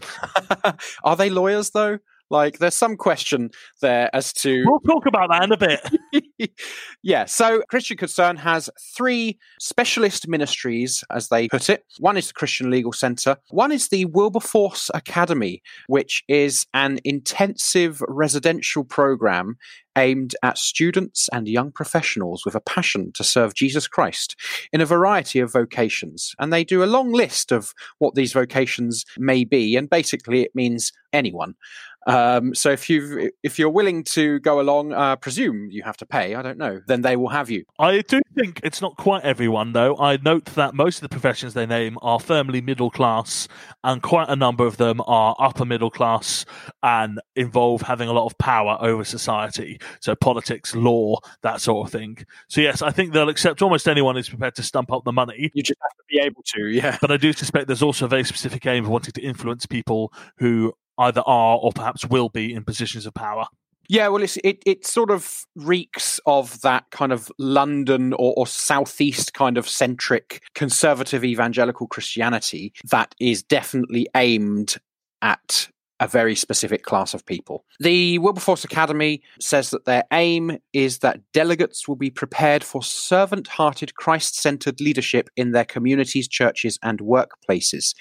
Are 1.05 1.15
they 1.17 1.31
lawyers 1.31 1.71
though? 1.71 1.99
Like, 2.31 2.59
there's 2.59 2.75
some 2.75 2.97
question 2.97 3.51
there 3.81 4.09
as 4.15 4.33
to. 4.35 4.65
We'll 4.71 4.81
talk 4.81 5.07
about 5.07 5.31
that 5.31 5.45
in 5.45 5.53
a 5.53 5.57
bit. 5.57 6.53
yeah, 7.03 7.25
so 7.25 7.63
Christian 7.69 7.97
Concern 7.97 8.37
has 8.37 8.71
three 8.97 9.39
specialist 9.61 10.29
ministries, 10.29 11.03
as 11.11 11.29
they 11.29 11.49
put 11.49 11.69
it. 11.69 11.85
One 11.99 12.17
is 12.17 12.29
the 12.29 12.35
Christian 12.35 12.71
Legal 12.71 12.93
Center, 12.93 13.37
one 13.51 13.73
is 13.73 13.89
the 13.89 14.05
Wilberforce 14.07 14.91
Academy, 14.95 15.63
which 15.89 16.23
is 16.29 16.67
an 16.73 17.01
intensive 17.05 18.01
residential 18.09 18.85
program 18.85 19.57
aimed 19.97 20.35
at 20.43 20.59
students 20.59 21.29
and 21.33 21.49
young 21.49 21.73
professionals 21.73 22.45
with 22.45 22.55
a 22.55 22.61
passion 22.61 23.13
to 23.13 23.25
serve 23.25 23.55
Jesus 23.55 23.89
Christ 23.89 24.37
in 24.73 24.81
a 24.81 24.87
variety 24.87 25.41
of 25.41 25.53
vocations. 25.53 26.35
And 26.39 26.53
they 26.53 26.65
do 26.65 26.83
a 26.83 26.87
long 26.87 27.13
list 27.13 27.53
of 27.53 27.73
what 27.99 28.15
these 28.15 28.33
vocations 28.33 29.05
may 29.19 29.45
be, 29.45 29.77
and 29.77 29.91
basically 29.91 30.43
it 30.43 30.55
means 30.55 30.93
anyone. 31.13 31.55
Um, 32.07 32.55
so 32.55 32.71
if 32.71 32.89
you 32.89 33.31
if 33.43 33.59
you're 33.59 33.71
willing 33.71 34.05
to 34.05 34.41
go 34.41 34.61
along, 34.61 34.93
uh, 34.93 35.17
presume 35.17 35.71
you 35.71 35.83
have 35.83 35.97
to 35.99 36.07
pay. 36.07 36.35
I 36.35 36.43
don't 36.43 36.59
know. 36.59 36.81
Then 36.87 37.03
they 37.03 37.17
will 37.17 37.29
have 37.29 37.51
you. 37.51 37.65
I 37.79 38.01
do 38.01 38.21
think 38.35 38.61
it's 38.65 38.81
not 38.81 38.97
quite 38.97 39.23
everyone, 39.23 39.73
though. 39.73 39.97
I 39.99 40.17
note 40.17 40.47
that 40.47 40.75
most 40.75 40.97
of 40.97 41.03
the 41.03 41.09
professions 41.09 41.55
they 41.55 41.67
name 41.67 41.99
are 42.03 42.19
firmly 42.19 42.61
middle 42.61 42.91
class, 42.91 43.49
and 43.85 44.03
quite 44.03 44.29
a 44.29 44.37
number 44.37 44.67
of 44.67 44.77
them 44.77 45.01
are 45.07 45.37
upper 45.39 45.65
middle 45.65 45.91
class 45.91 46.45
and 46.83 47.21
involve 47.37 47.83
having 47.83 48.09
a 48.09 48.13
lot 48.13 48.27
of 48.27 48.37
power 48.39 48.79
over 48.81 49.05
society. 49.05 49.79
So 50.01 50.15
politics, 50.15 50.75
law, 50.75 51.19
that 51.43 51.61
sort 51.61 51.87
of 51.87 51.93
thing. 51.93 52.25
So 52.49 52.61
yes, 52.61 52.83
I 52.83 52.91
think 52.91 53.13
they'll 53.13 53.29
accept 53.29 53.63
almost 53.63 53.89
anyone 53.89 54.17
who's 54.17 54.29
prepared 54.29 54.55
to 54.57 54.63
stump 54.63 54.93
up 54.93 55.05
the 55.05 55.13
money. 55.13 55.51
You 55.55 55.63
just 55.63 55.81
have 55.83 55.97
to 55.97 56.05
be 56.09 56.19
able 56.19 56.43
to. 56.55 56.67
Yeah. 56.67 56.99
But 57.01 57.11
I 57.11 57.17
do 57.17 57.33
suspect 57.33 57.67
there's 57.67 57.83
also 57.83 58.07
a 58.07 58.09
very 58.09 58.25
specific 58.25 58.67
aim 58.67 58.85
of 58.85 58.91
wanting 58.91 59.13
to 59.13 59.21
influence 59.21 59.67
people 59.67 60.13
who 60.39 60.73
either 61.01 61.23
are 61.27 61.59
or 61.59 61.73
perhaps 61.73 62.07
will 62.07 62.29
be 62.29 62.55
in 62.55 62.65
positions 62.65 63.07
of 63.07 63.15
power. 63.15 63.47
Yeah, 63.89 64.07
well, 64.07 64.23
it's, 64.23 64.37
it 64.45 64.63
it 64.65 64.87
sort 64.87 65.11
of 65.11 65.45
reeks 65.57 66.21
of 66.25 66.61
that 66.61 66.85
kind 66.93 67.11
of 67.11 67.29
London 67.41 68.13
or, 68.13 68.35
or 68.37 68.47
southeast 68.47 69.35
kind 69.35 69.59
of 69.59 69.69
centric 69.69 70.45
conservative 70.55 71.25
evangelical 71.25 71.89
Christianity 71.89 72.73
that 72.89 73.17
is 73.19 73.43
definitely 73.43 74.07
aimed 74.15 74.77
at 75.23 75.69
a 76.01 76.09
very 76.09 76.35
specific 76.35 76.83
class 76.83 77.15
of 77.15 77.25
people. 77.27 77.65
The 77.79 78.19
Wilberforce 78.19 78.65
Academy 78.65 79.23
says 79.39 79.71
that 79.71 79.85
their 79.85 80.05
aim 80.13 80.59
is 80.73 80.99
that 80.99 81.21
delegates 81.33 81.87
will 81.87 81.97
be 81.97 82.11
prepared 82.11 82.65
for 82.65 82.83
servant 82.83 83.47
hearted, 83.47 83.95
Christ 83.95 84.35
centered 84.41 84.81
leadership 84.81 85.29
in 85.37 85.53
their 85.53 85.67
communities, 85.67 86.27
churches, 86.27 86.79
and 86.83 87.01
workplaces, 87.01 87.95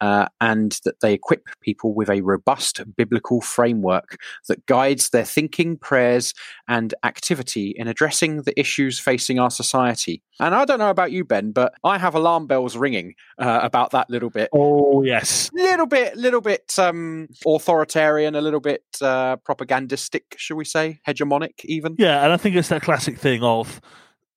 uh, 0.00 0.26
and 0.40 0.78
that 0.84 1.00
they 1.00 1.14
equip 1.14 1.48
people 1.62 1.94
with 1.94 2.10
a 2.10 2.20
robust 2.20 2.80
biblical 2.96 3.40
framework 3.40 4.18
that 4.48 4.66
guides 4.66 5.08
their 5.10 5.24
thinking, 5.24 5.78
prayers, 5.78 6.34
and 6.68 6.94
activity 7.04 7.74
in 7.76 7.88
addressing 7.88 8.42
the 8.42 8.58
issues 8.60 9.00
facing 9.00 9.38
our 9.38 9.50
society. 9.50 10.22
And 10.38 10.54
I 10.54 10.66
don't 10.66 10.78
know 10.78 10.90
about 10.90 11.12
you, 11.12 11.24
Ben, 11.24 11.52
but 11.52 11.72
I 11.82 11.96
have 11.96 12.14
alarm 12.14 12.46
bells 12.46 12.76
ringing 12.76 13.14
uh, 13.38 13.60
about 13.62 13.92
that 13.92 14.10
little 14.10 14.28
bit 14.28 14.50
Oh, 14.52 15.02
yes. 15.02 15.50
little 15.54 15.86
bit, 15.86 16.16
little 16.16 16.42
bit 16.42 16.78
um, 16.78 17.28
authoritarian, 17.46 18.34
a 18.34 18.40
little 18.40 18.60
bit 18.60 18.84
uh, 19.00 19.36
propagandistic, 19.36 20.34
shall 20.36 20.56
we 20.56 20.64
say, 20.64 21.00
hegemonic, 21.06 21.64
even. 21.64 21.94
Yeah, 21.98 22.24
and 22.24 22.32
I 22.32 22.36
think 22.36 22.56
it's 22.56 22.68
that 22.68 22.82
classic 22.82 23.18
thing 23.18 23.42
of 23.42 23.80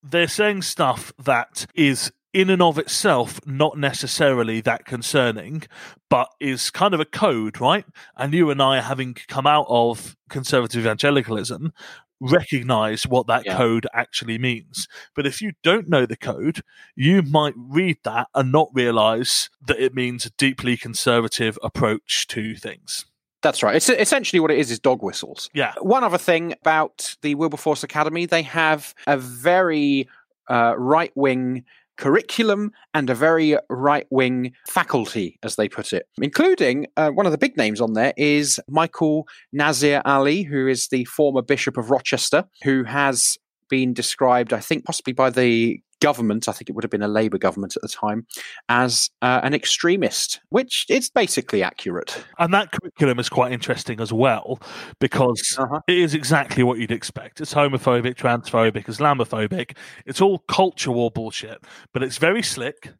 they're 0.02 0.28
saying 0.28 0.62
stuff 0.62 1.12
that 1.18 1.66
is 1.74 2.12
in 2.32 2.48
and 2.48 2.62
of 2.62 2.78
itself 2.78 3.40
not 3.46 3.76
necessarily 3.76 4.60
that 4.60 4.84
concerning, 4.84 5.64
but 6.08 6.28
is 6.40 6.70
kind 6.70 6.94
of 6.94 7.00
a 7.00 7.04
code, 7.04 7.60
right? 7.60 7.84
And 8.16 8.32
you 8.32 8.50
and 8.50 8.62
I, 8.62 8.80
having 8.80 9.14
come 9.28 9.46
out 9.46 9.66
of 9.68 10.16
conservative 10.28 10.82
evangelicalism, 10.82 11.72
recognize 12.20 13.06
what 13.06 13.26
that 13.26 13.46
Yeah. 13.46 13.56
code 13.56 13.86
actually 13.94 14.38
means. 14.38 14.86
But 15.14 15.26
if 15.26 15.40
you 15.40 15.52
don't 15.62 15.88
know 15.88 16.06
the 16.06 16.16
code, 16.16 16.60
you 16.94 17.22
might 17.22 17.54
read 17.56 17.98
that 18.04 18.28
and 18.34 18.52
not 18.52 18.68
realize 18.74 19.48
that 19.64 19.78
it 19.78 19.94
means 19.94 20.26
a 20.26 20.30
deeply 20.30 20.76
conservative 20.76 21.58
approach 21.62 22.26
to 22.28 22.54
things. 22.56 23.06
That's 23.42 23.62
right. 23.62 23.74
It's 23.74 23.88
essentially 23.88 24.38
what 24.38 24.50
it 24.50 24.58
is 24.58 24.70
is 24.70 24.78
dog 24.78 25.02
whistles. 25.02 25.48
Yeah. 25.54 25.72
One 25.80 26.04
other 26.04 26.18
thing 26.18 26.52
about 26.60 27.16
the 27.22 27.34
Wilberforce 27.36 27.82
Academy, 27.82 28.26
they 28.26 28.42
have 28.42 28.94
a 29.06 29.16
very 29.16 30.08
uh, 30.48 30.74
right 30.76 31.12
wing 31.14 31.64
curriculum 32.00 32.72
and 32.94 33.10
a 33.10 33.14
very 33.14 33.56
right 33.68 34.06
wing 34.10 34.52
faculty, 34.66 35.38
as 35.42 35.56
they 35.56 35.68
put 35.68 35.92
it, 35.92 36.06
including 36.20 36.86
uh, 36.96 37.10
one 37.10 37.26
of 37.26 37.32
the 37.32 37.38
big 37.38 37.56
names 37.56 37.80
on 37.80 37.92
there 37.92 38.14
is 38.16 38.58
Michael 38.68 39.28
Nazir 39.52 40.00
Ali, 40.04 40.42
who 40.42 40.66
is 40.66 40.88
the 40.88 41.04
former 41.04 41.42
Bishop 41.42 41.76
of 41.76 41.90
Rochester, 41.90 42.44
who 42.64 42.84
has 42.84 43.36
been 43.68 43.92
described, 43.92 44.52
I 44.52 44.60
think, 44.60 44.84
possibly 44.84 45.12
by 45.12 45.30
the 45.30 45.80
government, 46.00 46.48
I 46.48 46.52
think 46.52 46.68
it 46.68 46.74
would 46.74 46.84
have 46.84 46.90
been 46.90 47.02
a 47.02 47.08
Labour 47.08 47.38
government 47.38 47.76
at 47.76 47.82
the 47.82 47.88
time, 47.88 48.26
as 48.68 49.10
uh, 49.22 49.40
an 49.42 49.54
extremist, 49.54 50.40
which 50.48 50.86
is 50.88 51.10
basically 51.10 51.62
accurate. 51.62 52.24
And 52.38 52.52
that 52.54 52.72
curriculum 52.72 53.18
is 53.18 53.28
quite 53.28 53.52
interesting 53.52 54.00
as 54.00 54.12
well 54.12 54.60
because 54.98 55.56
Uh-huh. 55.58 55.80
it 55.86 55.98
is 55.98 56.14
exactly 56.14 56.62
what 56.62 56.78
you'd 56.78 56.90
expect. 56.92 57.40
It's 57.40 57.54
homophobic, 57.54 58.14
transphobic, 58.16 58.86
Islamophobic. 58.86 59.76
It's 60.06 60.20
all 60.20 60.38
culture 60.48 60.90
war 60.90 61.10
bullshit, 61.10 61.62
but 61.92 62.02
it's 62.02 62.18
very 62.18 62.42
slick. 62.42 62.94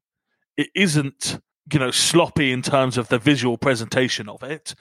It 0.57 0.69
isn't, 0.75 1.41
you 1.73 1.79
know, 1.79 1.91
sloppy 1.91 2.53
in 2.53 2.63
terms 2.63 2.99
of 2.99 3.09
the 3.09 3.19
visual 3.19 3.57
presentation 3.57 4.29
of 4.29 4.43
it. 4.43 4.75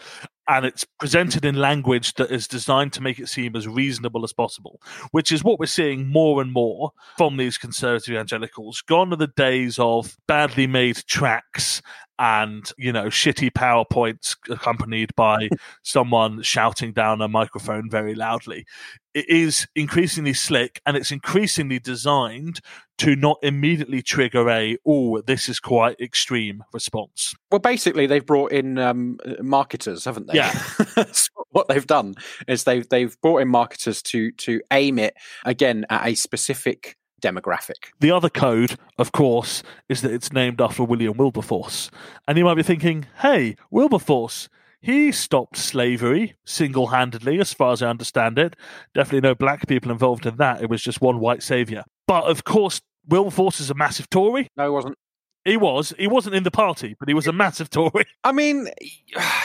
And 0.48 0.66
it's 0.66 0.86
presented 0.98 1.46
in 1.46 1.56
language 1.56 2.16
that 2.16 2.32
is 2.32 2.48
designed 2.48 2.94
to 2.94 3.02
make 3.02 3.20
it 3.20 3.30
seem 3.30 3.56
as 3.56 3.68
reasonable 3.68 4.24
as 4.24 4.34
possible, 4.34 4.82
which 5.12 5.32
is 5.32 5.44
what 5.44 5.60
we're 5.60 5.68
seeing 5.68 6.08
more 6.08 6.42
and 6.42 6.52
more 6.52 6.92
from 7.18 7.38
these 7.38 7.58
conservative 7.60 8.14
evangelicals. 8.14 8.82
Gone 8.82 9.14
are 9.14 9.18
the 9.18 9.28
days 9.28 9.78
of 9.78 10.18
badly 10.28 10.66
made 10.66 11.04
tracks 11.06 11.84
and 12.20 12.72
you 12.78 12.92
know 12.92 13.06
shitty 13.06 13.50
powerpoints 13.52 14.36
accompanied 14.50 15.16
by 15.16 15.50
someone 15.84 16.42
shouting 16.44 16.92
down 16.92 17.22
a 17.22 17.28
microphone 17.28 17.90
very 17.90 18.14
loudly 18.14 18.66
it 19.14 19.28
is 19.28 19.68
increasingly 19.76 20.34
slick 20.34 20.82
and 20.86 20.96
it's 20.96 21.12
increasingly 21.12 21.80
designed 21.80 22.60
to 22.98 23.16
not 23.16 23.38
immediately 23.42 24.02
trigger 24.02 24.50
a 24.50 24.78
oh 24.86 25.22
this 25.22 25.50
is 25.50 25.60
quite 25.60 26.00
extreme 26.00 26.64
response 26.74 27.34
Well, 27.52 27.60
basically, 27.60 28.06
they've 28.06 28.26
brought 28.26 28.52
in 28.52 28.78
um, 28.78 29.18
marketers, 29.42 30.06
haven't 30.06 30.28
they? 30.28 30.36
Yeah. 30.36 30.54
What 31.52 31.68
they've 31.68 31.88
done 31.88 32.14
is 32.48 32.64
they've 32.64 32.88
they've 32.90 33.20
brought 33.22 33.40
in 33.40 33.48
marketers 33.48 34.04
to 34.04 34.32
to 34.34 34.62
aim 34.72 35.00
it 35.00 35.16
again 35.44 35.84
at 35.90 36.06
a 36.06 36.14
specific 36.14 36.96
demographic. 37.20 37.92
the 38.00 38.12
other 38.12 38.30
code 38.30 38.78
of 38.98 39.12
course 39.12 39.64
is 39.88 40.02
that 40.02 40.12
it's 40.12 40.32
named 40.34 40.62
after 40.62 40.84
william 40.84 41.18
wilberforce 41.18 41.90
and 42.28 42.38
you 42.38 42.46
might 42.46 42.56
be 42.56 42.64
thinking 42.64 43.06
hey 43.22 43.56
wilberforce 43.72 44.50
he 44.82 45.12
stopped 45.12 45.58
slavery 45.58 46.36
single-handedly 46.46 47.40
as 47.40 47.54
far 47.54 47.74
as 47.74 47.82
i 47.82 47.90
understand 47.90 48.40
it 48.40 48.56
definitely 48.94 49.28
no 49.28 49.36
black 49.36 49.68
people 49.68 49.92
involved 49.92 50.26
in 50.26 50.38
that 50.38 50.62
it 50.62 50.70
was 50.70 50.82
just 50.82 51.02
one 51.02 51.20
white 51.20 51.44
savior 51.44 51.84
but 52.08 52.24
of 52.26 52.44
course 52.44 52.82
wilberforce 53.08 53.60
is 53.60 53.70
a 53.70 53.76
massive 53.76 54.10
tory 54.10 54.48
No, 54.56 54.64
he 54.66 54.70
wasn't. 54.70 54.98
He 55.46 55.58
was. 55.58 55.94
He 55.98 56.08
wasn't 56.08 56.36
in 56.36 56.44
the 56.44 56.52
party, 56.52 56.96
but 57.00 57.08
he 57.08 57.14
was 57.14 57.26
a 57.26 57.32
massive 57.32 57.70
Tory. 57.70 58.06
I 58.24 58.32
mean, 58.32 58.68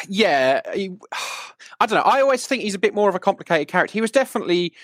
yeah, 0.08 0.60
he, 0.74 0.90
I 1.80 1.86
don't 1.86 1.96
know. 1.96 2.02
I 2.02 2.20
always 2.20 2.46
think 2.46 2.62
he's 2.62 2.74
a 2.74 2.78
bit 2.80 2.94
more 2.94 3.08
of 3.08 3.14
a 3.14 3.20
complicated 3.20 3.68
character. 3.68 3.92
He 3.92 4.00
was 4.00 4.10
definitely 4.10 4.74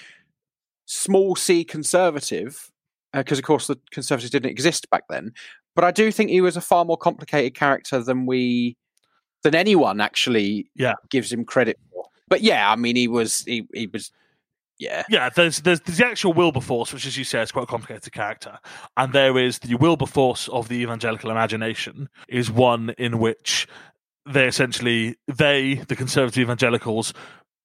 small 0.87 1.37
c 1.37 1.65
conservative 1.65 2.70
Uh, 3.13 3.19
because, 3.19 3.39
of 3.39 3.45
course, 3.45 3.67
the 3.67 3.77
conservatives 3.91 4.31
didn't 4.31 4.51
exist 4.51 4.89
back 4.91 5.05
then. 5.09 5.33
But 5.75 5.85
I 5.85 5.91
do 5.91 6.13
think 6.13 6.31
he 6.31 6.41
was 6.41 6.57
a 6.57 6.61
far 6.61 6.85
more 6.85 6.97
complicated 6.97 7.55
character 7.55 8.03
than 8.03 8.27
we, 8.27 8.77
than 9.43 9.55
anyone 9.55 10.01
actually, 10.01 10.71
Yeah. 10.75 10.95
gives 11.11 11.33
him 11.33 11.45
credit 11.45 11.79
for. 11.93 12.05
But 12.29 12.43
yeah, 12.43 12.71
I 12.71 12.77
mean, 12.77 12.97
he 12.97 13.09
was 13.09 13.41
he 13.41 13.67
he 13.75 13.87
was 13.89 14.13
yeah. 14.79 15.03
Yeah, 15.11 15.29
there's, 15.29 15.61
there's 15.61 15.81
there's 15.81 15.99
the 15.99 16.07
actual 16.07 16.33
Wilberforce, 16.33 16.93
which, 16.93 17.07
as 17.07 17.17
you 17.17 17.25
say, 17.25 17.43
is 17.43 17.53
quite 17.53 17.65
a 17.65 17.67
complicated 17.67 18.13
character, 18.13 18.59
and 18.97 19.13
there 19.13 19.37
is 19.39 19.59
the 19.59 19.75
Wilberforce 19.75 20.49
of 20.49 20.69
the 20.69 20.77
evangelical 20.77 21.31
imagination, 21.31 22.09
is 22.29 22.51
one 22.51 22.91
in 22.97 23.19
which 23.19 23.67
they 24.27 24.47
essentially 24.47 25.17
they 25.27 25.75
the 25.89 25.97
conservative 25.97 26.43
evangelicals 26.43 27.13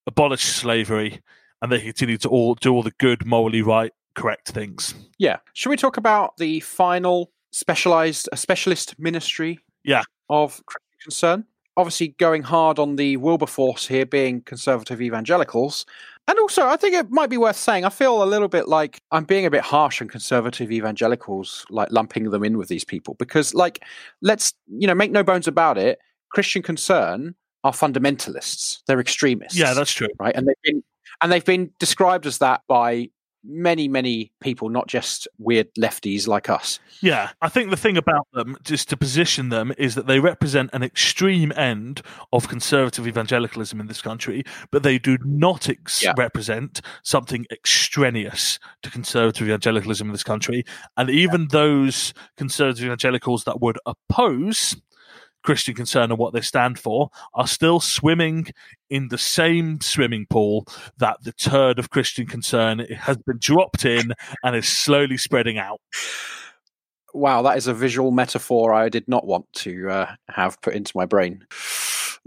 abolish 0.07 0.43
slavery, 0.43 1.21
and 1.61 1.71
they 1.71 1.79
continue 1.81 2.17
to 2.17 2.29
all 2.29 2.55
do 2.55 2.73
all 2.73 2.83
the 2.83 2.93
good, 2.99 3.25
morally 3.25 3.61
right, 3.61 3.91
correct 4.15 4.49
things. 4.49 4.93
Yeah. 5.17 5.37
Should 5.53 5.69
we 5.69 5.77
talk 5.77 5.97
about 5.97 6.37
the 6.37 6.59
final 6.61 7.31
specialized, 7.51 8.29
a 8.31 8.37
specialist 8.37 8.97
ministry? 8.99 9.59
Yeah. 9.83 10.03
Of 10.29 10.65
Christian 10.65 10.99
concern. 11.03 11.45
Obviously, 11.77 12.09
going 12.19 12.41
hard 12.41 12.79
on 12.79 12.95
the 12.95 13.17
Wilberforce 13.17 13.85
here 13.85 14.05
being 14.05 14.41
conservative 14.41 15.01
evangelicals. 15.01 15.85
And 16.27 16.39
also, 16.39 16.65
I 16.65 16.77
think 16.77 16.95
it 16.95 17.11
might 17.11 17.29
be 17.29 17.37
worth 17.37 17.57
saying, 17.57 17.85
I 17.85 17.89
feel 17.89 18.23
a 18.23 18.25
little 18.25 18.47
bit 18.47 18.67
like 18.67 18.97
I'm 19.11 19.25
being 19.25 19.45
a 19.45 19.51
bit 19.51 19.61
harsh 19.61 20.01
on 20.01 20.07
conservative 20.07 20.71
evangelicals, 20.71 21.65
like 21.69 21.91
lumping 21.91 22.31
them 22.31 22.43
in 22.43 22.57
with 22.57 22.69
these 22.69 22.85
people, 22.85 23.15
because, 23.19 23.53
like, 23.53 23.83
let's, 24.21 24.53
you 24.67 24.87
know, 24.87 24.95
make 24.95 25.11
no 25.11 25.21
bones 25.21 25.47
about 25.47 25.77
it. 25.77 25.99
Christian 26.31 26.63
concern 26.63 27.35
are 27.63 27.73
fundamentalists. 27.73 28.79
They're 28.87 28.99
extremists 28.99 29.57
Yeah, 29.57 29.73
that's 29.73 29.91
true. 29.91 30.07
right? 30.19 30.35
And 30.35 30.47
they've 30.47 30.55
been 30.63 30.83
and 31.21 31.31
they've 31.31 31.45
been 31.45 31.71
described 31.79 32.25
as 32.25 32.39
that 32.39 32.61
by 32.67 33.09
many, 33.47 33.87
many 33.87 34.31
people, 34.41 34.69
not 34.69 34.87
just 34.87 35.27
weird 35.37 35.67
lefties 35.75 36.27
like 36.27 36.49
us. 36.49 36.79
Yeah, 37.01 37.29
I 37.41 37.49
think 37.49 37.69
the 37.69 37.77
thing 37.77 37.97
about 37.97 38.27
them, 38.33 38.57
just 38.63 38.89
to 38.89 38.97
position 38.97 39.49
them, 39.49 39.73
is 39.77 39.95
that 39.95 40.07
they 40.07 40.19
represent 40.19 40.69
an 40.73 40.83
extreme 40.83 41.51
end 41.55 42.01
of 42.33 42.47
conservative 42.47 43.07
evangelicalism 43.07 43.79
in 43.79 43.87
this 43.87 44.01
country, 44.01 44.43
but 44.71 44.83
they 44.83 44.97
do 44.97 45.17
not 45.23 45.69
ex- 45.69 46.03
Yeah. 46.03 46.13
represent 46.17 46.81
something 47.03 47.45
extraneous 47.51 48.59
to 48.81 48.89
conservative 48.89 49.47
evangelicalism 49.47 50.07
in 50.07 50.11
this 50.13 50.23
country. 50.23 50.63
And 50.97 51.09
even 51.09 51.47
those 51.49 52.13
conservative 52.37 52.85
evangelicals 52.85 53.43
that 53.43 53.61
would 53.61 53.77
oppose 53.85 54.75
Christian 55.45 55.75
Concern 55.75 56.11
and 56.11 56.17
what 56.17 56.33
they 56.33 56.41
stand 56.41 56.77
for 56.79 57.09
are 57.33 57.47
still 57.47 57.79
swimming 57.79 58.47
in 58.89 59.07
the 59.09 59.17
same 59.17 59.79
swimming 59.79 60.25
pool 60.29 60.67
that 60.97 61.23
the 61.23 61.31
turd 61.31 61.79
of 61.79 61.89
Christian 61.89 62.25
Concern 62.25 62.79
has 62.79 63.17
been 63.17 63.37
dropped 63.39 63.85
in 63.85 64.13
and 64.43 64.55
is 64.55 64.67
slowly 64.67 65.17
spreading 65.17 65.57
out. 65.57 65.79
Wow, 67.13 67.43
that 67.43 67.57
is 67.57 67.67
a 67.67 67.73
visual 67.73 68.11
metaphor 68.11 68.73
I 68.73 68.89
did 68.89 69.07
not 69.07 69.25
want 69.25 69.45
to 69.53 69.89
uh, 69.89 70.15
have 70.29 70.59
put 70.61 70.73
into 70.73 70.91
my 70.95 71.05
brain. 71.05 71.45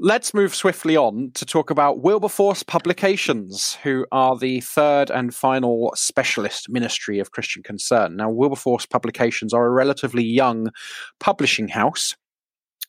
Let's 0.01 0.33
move 0.33 0.55
swiftly 0.55 0.97
on 0.97 1.33
to 1.35 1.45
talk 1.45 1.71
about 1.71 2.03
Wilberforce 2.03 2.62
Publications, 2.62 3.77
who 3.83 4.07
are 4.12 4.39
the 4.39 4.61
third 4.61 5.11
and 5.11 5.35
final 5.35 5.93
specialist 5.97 6.71
ministry 6.71 7.19
of 7.19 7.33
Christian 7.33 7.64
concern. 7.64 8.14
Now, 8.14 8.31
Wilberforce 8.31 8.87
Publications 8.87 9.53
are 9.53 9.66
a 9.66 9.71
relatively 9.71 10.23
young 10.23 10.71
publishing 11.19 11.66
house 11.66 12.14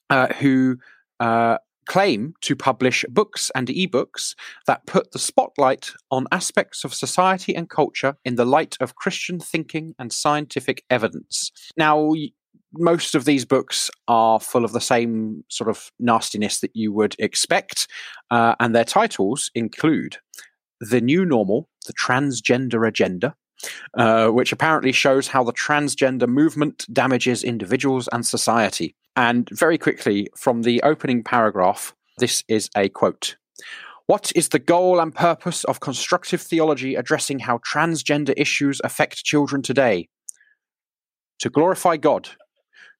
uh, 0.09 0.27
who 0.33 0.77
uh, 1.19 1.57
claim 1.89 2.35
to 2.41 2.55
publish 2.55 3.03
books 3.09 3.51
and 3.55 3.67
ebooks 3.67 4.35
that 4.67 4.85
put 4.85 5.11
the 5.11 5.19
spotlight 5.19 5.89
on 6.11 6.27
aspects 6.31 6.83
of 6.83 6.93
society 6.93 7.55
and 7.55 7.69
culture 7.69 8.15
in 8.23 8.35
the 8.35 8.45
light 8.45 8.77
of 8.79 8.95
Christian 8.95 9.39
thinking 9.39 9.95
and 9.97 10.13
scientific 10.13 10.83
evidence. 10.91 11.51
Now, 11.77 12.13
most 12.73 13.15
of 13.15 13.25
these 13.25 13.43
books 13.43 13.89
are 14.07 14.39
full 14.39 14.63
of 14.63 14.71
the 14.71 14.79
same 14.79 15.43
sort 15.49 15.67
of 15.67 15.91
nastiness 15.99 16.59
that 16.59 16.75
you 16.75 16.93
would 16.93 17.15
expect, 17.17 17.87
uh, 18.29 18.53
and 18.59 18.75
their 18.75 18.85
titles 18.85 19.49
include 19.55 20.17
The 20.79 21.01
New 21.01 21.25
Normal, 21.25 21.67
The 21.87 21.93
Transgender 21.93 22.87
Agenda, 22.87 23.35
uh, 23.95 24.27
which 24.27 24.51
apparently 24.51 24.91
shows 24.91 25.27
how 25.27 25.43
the 25.43 25.53
transgender 25.53 26.27
movement 26.27 26.85
damages 26.91 27.43
individuals 27.43 28.07
and 28.11 28.25
society. 28.25 28.95
And 29.15 29.49
very 29.51 29.77
quickly, 29.77 30.29
from 30.37 30.61
the 30.61 30.81
opening 30.83 31.23
paragraph, 31.23 31.93
this 32.19 32.43
is 32.47 32.69
a 32.75 32.89
quote. 32.89 33.35
What 34.05 34.31
is 34.35 34.49
the 34.49 34.59
goal 34.59 34.99
and 34.99 35.13
purpose 35.13 35.63
of 35.65 35.81
constructive 35.81 36.41
theology 36.41 36.95
addressing 36.95 37.39
how 37.39 37.59
transgender 37.59 38.33
issues 38.37 38.81
affect 38.83 39.23
children 39.23 39.61
today? 39.61 40.09
To 41.39 41.49
glorify 41.49 41.97
God, 41.97 42.29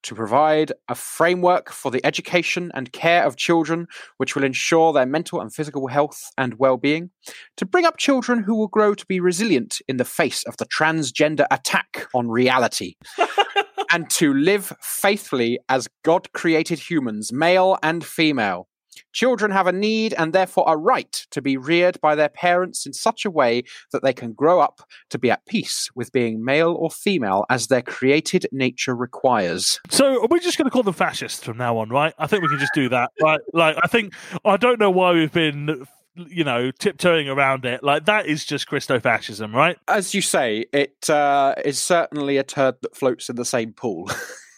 to 0.03 0.15
provide 0.15 0.71
a 0.87 0.95
framework 0.95 1.69
for 1.71 1.91
the 1.91 2.05
education 2.05 2.71
and 2.73 2.91
care 2.91 3.23
of 3.25 3.35
children 3.35 3.87
which 4.17 4.35
will 4.35 4.43
ensure 4.43 4.93
their 4.93 5.05
mental 5.05 5.41
and 5.41 5.53
physical 5.53 5.87
health 5.87 6.31
and 6.37 6.59
well 6.59 6.77
being, 6.77 7.09
to 7.57 7.65
bring 7.65 7.85
up 7.85 7.97
children 7.97 8.43
who 8.43 8.55
will 8.55 8.67
grow 8.67 8.93
to 8.93 9.05
be 9.05 9.19
resilient 9.19 9.81
in 9.87 9.97
the 9.97 10.05
face 10.05 10.43
of 10.43 10.57
the 10.57 10.65
transgender 10.65 11.45
attack 11.51 12.07
on 12.13 12.29
reality. 12.29 12.95
and 13.91 14.09
to 14.11 14.33
live 14.33 14.73
faithfully 14.81 15.59
as 15.67 15.87
God 16.03 16.31
created 16.33 16.79
humans, 16.79 17.33
male 17.33 17.77
and 17.81 18.05
female, 18.05 18.67
Children 19.13 19.51
have 19.51 19.67
a 19.67 19.71
need 19.71 20.13
and 20.17 20.33
therefore 20.33 20.65
a 20.67 20.77
right 20.77 21.25
to 21.31 21.41
be 21.41 21.57
reared 21.57 21.99
by 22.01 22.15
their 22.15 22.29
parents 22.29 22.85
in 22.85 22.93
such 22.93 23.25
a 23.25 23.31
way 23.31 23.63
that 23.91 24.03
they 24.03 24.13
can 24.13 24.33
grow 24.33 24.59
up 24.59 24.81
to 25.09 25.17
be 25.17 25.31
at 25.31 25.45
peace 25.45 25.89
with 25.95 26.11
being 26.11 26.43
male 26.43 26.73
or 26.73 26.89
female 26.89 27.45
as 27.49 27.67
their 27.67 27.81
created 27.81 28.47
nature 28.51 28.95
requires. 28.95 29.79
So 29.89 30.23
are 30.23 30.27
we're 30.29 30.39
just 30.39 30.57
going 30.57 30.65
to 30.65 30.71
call 30.71 30.83
them 30.83 30.93
fascists 30.93 31.43
from 31.43 31.57
now 31.57 31.77
on, 31.77 31.89
right? 31.89 32.13
I 32.17 32.27
think 32.27 32.43
we 32.43 32.49
can 32.49 32.59
just 32.59 32.73
do 32.73 32.89
that. 32.89 33.11
Right? 33.21 33.39
Like, 33.53 33.77
I 33.81 33.87
think 33.87 34.13
I 34.45 34.57
don't 34.57 34.79
know 34.79 34.91
why 34.91 35.13
we've 35.13 35.31
been 35.31 35.85
you 36.15 36.43
know, 36.43 36.71
tiptoeing 36.71 37.29
around 37.29 37.65
it. 37.65 37.83
Like 37.83 38.05
that 38.05 38.25
is 38.25 38.45
just 38.45 38.67
Christo-fascism, 38.67 39.55
right? 39.55 39.77
As 39.87 40.13
you 40.13 40.21
say, 40.21 40.65
it 40.73 41.09
uh, 41.09 41.55
is 41.63 41.79
certainly 41.79 42.37
a 42.37 42.43
turd 42.43 42.75
that 42.81 42.95
floats 42.95 43.29
in 43.29 43.35
the 43.35 43.45
same 43.45 43.73
pool. 43.73 44.09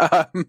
Um, 0.00 0.46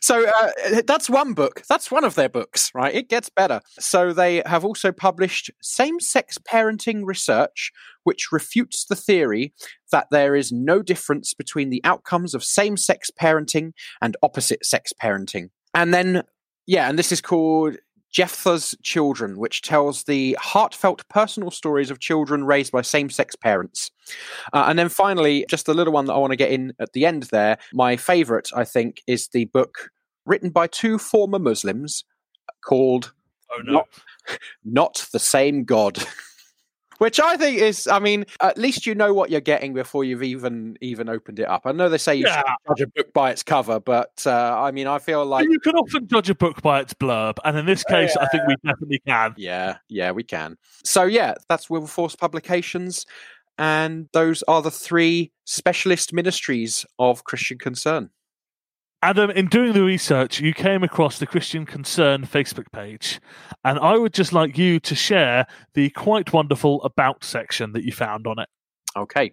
so 0.00 0.26
uh, 0.28 0.82
that's 0.86 1.10
one 1.10 1.34
book. 1.34 1.62
That's 1.68 1.90
one 1.90 2.04
of 2.04 2.14
their 2.14 2.28
books, 2.28 2.70
right? 2.74 2.94
It 2.94 3.08
gets 3.08 3.28
better. 3.28 3.60
So 3.78 4.12
they 4.12 4.42
have 4.46 4.64
also 4.64 4.92
published 4.92 5.50
same 5.60 5.98
sex 6.00 6.38
parenting 6.38 7.02
research, 7.04 7.72
which 8.04 8.32
refutes 8.32 8.84
the 8.84 8.96
theory 8.96 9.52
that 9.90 10.06
there 10.10 10.36
is 10.36 10.52
no 10.52 10.82
difference 10.82 11.34
between 11.34 11.70
the 11.70 11.80
outcomes 11.84 12.34
of 12.34 12.44
same 12.44 12.76
sex 12.76 13.10
parenting 13.10 13.72
and 14.00 14.16
opposite 14.22 14.64
sex 14.64 14.92
parenting. 14.92 15.50
And 15.74 15.92
then, 15.92 16.22
yeah, 16.66 16.88
and 16.88 16.98
this 16.98 17.12
is 17.12 17.20
called 17.20 17.76
Jephthah's 18.10 18.76
Children, 18.82 19.38
which 19.38 19.62
tells 19.62 20.04
the 20.04 20.36
heartfelt 20.40 21.06
personal 21.08 21.50
stories 21.50 21.90
of 21.90 22.00
children 22.00 22.44
raised 22.44 22.72
by 22.72 22.82
same 22.82 23.10
sex 23.10 23.36
parents. 23.36 23.90
Uh, 24.52 24.64
and 24.68 24.78
then 24.78 24.88
finally, 24.88 25.46
just 25.48 25.66
the 25.66 25.74
little 25.74 25.92
one 25.92 26.06
that 26.06 26.14
I 26.14 26.18
want 26.18 26.32
to 26.32 26.36
get 26.36 26.50
in 26.50 26.72
at 26.80 26.92
the 26.92 27.06
end 27.06 27.24
there, 27.24 27.58
my 27.72 27.96
favorite, 27.96 28.50
I 28.54 28.64
think, 28.64 29.02
is 29.06 29.28
the 29.28 29.44
book 29.46 29.90
written 30.26 30.50
by 30.50 30.66
two 30.66 30.98
former 30.98 31.38
Muslims 31.38 32.04
called 32.64 33.12
Oh 33.52 33.62
no. 33.62 33.72
Not, 33.72 33.88
Not 34.64 35.08
the 35.12 35.18
Same 35.18 35.64
God. 35.64 35.98
Which 37.00 37.18
I 37.18 37.38
think 37.38 37.58
is, 37.58 37.86
I 37.86 37.98
mean, 37.98 38.26
at 38.42 38.58
least 38.58 38.84
you 38.84 38.94
know 38.94 39.14
what 39.14 39.30
you're 39.30 39.40
getting 39.40 39.72
before 39.72 40.04
you've 40.04 40.22
even 40.22 40.76
even 40.82 41.08
opened 41.08 41.38
it 41.38 41.48
up. 41.48 41.62
I 41.64 41.72
know 41.72 41.88
they 41.88 41.96
say 41.96 42.14
you 42.14 42.26
Yeah. 42.26 42.42
should 42.42 42.76
judge 42.76 42.80
a 42.82 42.86
book 42.88 43.14
by 43.14 43.30
its 43.30 43.42
cover, 43.42 43.80
but 43.80 44.22
uh, 44.26 44.60
I 44.62 44.70
mean, 44.70 44.86
I 44.86 44.98
feel 44.98 45.24
like 45.24 45.48
you 45.48 45.58
can 45.60 45.76
often 45.76 46.06
judge 46.08 46.28
a 46.28 46.34
book 46.34 46.60
by 46.60 46.78
its 46.80 46.92
blurb, 46.92 47.38
and 47.42 47.56
in 47.56 47.64
this 47.64 47.84
case, 47.84 48.18
I 48.18 48.26
think 48.26 48.42
we 48.46 48.54
definitely 48.62 49.00
can. 49.06 49.32
Yeah, 49.38 49.78
yeah, 49.88 50.10
we 50.10 50.22
can. 50.24 50.58
So 50.84 51.04
yeah, 51.04 51.36
that's 51.48 51.70
Wilberforce 51.70 52.16
Publications, 52.16 53.06
and 53.56 54.10
those 54.12 54.42
are 54.42 54.60
the 54.60 54.70
three 54.70 55.32
specialist 55.46 56.12
ministries 56.12 56.84
of 56.98 57.24
Christian 57.24 57.56
concern. 57.56 58.10
Adam, 59.02 59.30
in 59.30 59.46
doing 59.46 59.72
the 59.72 59.82
research, 59.82 60.40
you 60.40 60.52
came 60.52 60.82
across 60.82 61.18
the 61.18 61.26
Christian 61.26 61.64
Concern 61.64 62.26
Facebook 62.26 62.70
page, 62.70 63.18
and 63.64 63.78
I 63.78 63.96
would 63.96 64.12
just 64.12 64.34
like 64.34 64.58
you 64.58 64.78
to 64.80 64.94
share 64.94 65.46
the 65.72 65.88
quite 65.90 66.34
wonderful 66.34 66.82
About 66.82 67.24
section 67.24 67.72
that 67.72 67.82
you 67.82 67.92
found 67.92 68.26
on 68.26 68.38
it. 68.38 68.48
Okay, 68.94 69.32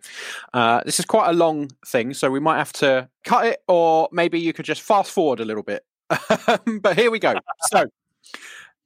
uh, 0.53 0.81
this 0.85 0.99
is 0.99 1.05
quite 1.05 1.29
a 1.29 1.33
long 1.33 1.69
thing, 1.85 2.13
so 2.13 2.31
we 2.31 2.39
might 2.39 2.59
have 2.59 2.71
to 2.73 3.09
cut 3.25 3.45
it, 3.45 3.59
or 3.67 4.07
maybe 4.13 4.39
you 4.39 4.53
could 4.53 4.63
just 4.63 4.81
fast 4.81 5.11
forward 5.11 5.41
a 5.41 5.45
little 5.45 5.63
bit. 5.63 5.83
but 6.09 6.95
here 6.95 7.11
we 7.11 7.19
go. 7.19 7.33
So, 7.69 7.87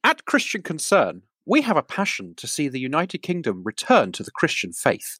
at 0.04 0.26
Christian 0.26 0.64
Concern, 0.64 1.22
we 1.46 1.62
have 1.62 1.78
a 1.78 1.84
passion 1.84 2.34
to 2.38 2.48
see 2.48 2.68
the 2.68 2.80
United 2.80 3.20
Kingdom 3.20 3.62
return 3.64 4.12
to 4.14 4.24
the 4.24 4.32
Christian 4.32 4.74
faith. 4.74 5.20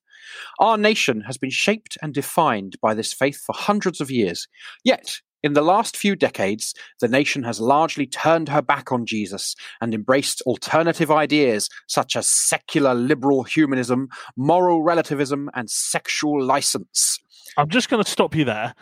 Our 0.58 0.78
nation 0.78 1.22
has 1.22 1.38
been 1.38 1.52
shaped 1.52 2.00
and 2.02 2.16
defined 2.16 2.78
by 2.82 2.96
this 2.96 3.14
faith 3.14 3.40
for 3.40 3.54
hundreds 3.56 4.02
of 4.02 4.10
years. 4.10 4.48
Yet, 4.84 5.22
in 5.44 5.54
the 5.54 5.62
last 5.62 5.98
few 5.98 6.16
decades, 6.16 6.74
the 7.00 7.08
nation 7.08 7.44
has 7.44 7.60
largely 7.60 8.06
turned 8.06 8.50
her 8.50 8.62
back 8.62 8.92
on 8.92 9.06
Jesus 9.06 9.56
and 9.80 9.94
embraced 9.94 10.42
alternative 10.42 11.10
ideas 11.12 11.70
such 11.88 12.16
as 12.16 12.28
secular 12.28 12.94
liberal 12.94 13.44
humanism, 13.44 14.10
moral 14.36 14.84
relativism, 14.84 15.50
and 15.54 15.70
sexual 15.70 16.44
license. 16.44 17.20
I'm 17.58 17.70
just 17.70 17.90
going 17.90 18.04
to 18.04 18.10
stop 18.10 18.36
you 18.36 18.46
there 18.46 18.76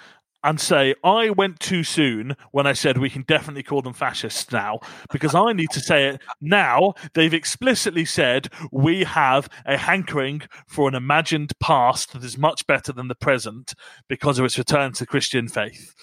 and 0.43 0.59
say 0.59 0.95
I 1.03 1.31
went 1.31 1.59
too 1.59 1.83
soon 1.83 2.35
when 2.51 2.65
I 2.65 2.73
said 2.73 2.97
we 2.97 3.09
can 3.09 3.23
definitely 3.23 3.63
call 3.63 3.81
them 3.81 3.93
fascists 3.93 4.51
now 4.51 4.79
because 5.11 5.35
I 5.35 5.53
need 5.53 5.69
to 5.71 5.79
say 5.79 6.07
it 6.07 6.21
now. 6.39 6.93
They've 7.13 7.33
explicitly 7.33 8.05
said 8.05 8.49
we 8.71 9.03
have 9.03 9.49
a 9.65 9.77
hankering 9.77 10.43
for 10.67 10.87
an 10.87 10.95
imagined 10.95 11.51
past 11.59 12.13
that 12.13 12.23
is 12.23 12.37
much 12.37 12.65
better 12.67 12.93
than 12.93 13.07
the 13.07 13.15
present 13.15 13.73
because 14.07 14.39
of 14.39 14.45
its 14.45 14.57
return 14.57 14.93
to 14.93 15.05
Christian 15.05 15.47
faith. 15.47 15.93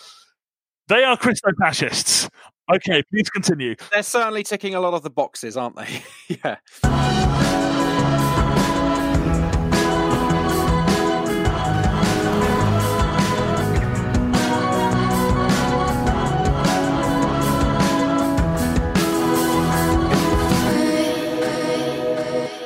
They 0.88 1.02
are 1.02 1.16
Christo 1.16 1.50
fascists. 1.60 2.30
Okay, 2.72 3.02
please 3.10 3.28
continue. 3.28 3.74
They're 3.90 4.04
certainly 4.04 4.44
ticking 4.44 4.74
a 4.74 4.80
lot 4.80 4.94
of 4.94 5.02
the 5.02 5.10
boxes, 5.10 5.56
aren't 5.56 5.74
they? 5.74 6.02
yeah. 6.44 6.56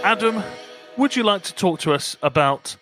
Adam, 0.02 0.42
would 0.98 1.16
you 1.16 1.22
like 1.22 1.42
to 1.44 1.54
talk 1.54 1.80
to 1.80 1.94
us 1.94 2.16
about 2.20 2.76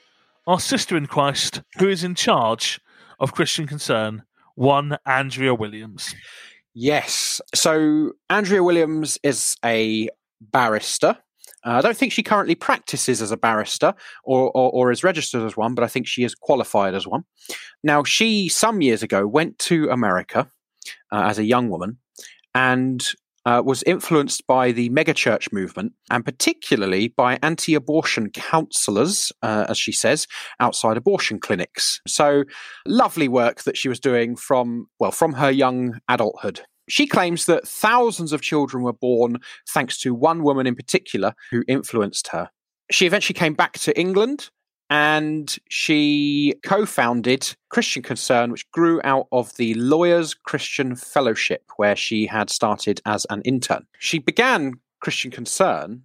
our 0.49 0.59
sister 0.59 0.97
in 0.97 1.07
Christ 1.07 1.62
who 1.78 1.89
is 1.89 2.03
in 2.03 2.16
charge 2.16 2.80
of 3.20 3.32
Christian 3.32 3.68
Concern, 3.68 4.24
one 4.59 4.99
Andrea 5.07 5.55
Williams? 5.55 6.15
Yes. 6.75 7.41
So 7.55 8.13
Andrea 8.29 8.63
Williams 8.63 9.19
is 9.23 9.57
a 9.65 10.09
barrister. 10.41 11.17
Uh, 11.65 11.71
I 11.71 11.81
don't 11.81 11.97
think 11.97 12.13
she 12.13 12.23
currently 12.23 12.55
practices 12.55 13.23
as 13.23 13.31
a 13.31 13.37
barrister 13.37 13.95
or, 14.25 14.51
or, 14.51 14.71
or 14.71 14.91
is 14.91 15.05
registered 15.05 15.43
as 15.43 15.57
one, 15.57 15.75
but 15.75 15.85
I 15.85 15.89
think 15.89 16.07
she 16.07 16.25
is 16.25 16.35
qualified 16.35 16.95
as 16.95 17.07
one. 17.07 17.25
Now, 17.83 18.03
she 18.05 18.49
some 18.49 18.81
years 18.81 19.03
ago 19.03 19.27
went 19.27 19.59
to 19.61 19.89
America 19.91 20.51
uh, 21.13 21.23
as 21.23 21.39
a 21.39 21.45
young 21.45 21.69
woman 21.69 21.99
and 22.55 23.07
uh, 23.49 23.62
was 23.62 23.82
influenced 23.84 24.46
by 24.46 24.70
the 24.72 24.90
megachurch 24.90 25.51
movement 25.55 25.94
and 26.11 26.22
particularly 26.22 27.09
by 27.09 27.38
anti 27.42 27.74
abortion 27.74 28.28
counselors, 28.30 29.32
uh, 29.42 29.64
as 29.70 29.78
she 29.78 29.90
says, 29.90 30.26
outside 30.61 30.99
abortion 30.99 31.40
clinics. 31.40 31.99
So, 32.07 32.44
lovely 32.86 33.26
work 33.26 33.62
that 33.62 33.78
she 33.78 33.88
was 33.88 34.01
doing 34.01 34.36
from, 34.36 34.88
well, 35.01 35.12
from 35.12 35.32
her 35.32 35.51
young 35.51 35.99
adulthood. 36.11 36.61
She 36.90 37.07
claims 37.07 37.46
that 37.46 37.66
thousands 37.66 38.34
of 38.34 38.42
children 38.42 38.82
were 38.82 38.92
born 38.92 39.38
thanks 39.70 39.99
to 40.01 40.14
one 40.14 40.42
woman 40.42 40.66
in 40.66 40.74
particular 40.74 41.32
who 41.51 41.64
influenced 41.66 42.28
her. 42.28 42.51
She 42.90 43.07
eventually 43.07 43.34
came 43.34 43.55
back 43.55 43.78
to 43.78 43.99
England 43.99 44.51
and 44.91 45.57
she 45.68 46.55
co 46.64 46.86
founded 46.86 47.55
Christian 47.68 48.03
Concern, 48.03 48.51
which 48.51 48.70
grew 48.70 49.01
out 49.05 49.26
of 49.32 49.55
the 49.57 49.74
Lawyers 49.74 50.34
Christian 50.34 50.97
Fellowship, 50.97 51.64
where 51.76 51.97
she 51.97 52.26
had 52.26 52.51
started 52.51 53.01
as 53.05 53.26
an 53.30 53.43
intern. 53.43 53.86
She 53.99 54.18
began 54.18 54.74
Christian 55.01 55.30
Concern 55.30 56.03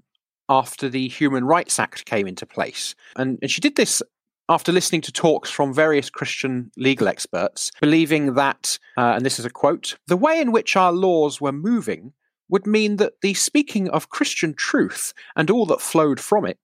after 0.50 0.90
the 0.90 1.08
Human 1.08 1.46
Rights 1.46 1.80
Act 1.80 2.06
came 2.06 2.28
into 2.28 2.46
place. 2.46 2.96
And, 3.16 3.40
and 3.42 3.50
she 3.50 3.62
did 3.62 3.76
this 3.76 4.04
after 4.50 4.74
listening 4.74 5.02
to 5.02 5.12
talks 5.12 5.50
from 5.50 5.74
various 5.74 6.10
Christian 6.10 6.70
legal 6.76 7.08
experts, 7.08 7.72
believing 7.80 8.34
that, 8.34 8.78
uh, 8.98 9.14
and 9.16 9.26
this 9.26 9.40
is 9.40 9.46
a 9.46 9.50
quote, 9.50 9.96
the 10.08 10.18
way 10.18 10.42
in 10.42 10.52
which 10.52 10.76
our 10.76 10.92
laws 10.92 11.40
were 11.40 11.54
moving 11.54 12.12
would 12.50 12.68
mean 12.68 12.98
that 12.98 13.14
the 13.22 13.34
speaking 13.34 13.90
of 13.90 14.10
Christian 14.10 14.54
truth 14.54 15.14
and 15.36 15.50
all 15.50 15.66
that 15.68 15.82
flowed 15.82 16.20
from 16.20 16.46
it 16.46 16.60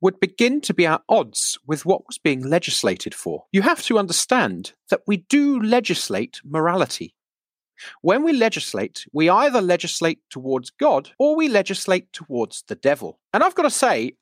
would 0.00 0.20
begin 0.20 0.60
to 0.62 0.74
be 0.74 0.86
at 0.86 1.02
odds 1.08 1.58
with 1.66 1.84
what 1.84 2.06
was 2.06 2.18
being 2.18 2.42
legislated 2.42 3.14
for. 3.14 3.44
You 3.52 3.62
have 3.62 3.82
to 3.84 3.98
understand 3.98 4.72
that 4.90 5.02
we 5.06 5.18
do 5.18 5.60
legislate 5.60 6.40
morality. 6.44 7.14
When 8.02 8.22
we 8.22 8.32
legislate, 8.32 9.06
we 9.12 9.28
either 9.28 9.60
legislate 9.60 10.20
towards 10.30 10.70
God 10.70 11.10
or 11.18 11.36
we 11.36 11.48
legislate 11.48 12.12
towards 12.12 12.64
the 12.66 12.74
devil. 12.74 13.18
And 13.32 13.42
I've 13.42 13.54
got 13.54 13.62
to 13.62 13.70
say, 13.70 14.12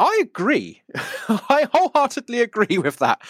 I 0.00 0.18
agree. 0.22 0.82
I 1.28 1.68
wholeheartedly 1.72 2.40
agree 2.40 2.78
with 2.78 2.98
that. 2.98 3.20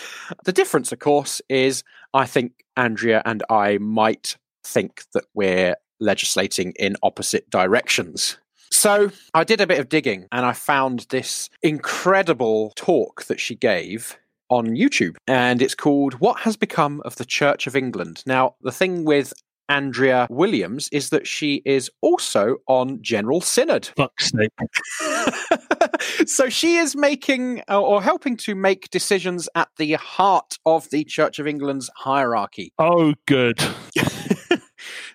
The 0.44 0.52
difference, 0.52 0.92
of 0.92 0.98
course, 0.98 1.40
is 1.48 1.82
I 2.12 2.26
think 2.26 2.64
Andrea 2.76 3.22
and 3.24 3.42
I 3.48 3.78
might 3.78 4.36
think 4.64 5.02
that 5.14 5.24
we're 5.34 5.76
legislating 6.00 6.74
in 6.78 6.96
opposite 7.02 7.48
directions. 7.50 8.38
So 8.70 9.10
I 9.34 9.44
did 9.44 9.60
a 9.60 9.66
bit 9.66 9.80
of 9.80 9.88
digging 9.88 10.26
and 10.32 10.44
I 10.44 10.52
found 10.52 11.06
this 11.10 11.50
incredible 11.62 12.72
talk 12.76 13.24
that 13.24 13.40
she 13.40 13.54
gave 13.54 14.16
on 14.50 14.68
YouTube. 14.68 15.16
And 15.26 15.60
it's 15.60 15.74
called 15.74 16.14
What 16.14 16.40
Has 16.40 16.56
Become 16.56 17.02
of 17.04 17.16
the 17.16 17.24
Church 17.24 17.66
of 17.66 17.76
England. 17.76 18.22
Now, 18.26 18.54
the 18.62 18.72
thing 18.72 19.04
with 19.04 19.32
Andrea 19.68 20.26
Williams 20.30 20.88
is 20.92 21.10
that 21.10 21.26
she 21.26 21.62
is 21.64 21.90
also 22.00 22.56
on 22.66 23.02
General 23.02 23.40
Synod. 23.40 23.90
Fuck's 23.96 24.30
sake. 24.30 24.50
so 26.26 26.48
she 26.48 26.76
is 26.76 26.96
making 26.96 27.62
or 27.68 28.02
helping 28.02 28.36
to 28.38 28.54
make 28.54 28.90
decisions 28.90 29.48
at 29.54 29.68
the 29.76 29.92
heart 29.94 30.58
of 30.64 30.88
the 30.90 31.04
Church 31.04 31.38
of 31.38 31.46
England's 31.46 31.90
hierarchy. 31.96 32.72
Oh, 32.78 33.14
good. 33.26 33.60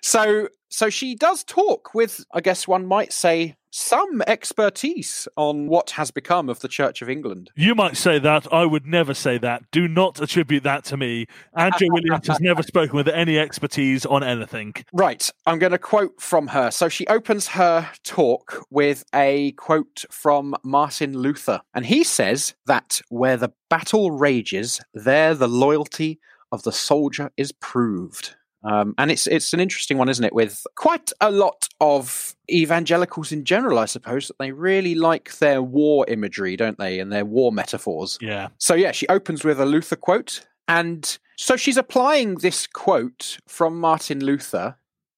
So 0.04 0.48
so 0.68 0.90
she 0.90 1.14
does 1.14 1.44
talk 1.44 1.94
with, 1.94 2.26
I 2.34 2.42
guess 2.42 2.68
one 2.68 2.84
might 2.84 3.10
say, 3.10 3.56
some 3.70 4.22
expertise 4.26 5.26
on 5.34 5.66
what 5.66 5.90
has 5.90 6.10
become 6.10 6.50
of 6.50 6.60
the 6.60 6.68
Church 6.68 7.00
of 7.00 7.08
England. 7.08 7.50
You 7.56 7.74
might 7.74 7.96
say 7.96 8.18
that. 8.18 8.52
I 8.52 8.66
would 8.66 8.86
never 8.86 9.14
say 9.14 9.38
that. 9.38 9.62
Do 9.70 9.88
not 9.88 10.20
attribute 10.20 10.62
that 10.64 10.84
to 10.84 10.98
me. 10.98 11.26
Andrew 11.56 11.88
Williams 11.90 12.26
has 12.26 12.38
never 12.38 12.62
spoken 12.62 12.96
with 12.96 13.08
any 13.08 13.38
expertise 13.38 14.04
on 14.04 14.22
anything. 14.22 14.74
Right, 14.92 15.30
I'm 15.46 15.58
going 15.58 15.72
to 15.72 15.78
quote 15.78 16.20
from 16.20 16.48
her. 16.48 16.70
So 16.70 16.90
she 16.90 17.06
opens 17.06 17.48
her 17.48 17.90
talk 18.02 18.62
with 18.70 19.04
a 19.14 19.52
quote 19.52 20.04
from 20.10 20.54
Martin 20.62 21.16
Luther. 21.16 21.62
And 21.72 21.86
he 21.86 22.04
says 22.04 22.54
that 22.66 23.00
where 23.08 23.38
the 23.38 23.54
battle 23.70 24.10
rages, 24.10 24.82
there 24.92 25.34
the 25.34 25.48
loyalty 25.48 26.20
of 26.52 26.62
the 26.62 26.72
soldier 26.72 27.30
is 27.38 27.52
proved. 27.52 28.36
Um, 28.64 28.94
and 28.98 29.10
it's 29.10 29.26
it's 29.26 29.52
an 29.52 29.60
interesting 29.60 29.98
one, 29.98 30.08
isn't 30.08 30.24
it? 30.24 30.32
With 30.32 30.66
quite 30.74 31.12
a 31.20 31.30
lot 31.30 31.68
of 31.80 32.34
evangelicals 32.50 33.30
in 33.30 33.44
general, 33.44 33.78
I 33.78 33.84
suppose 33.84 34.28
that 34.28 34.38
they 34.38 34.52
really 34.52 34.94
like 34.94 35.38
their 35.38 35.62
war 35.62 36.06
imagery, 36.08 36.56
don't 36.56 36.78
they, 36.78 36.98
and 36.98 37.12
their 37.12 37.24
war 37.24 37.52
metaphors. 37.52 38.18
Yeah. 38.20 38.48
So 38.58 38.74
yeah, 38.74 38.92
she 38.92 39.06
opens 39.08 39.44
with 39.44 39.60
a 39.60 39.66
Luther 39.66 39.96
quote, 39.96 40.46
and 40.66 41.18
so 41.36 41.56
she's 41.56 41.76
applying 41.76 42.36
this 42.36 42.66
quote 42.66 43.38
from 43.46 43.78
Martin 43.78 44.24
Luther 44.24 44.76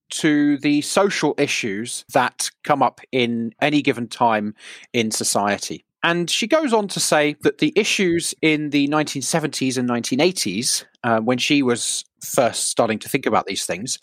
to 0.08 0.56
the 0.58 0.80
social 0.82 1.34
issues 1.38 2.04
that 2.12 2.50
come 2.64 2.82
up 2.82 3.00
in 3.12 3.52
any 3.60 3.82
given 3.82 4.08
time 4.08 4.54
in 4.92 5.10
society. 5.10 5.84
And 6.02 6.30
she 6.30 6.46
goes 6.46 6.72
on 6.72 6.86
to 6.88 7.00
say 7.00 7.34
that 7.40 7.58
the 7.58 7.72
issues 7.74 8.32
in 8.40 8.70
the 8.70 8.86
1970s 8.88 9.76
and 9.76 9.88
1980s, 9.88 10.84
uh, 11.02 11.18
when 11.20 11.38
she 11.38 11.62
was 11.62 12.04
first 12.26 12.68
starting 12.70 12.98
to 13.00 13.08
think 13.08 13.26
about 13.26 13.46
these 13.46 13.66
things, 13.66 13.98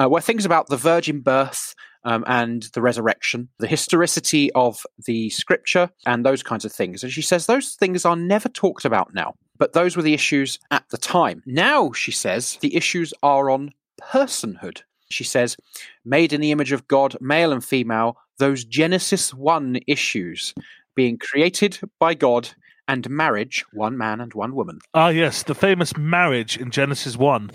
uh, 0.00 0.08
were 0.08 0.20
things 0.20 0.44
about 0.44 0.68
the 0.68 0.76
virgin 0.76 1.20
birth 1.20 1.74
um, 2.04 2.24
and 2.26 2.64
the 2.74 2.82
resurrection, 2.82 3.48
the 3.58 3.66
historicity 3.66 4.52
of 4.52 4.84
the 5.06 5.30
scripture, 5.30 5.90
and 6.06 6.24
those 6.24 6.42
kinds 6.42 6.64
of 6.64 6.72
things. 6.72 7.02
And 7.02 7.12
she 7.12 7.22
says 7.22 7.46
those 7.46 7.74
things 7.74 8.04
are 8.04 8.16
never 8.16 8.48
talked 8.48 8.84
about 8.84 9.14
now, 9.14 9.34
but 9.58 9.72
those 9.72 9.96
were 9.96 10.02
the 10.02 10.14
issues 10.14 10.58
at 10.70 10.84
the 10.90 10.98
time. 10.98 11.42
Now, 11.46 11.92
she 11.92 12.12
says, 12.12 12.58
the 12.60 12.76
issues 12.76 13.14
are 13.22 13.50
on 13.50 13.72
personhood. 14.00 14.82
She 15.10 15.24
says, 15.24 15.56
made 16.04 16.32
in 16.32 16.40
the 16.40 16.52
image 16.52 16.72
of 16.72 16.88
God, 16.88 17.16
male 17.20 17.52
and 17.52 17.64
female, 17.64 18.16
those 18.38 18.64
Genesis 18.64 19.32
1 19.32 19.80
issues 19.86 20.54
being 20.94 21.18
created 21.18 21.80
by 21.98 22.14
God 22.14 22.50
and 22.88 23.08
marriage, 23.08 23.64
one 23.72 23.96
man 23.96 24.20
and 24.20 24.34
one 24.34 24.54
woman. 24.54 24.78
Ah, 24.94 25.08
yes, 25.08 25.42
the 25.42 25.54
famous 25.54 25.96
marriage 25.96 26.56
in 26.56 26.70
Genesis 26.70 27.16
1. 27.16 27.50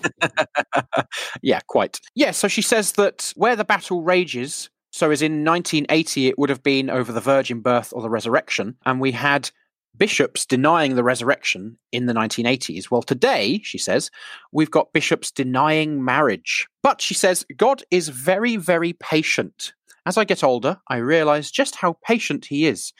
yeah, 1.42 1.60
quite. 1.68 2.00
Yeah, 2.16 2.32
so 2.32 2.48
she 2.48 2.62
says 2.62 2.94
that 2.94 3.32
where 3.36 3.56
the 3.56 3.66
battle 3.66 4.02
rages, 4.02 4.70
so 4.92 5.12
as 5.12 5.22
in 5.22 5.44
1980, 5.46 6.28
it 6.28 6.40
would 6.40 6.50
have 6.50 6.64
been 6.64 6.90
over 6.90 7.12
the 7.12 7.22
virgin 7.22 7.62
birth 7.62 7.94
or 7.94 8.02
the 8.02 8.10
resurrection, 8.10 8.76
and 8.86 9.00
we 9.00 9.12
had 9.12 9.52
bishops 9.98 10.46
denying 10.46 10.96
the 10.96 11.04
resurrection 11.04 11.78
in 11.92 12.06
the 12.06 12.14
1980s. 12.14 12.90
Well, 12.90 13.04
today, 13.04 13.60
she 13.64 13.78
says, 13.78 14.10
we've 14.52 14.72
got 14.72 14.94
bishops 14.94 15.30
denying 15.30 16.04
marriage. 16.04 16.68
But 16.82 17.02
she 17.02 17.14
says, 17.14 17.46
God 17.58 17.84
is 17.92 18.10
very, 18.10 18.56
very 18.56 18.94
patient. 18.94 19.74
As 20.06 20.18
I 20.18 20.24
get 20.24 20.44
older, 20.44 20.78
I 20.88 20.98
realize 20.98 21.52
just 21.52 21.76
how 21.76 21.98
patient 22.06 22.46
he 22.46 22.66
is. 22.66 22.94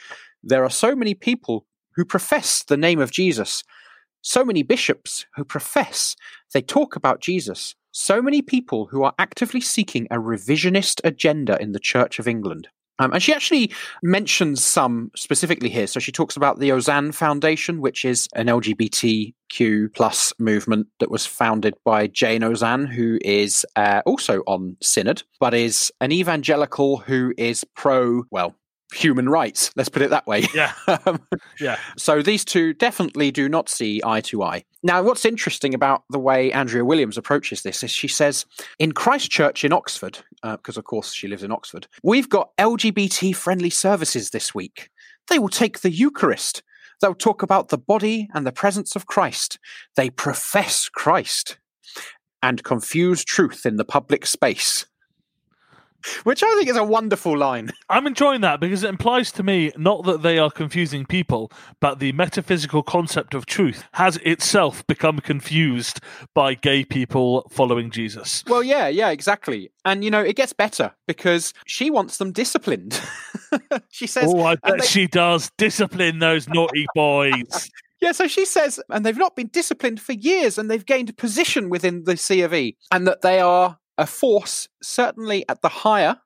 There 0.44 0.64
are 0.64 0.70
so 0.70 0.96
many 0.96 1.14
people 1.16 1.66
who 1.96 2.06
profess 2.06 2.64
the 2.64 2.78
name 2.78 3.00
of 3.00 3.12
Jesus, 3.12 3.64
so 4.22 4.44
many 4.44 4.64
bishops 4.64 5.26
who 5.36 5.44
profess 5.44 6.16
they 6.54 6.62
talk 6.62 6.96
about 6.96 7.22
Jesus, 7.22 7.76
so 7.92 8.22
many 8.22 8.42
people 8.42 8.88
who 8.88 9.04
are 9.04 9.14
actively 9.20 9.62
seeking 9.62 10.08
a 10.10 10.16
revisionist 10.16 11.02
agenda 11.04 11.62
in 11.62 11.72
the 11.72 11.80
Church 11.80 12.20
of 12.20 12.28
England. 12.28 12.68
Um, 13.00 13.14
and 13.14 13.24
she 13.24 13.34
actually 13.34 13.72
mentions 14.04 14.64
some 14.64 15.10
specifically 15.16 15.70
here. 15.70 15.88
So 15.88 16.02
she 16.02 16.12
talks 16.12 16.36
about 16.36 16.60
the 16.60 16.72
Ozanne 16.72 17.14
Foundation, 17.14 17.80
which 17.80 18.04
is 18.04 18.28
an 18.34 18.48
LGBTQ 18.48 19.94
plus 19.96 20.34
movement 20.38 20.88
that 21.00 21.10
was 21.10 21.26
founded 21.26 21.76
by 21.86 22.08
Jayne 22.08 22.42
Ozanne, 22.42 22.88
who 22.88 23.18
is 23.22 23.66
uh, 23.78 24.02
also 24.06 24.42
on 24.48 24.76
Synod, 24.82 25.24
but 25.40 25.54
is 25.54 25.92
an 26.02 26.12
evangelical 26.12 26.98
who 26.98 27.34
is 27.38 27.64
pro, 27.74 28.24
well, 28.32 28.54
human 28.94 29.30
rights. 29.30 29.72
Let's 29.76 29.90
put 29.90 30.02
it 30.02 30.10
that 30.10 30.26
way. 30.28 30.46
Yeah. 30.54 30.74
Um, 31.06 31.22
Yeah. 31.60 31.78
so 31.98 32.22
these 32.22 32.44
two 32.44 32.74
definitely 32.74 33.32
do 33.32 33.48
not 33.48 33.70
see 33.70 34.02
eye 34.04 34.22
to 34.22 34.44
eye. 34.44 34.64
Now, 34.82 35.04
what's 35.04 35.26
interesting 35.26 35.74
about 35.74 36.04
the 36.10 36.20
way 36.20 36.52
Andrea 36.52 36.84
Williams 36.86 37.18
approaches 37.18 37.62
this 37.62 37.84
is 37.84 37.92
she 37.92 38.08
says, 38.08 38.46
in 38.80 38.94
Christchurch 38.94 39.64
in 39.64 39.74
Oxford, 39.74 40.20
because 40.42 40.78
of 40.78 40.86
course 40.86 41.14
she 41.14 41.28
lives 41.28 41.44
in 41.44 41.52
Oxford, 41.52 41.88
we've 42.04 42.30
got 42.30 42.50
LGBT 42.58 43.36
friendly 43.36 43.70
services 43.70 44.30
this 44.32 44.56
week. 44.56 44.90
They 45.30 45.38
will 45.40 45.50
take 45.50 45.82
the 45.82 45.92
Eucharist. 45.92 46.64
They'll 47.02 47.14
talk 47.14 47.44
about 47.44 47.70
the 47.70 47.78
body 47.78 48.30
and 48.34 48.46
the 48.48 48.52
presence 48.52 48.96
of 48.96 49.06
Christ. 49.06 49.60
They 49.96 50.10
profess 50.10 50.90
Christ 50.90 51.58
and 52.42 52.64
confuse 52.64 53.24
truth 53.24 53.66
in 53.66 53.76
the 53.76 53.86
public 53.86 54.26
space. 54.26 54.86
Which 56.24 56.44
I 56.44 56.48
think 56.56 56.70
is 56.70 56.78
a 56.78 56.84
wonderful 56.84 57.38
line. 57.38 57.72
I'm 57.90 58.08
enjoying 58.08 58.42
that 58.42 58.60
because 58.60 58.84
it 58.84 58.90
implies 58.90 59.32
to 59.34 59.44
me 59.44 59.72
not 59.78 60.06
that 60.06 60.22
they 60.22 60.38
are 60.38 60.50
confusing 60.50 61.06
people, 61.06 61.52
but 61.80 62.00
the 62.00 62.12
metaphysical 62.14 62.84
concept 62.84 63.34
of 63.34 63.46
truth 63.46 63.84
has 63.94 64.18
itself 64.18 64.86
become 64.88 65.20
confused 65.20 66.00
by 66.34 66.54
gay 66.54 66.84
people 66.86 67.48
following 67.52 67.92
Jesus. 67.92 68.44
Well, 68.48 68.64
yeah, 68.64 68.88
yeah, 68.88 69.10
exactly. 69.10 69.72
And 69.86 70.04
you 70.04 70.12
know, 70.12 70.22
it 70.22 70.36
gets 70.36 70.54
better 70.54 70.94
because 71.08 71.54
she 71.66 71.90
wants 71.90 72.18
them 72.18 72.32
disciplined. 72.32 73.00
she 73.90 74.08
says, 74.08 74.32
Oh, 74.34 74.44
I 74.44 74.56
bet 74.56 74.80
they- 74.80 74.86
she 74.86 75.08
does. 75.08 75.52
Discipline 75.58 76.20
those 76.20 76.48
naughty 76.48 76.86
boys. 76.96 77.70
yeah, 78.02 78.12
so 78.12 78.28
she 78.28 78.46
says, 78.46 78.80
and 78.90 79.06
they've 79.06 79.18
not 79.18 79.36
been 79.36 79.48
disciplined 79.48 80.00
for 80.00 80.14
years 80.14 80.58
and 80.58 80.70
they've 80.70 80.86
gained 80.86 81.16
position 81.18 81.70
within 81.70 82.04
the 82.06 82.18
C 82.18 82.42
of 82.42 82.54
E, 82.54 82.78
and 82.92 83.08
that 83.08 83.22
they 83.22 83.40
are 83.40 83.78
a 84.00 84.08
force 84.08 84.68
certainly 84.82 85.46
at 85.50 85.62
the 85.62 85.70
higher 85.70 86.18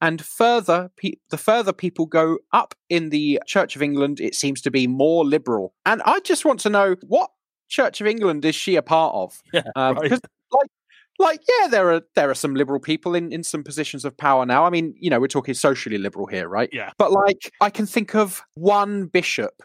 and 0.00 0.24
further 0.24 0.90
pe- 0.96 1.14
the 1.30 1.36
further 1.36 1.72
people 1.72 2.06
go 2.06 2.38
up 2.52 2.74
in 2.88 3.10
the 3.10 3.40
Church 3.46 3.74
of 3.76 3.82
England, 3.82 4.20
it 4.20 4.34
seems 4.34 4.60
to 4.62 4.70
be 4.70 4.86
more 4.86 5.24
liberal. 5.24 5.74
And 5.84 6.00
I 6.06 6.20
just 6.20 6.44
want 6.44 6.60
to 6.60 6.70
know 6.70 6.96
what 7.06 7.30
Church 7.68 8.00
of 8.00 8.06
England 8.06 8.44
is 8.44 8.54
she 8.54 8.76
a 8.76 8.82
part 8.82 9.12
of? 9.14 9.42
Yeah, 9.52 9.62
Um, 9.74 9.96
right. 9.96 10.02
because 10.04 10.20
like 10.52 10.70
like 11.18 11.40
yeah 11.60 11.66
there 11.68 11.90
are 11.92 12.02
there 12.14 12.30
are 12.30 12.34
some 12.34 12.54
liberal 12.54 12.78
people 12.78 13.14
in 13.16 13.32
in 13.32 13.42
some 13.42 13.64
positions 13.64 14.04
of 14.04 14.14
power 14.16 14.44
now 14.46 14.66
i 14.66 14.70
mean 14.70 14.94
you 15.00 15.08
know 15.10 15.18
we're 15.18 15.26
talking 15.26 15.54
socially 15.54 15.96
liberal 15.98 16.26
here 16.26 16.46
right 16.46 16.68
Yeah. 16.74 16.90
but 16.98 17.10
like 17.10 17.50
i 17.62 17.70
can 17.70 17.86
think 17.86 18.14
of 18.14 18.42
one 18.54 19.06
bishop 19.06 19.62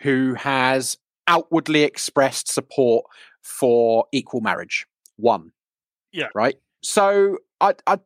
who 0.00 0.32
has 0.34 0.96
outwardly 1.28 1.82
expressed 1.82 2.50
support 2.50 3.04
for 3.42 4.06
equal 4.10 4.40
marriage 4.40 4.86
one 5.16 5.52
Yeah. 6.12 6.28
right 6.34 6.56
so 6.86 7.36
i 7.60 7.74
i 7.88 7.98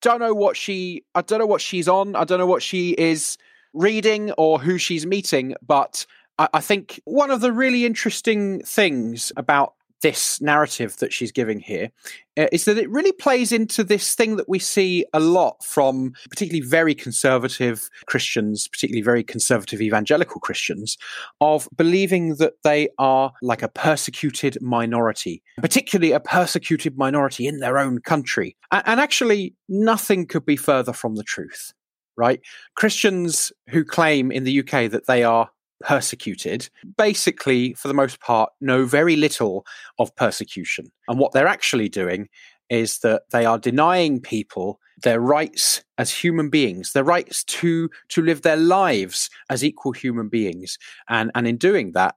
don't 0.00 0.20
know 0.20 0.32
what 0.32 0.56
she 0.56 1.02
i 1.16 1.20
don't 1.20 1.40
know 1.40 1.46
what 1.46 1.60
she's 1.60 1.88
on. 1.88 2.14
I 2.14 2.24
don't 2.24 2.38
know 2.38 2.46
what 2.46 2.62
she 2.62 2.90
is 2.90 3.36
reading 3.74 4.30
or 4.38 4.60
who 4.60 4.78
she's 4.78 5.04
meeting 5.04 5.54
but 5.66 6.06
I, 6.38 6.48
I 6.54 6.60
think 6.60 7.00
one 7.04 7.30
of 7.32 7.40
the 7.40 7.52
really 7.52 7.84
interesting 7.84 8.60
things 8.60 9.32
about 9.36 9.74
this 10.02 10.40
narrative 10.40 10.96
that 10.98 11.12
she's 11.12 11.30
giving 11.32 11.60
here 11.60 11.90
uh, 12.38 12.46
is 12.52 12.64
that 12.64 12.78
it 12.78 12.88
really 12.90 13.12
plays 13.12 13.52
into 13.52 13.84
this 13.84 14.14
thing 14.14 14.36
that 14.36 14.48
we 14.48 14.58
see 14.58 15.04
a 15.12 15.20
lot 15.20 15.62
from 15.62 16.12
particularly 16.30 16.66
very 16.66 16.94
conservative 16.94 17.88
Christians, 18.06 18.66
particularly 18.68 19.02
very 19.02 19.22
conservative 19.22 19.80
evangelical 19.82 20.40
Christians, 20.40 20.96
of 21.40 21.68
believing 21.76 22.36
that 22.36 22.54
they 22.64 22.88
are 22.98 23.32
like 23.42 23.62
a 23.62 23.68
persecuted 23.68 24.56
minority, 24.62 25.42
particularly 25.58 26.12
a 26.12 26.20
persecuted 26.20 26.96
minority 26.96 27.46
in 27.46 27.60
their 27.60 27.78
own 27.78 28.00
country. 28.00 28.56
A- 28.72 28.82
And 28.88 29.00
actually, 29.00 29.54
nothing 29.68 30.26
could 30.26 30.46
be 30.46 30.56
further 30.56 30.92
from 30.92 31.16
the 31.16 31.24
truth, 31.24 31.72
right? 32.16 32.40
Christians 32.74 33.52
who 33.68 33.84
claim 33.84 34.32
in 34.32 34.44
the 34.44 34.60
UK 34.60 34.90
that 34.90 35.06
they 35.06 35.24
are 35.24 35.50
persecuted 35.80 36.68
basically 36.96 37.74
for 37.74 37.88
the 37.88 37.94
most 37.94 38.20
part 38.20 38.50
know 38.60 38.84
very 38.84 39.16
little 39.16 39.64
of 39.98 40.14
persecution. 40.16 40.90
And 41.08 41.18
what 41.18 41.32
they're 41.32 41.46
actually 41.46 41.88
doing 41.88 42.28
is 42.68 42.98
that 43.00 43.22
they 43.32 43.44
are 43.44 43.58
denying 43.58 44.20
people 44.20 44.78
their 45.02 45.20
rights 45.20 45.82
as 45.96 46.12
human 46.12 46.50
beings 46.50 46.92
their 46.92 47.04
rights 47.04 47.42
to 47.44 47.88
to 48.08 48.22
live 48.22 48.42
their 48.42 48.56
lives 48.56 49.30
as 49.48 49.64
equal 49.64 49.92
human 49.92 50.28
beings. 50.28 50.78
And 51.08 51.30
and 51.34 51.46
in 51.46 51.56
doing 51.56 51.92
that 51.92 52.16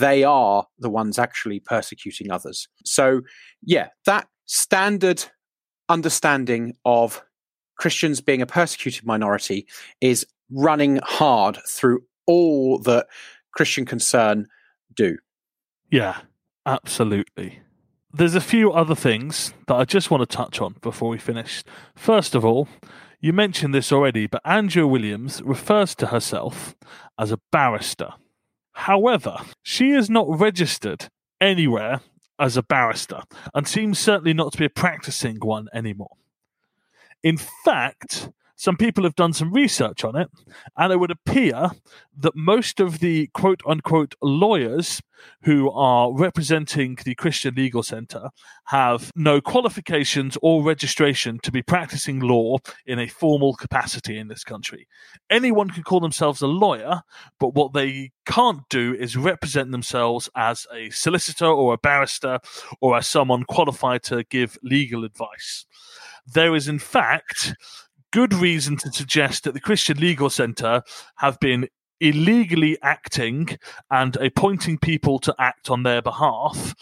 they 0.00 0.24
are 0.24 0.66
the 0.78 0.88
ones 0.88 1.18
actually 1.18 1.60
persecuting 1.60 2.30
others. 2.30 2.68
So 2.84 3.20
yeah 3.62 3.88
that 4.06 4.28
standard 4.46 5.24
understanding 5.88 6.74
of 6.84 7.22
christians 7.78 8.20
being 8.20 8.40
a 8.40 8.46
persecuted 8.46 9.04
minority 9.04 9.66
is 10.00 10.26
running 10.50 11.00
hard 11.02 11.58
through 11.68 12.00
all 12.26 12.78
that 12.80 13.06
Christian 13.52 13.84
Concern 13.84 14.48
do. 14.94 15.18
Yeah, 15.90 16.18
absolutely. 16.66 17.60
There's 18.12 18.34
a 18.34 18.40
few 18.40 18.72
other 18.72 18.94
things 18.94 19.54
that 19.66 19.74
I 19.74 19.84
just 19.84 20.10
want 20.10 20.28
to 20.28 20.36
touch 20.36 20.60
on 20.60 20.76
before 20.80 21.08
we 21.08 21.18
finish. 21.18 21.64
First 21.96 22.34
of 22.34 22.44
all, 22.44 22.68
you 23.20 23.32
mentioned 23.32 23.74
this 23.74 23.90
already, 23.90 24.26
but 24.26 24.42
Andrea 24.44 24.86
Williams 24.86 25.42
refers 25.42 25.94
to 25.96 26.06
herself 26.06 26.76
as 27.18 27.32
a 27.32 27.40
barrister. 27.50 28.10
However, 28.72 29.38
she 29.62 29.90
is 29.90 30.10
not 30.10 30.26
registered 30.28 31.08
anywhere 31.40 32.00
as 32.38 32.56
a 32.56 32.62
barrister 32.62 33.20
and 33.54 33.66
seems 33.66 33.98
certainly 33.98 34.34
not 34.34 34.52
to 34.52 34.58
be 34.58 34.64
a 34.64 34.70
practicing 34.70 35.38
one 35.40 35.68
anymore. 35.72 36.16
In 37.22 37.36
fact, 37.36 38.30
some 38.56 38.76
people 38.76 39.04
have 39.04 39.16
done 39.16 39.32
some 39.32 39.52
research 39.52 40.04
on 40.04 40.16
it, 40.16 40.30
and 40.76 40.92
it 40.92 41.00
would 41.00 41.10
appear 41.10 41.70
that 42.18 42.36
most 42.36 42.80
of 42.80 43.00
the 43.00 43.28
quote 43.28 43.62
unquote 43.66 44.14
lawyers 44.22 45.00
who 45.42 45.70
are 45.70 46.12
representing 46.12 46.98
the 47.04 47.14
Christian 47.14 47.54
Legal 47.54 47.82
Centre 47.82 48.30
have 48.66 49.10
no 49.14 49.40
qualifications 49.40 50.36
or 50.42 50.62
registration 50.62 51.38
to 51.42 51.52
be 51.52 51.62
practicing 51.62 52.20
law 52.20 52.58
in 52.86 52.98
a 52.98 53.08
formal 53.08 53.54
capacity 53.54 54.18
in 54.18 54.28
this 54.28 54.44
country. 54.44 54.86
Anyone 55.30 55.70
can 55.70 55.82
call 55.82 56.00
themselves 56.00 56.42
a 56.42 56.46
lawyer, 56.46 57.02
but 57.38 57.54
what 57.54 57.72
they 57.72 58.12
can't 58.26 58.68
do 58.68 58.94
is 58.94 59.16
represent 59.16 59.70
themselves 59.70 60.28
as 60.36 60.66
a 60.72 60.90
solicitor 60.90 61.46
or 61.46 61.74
a 61.74 61.78
barrister 61.78 62.38
or 62.80 62.96
as 62.96 63.06
someone 63.06 63.44
qualified 63.44 64.02
to 64.04 64.24
give 64.24 64.58
legal 64.62 65.04
advice. 65.04 65.66
There 66.26 66.54
is, 66.54 66.68
in 66.68 66.78
fact, 66.78 67.54
good 68.14 68.32
reason 68.32 68.76
to 68.76 68.92
suggest 68.92 69.42
that 69.42 69.54
the 69.54 69.60
Christian 69.60 69.98
Legal 69.98 70.30
Centre 70.30 70.84
have 71.16 71.40
been 71.40 71.66
illegally 71.98 72.78
acting 72.80 73.58
and 73.90 74.14
appointing 74.14 74.78
people 74.78 75.18
to 75.18 75.34
act 75.40 75.68
on 75.68 75.82
their 75.82 76.00
behalf 76.00 76.76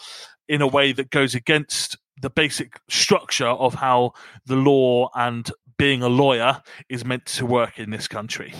in 0.47 0.61
a 0.61 0.67
way 0.67 0.91
that 0.91 1.09
goes 1.09 1.33
against 1.33 1.97
the 2.21 2.29
basic 2.29 2.79
structure 2.87 3.47
of 3.47 3.73
how 3.73 4.11
the 4.45 4.55
law 4.55 5.09
and 5.15 5.51
being 5.75 6.03
a 6.03 6.07
lawyer 6.07 6.61
is 6.87 7.03
meant 7.03 7.25
to 7.25 7.47
work 7.47 7.79
in 7.79 7.89
this 7.89 8.07
country. 8.07 8.53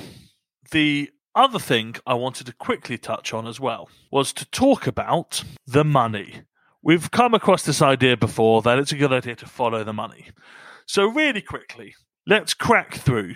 The 0.71 1.11
other 1.35 1.59
thing 1.59 1.97
I 2.07 2.15
wanted 2.15 2.47
to 2.47 2.53
quickly 2.53 2.97
touch 2.97 3.35
on 3.35 3.45
as 3.45 3.59
well 3.59 3.87
was 4.11 4.33
to 4.33 4.49
talk 4.49 4.87
about 4.87 5.43
the 5.67 5.83
money. 5.83 6.41
We've 6.81 7.11
come 7.11 7.35
across 7.35 7.61
this 7.61 7.83
idea 7.83 8.17
before 8.17 8.63
that 8.63 8.79
it's 8.79 8.91
a 8.91 8.97
good 8.97 9.13
idea 9.13 9.35
to 9.35 9.45
follow 9.45 9.83
the 9.83 9.93
money. 9.93 10.31
So, 10.87 11.05
really 11.05 11.41
quickly, 11.41 11.93
let's 12.25 12.53
crack 12.53 12.95
through 12.95 13.35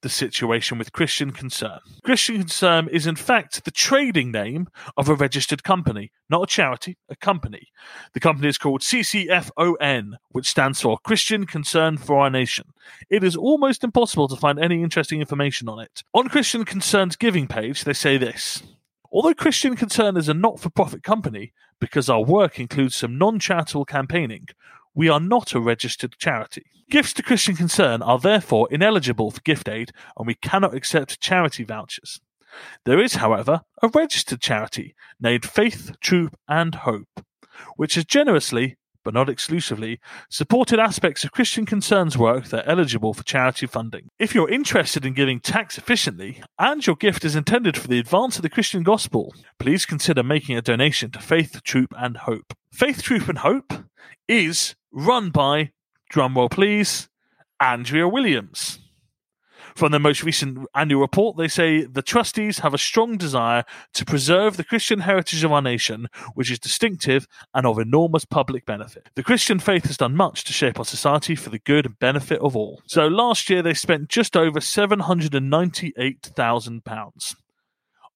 the 0.00 0.08
situation 0.08 0.78
with 0.78 0.92
Christian 0.92 1.30
Concern. 1.30 1.78
Christian 2.02 2.38
Concern 2.38 2.88
is, 2.88 3.06
in 3.06 3.14
fact, 3.14 3.64
the 3.64 3.70
trading 3.70 4.32
name 4.32 4.68
of 4.96 5.08
a 5.08 5.14
registered 5.14 5.62
company, 5.62 6.10
not 6.28 6.42
a 6.42 6.46
charity, 6.46 6.96
a 7.08 7.14
company. 7.14 7.68
The 8.12 8.20
company 8.20 8.48
is 8.48 8.58
called 8.58 8.80
CCFON, 8.80 10.14
which 10.30 10.48
stands 10.48 10.80
for 10.80 10.98
Christian 11.04 11.46
Concern 11.46 11.98
for 11.98 12.18
Our 12.18 12.30
Nation. 12.30 12.72
It 13.10 13.22
is 13.22 13.36
almost 13.36 13.84
impossible 13.84 14.26
to 14.28 14.36
find 14.36 14.58
any 14.58 14.82
interesting 14.82 15.20
information 15.20 15.68
on 15.68 15.78
it. 15.78 16.02
On 16.14 16.28
Christian 16.28 16.64
Concern's 16.64 17.14
giving 17.14 17.46
page, 17.46 17.84
they 17.84 17.92
say 17.92 18.16
this. 18.16 18.62
Although 19.12 19.34
Christian 19.34 19.76
Concern 19.76 20.16
is 20.16 20.28
a 20.28 20.34
not 20.34 20.58
for 20.58 20.70
profit 20.70 21.04
company, 21.04 21.52
because 21.78 22.08
our 22.08 22.24
work 22.24 22.58
includes 22.58 22.96
some 22.96 23.18
non 23.18 23.38
charitable 23.38 23.84
campaigning, 23.84 24.48
we 24.94 25.08
are 25.08 25.20
not 25.20 25.54
a 25.54 25.60
registered 25.60 26.16
charity. 26.18 26.64
Gifts 26.90 27.12
to 27.14 27.22
Christian 27.22 27.56
Concern 27.56 28.02
are 28.02 28.18
therefore 28.18 28.68
ineligible 28.70 29.30
for 29.30 29.40
gift 29.40 29.68
aid 29.68 29.92
and 30.16 30.26
we 30.26 30.34
cannot 30.34 30.74
accept 30.74 31.20
charity 31.20 31.64
vouchers. 31.64 32.20
There 32.84 33.02
is, 33.02 33.14
however, 33.14 33.62
a 33.82 33.88
registered 33.88 34.40
charity 34.40 34.94
named 35.18 35.44
Faith, 35.44 35.92
Troop 36.00 36.36
and 36.48 36.74
Hope, 36.74 37.24
which 37.76 37.94
has 37.94 38.04
generously, 38.04 38.76
but 39.04 39.14
not 39.14 39.28
exclusively, 39.28 40.00
supported 40.30 40.78
aspects 40.78 41.24
of 41.24 41.32
Christian 41.32 41.66
Concern's 41.66 42.16
work 42.18 42.46
that 42.46 42.66
are 42.66 42.70
eligible 42.70 43.14
for 43.14 43.24
charity 43.24 43.66
funding. 43.66 44.08
If 44.18 44.34
you're 44.34 44.50
interested 44.50 45.04
in 45.04 45.14
giving 45.14 45.40
tax 45.40 45.78
efficiently 45.78 46.42
and 46.58 46.86
your 46.86 46.96
gift 46.96 47.24
is 47.24 47.36
intended 47.36 47.76
for 47.76 47.88
the 47.88 47.98
advance 47.98 48.36
of 48.36 48.42
the 48.42 48.50
Christian 48.50 48.82
gospel, 48.82 49.34
please 49.58 49.86
consider 49.86 50.22
making 50.22 50.56
a 50.56 50.62
donation 50.62 51.10
to 51.12 51.18
Faith, 51.18 51.62
Troop 51.64 51.94
and 51.96 52.18
Hope. 52.18 52.52
Faith, 52.72 53.02
Troop 53.02 53.28
and 53.28 53.38
Hope 53.38 53.72
is 54.28 54.74
run 54.92 55.30
by, 55.30 55.70
drumroll 56.12 56.50
please, 56.50 57.08
Andrea 57.60 58.08
Williams. 58.08 58.81
From 59.74 59.90
their 59.90 60.00
most 60.00 60.22
recent 60.22 60.66
annual 60.74 61.00
report, 61.00 61.36
they 61.36 61.48
say 61.48 61.84
the 61.84 62.02
trustees 62.02 62.58
have 62.58 62.74
a 62.74 62.78
strong 62.78 63.16
desire 63.16 63.64
to 63.94 64.04
preserve 64.04 64.56
the 64.56 64.64
Christian 64.64 65.00
heritage 65.00 65.44
of 65.44 65.52
our 65.52 65.62
nation, 65.62 66.08
which 66.34 66.50
is 66.50 66.58
distinctive 66.58 67.26
and 67.54 67.66
of 67.66 67.78
enormous 67.78 68.24
public 68.24 68.66
benefit. 68.66 69.08
The 69.14 69.22
Christian 69.22 69.58
faith 69.58 69.86
has 69.86 69.96
done 69.96 70.16
much 70.16 70.44
to 70.44 70.52
shape 70.52 70.78
our 70.78 70.84
society 70.84 71.34
for 71.34 71.50
the 71.50 71.58
good 71.58 71.86
and 71.86 71.98
benefit 71.98 72.40
of 72.40 72.56
all. 72.56 72.82
So 72.86 73.08
last 73.08 73.50
year 73.50 73.62
they 73.62 73.74
spent 73.74 74.08
just 74.08 74.36
over 74.36 74.60
£798,000, 74.60 77.34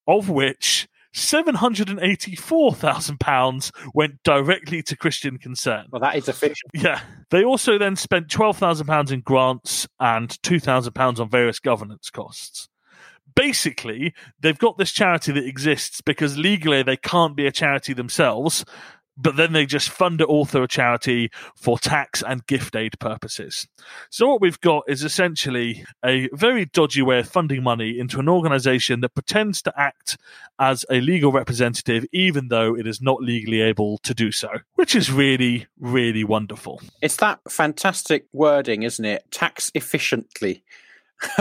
of 0.07 0.29
which 0.29 0.87
£784,000 1.17 3.71
went 3.93 4.23
directly 4.23 4.81
to 4.83 4.95
Christian 4.95 5.39
Concern. 5.39 5.87
Well, 5.91 5.99
that 6.01 6.15
is 6.15 6.27
official. 6.27 6.69
Yeah. 6.73 7.01
They 7.31 7.43
also 7.43 7.79
then 7.79 7.95
spent 7.95 8.27
£12,000 8.27 9.11
in 9.11 9.21
grants 9.21 9.87
and 9.99 10.29
£2,000 10.29 11.19
on 11.19 11.29
various 11.29 11.59
governance 11.59 12.11
costs. 12.11 12.69
Basically, 13.35 14.13
they've 14.39 14.57
got 14.57 14.77
this 14.77 14.91
charity 14.91 15.31
that 15.31 15.45
exists 15.45 16.01
because 16.01 16.37
legally 16.37 16.83
they 16.83 16.97
can't 16.97 17.35
be 17.35 17.47
a 17.47 17.51
charity 17.51 17.93
themselves, 17.93 18.63
but 19.17 19.35
then 19.35 19.53
they 19.53 19.65
just 19.65 19.89
fund 19.89 20.21
it 20.21 20.27
all 20.27 20.45
through 20.45 20.63
a 20.63 20.67
charity 20.67 21.29
for 21.55 21.79
tax 21.79 22.21
and 22.21 22.45
gift 22.47 22.75
aid 22.75 22.99
purposes. 22.99 23.67
So, 24.09 24.27
what 24.27 24.41
we've 24.41 24.61
got 24.61 24.83
is 24.87 25.03
essentially 25.03 25.85
a 26.05 26.29
very 26.33 26.65
dodgy 26.65 27.01
way 27.01 27.19
of 27.19 27.27
funding 27.27 27.63
money 27.63 27.99
into 27.99 28.19
an 28.19 28.29
organization 28.29 29.01
that 29.01 29.15
pretends 29.15 29.61
to 29.63 29.73
act 29.75 30.17
as 30.59 30.85
a 30.89 31.01
legal 31.01 31.31
representative, 31.31 32.05
even 32.11 32.49
though 32.49 32.75
it 32.75 32.87
is 32.87 33.01
not 33.01 33.21
legally 33.21 33.61
able 33.61 33.97
to 33.99 34.13
do 34.13 34.31
so, 34.31 34.49
which 34.75 34.95
is 34.95 35.11
really, 35.11 35.67
really 35.79 36.23
wonderful. 36.23 36.81
It's 37.01 37.17
that 37.17 37.39
fantastic 37.49 38.25
wording, 38.31 38.83
isn't 38.83 39.03
it? 39.03 39.25
Tax 39.31 39.71
efficiently. 39.73 40.63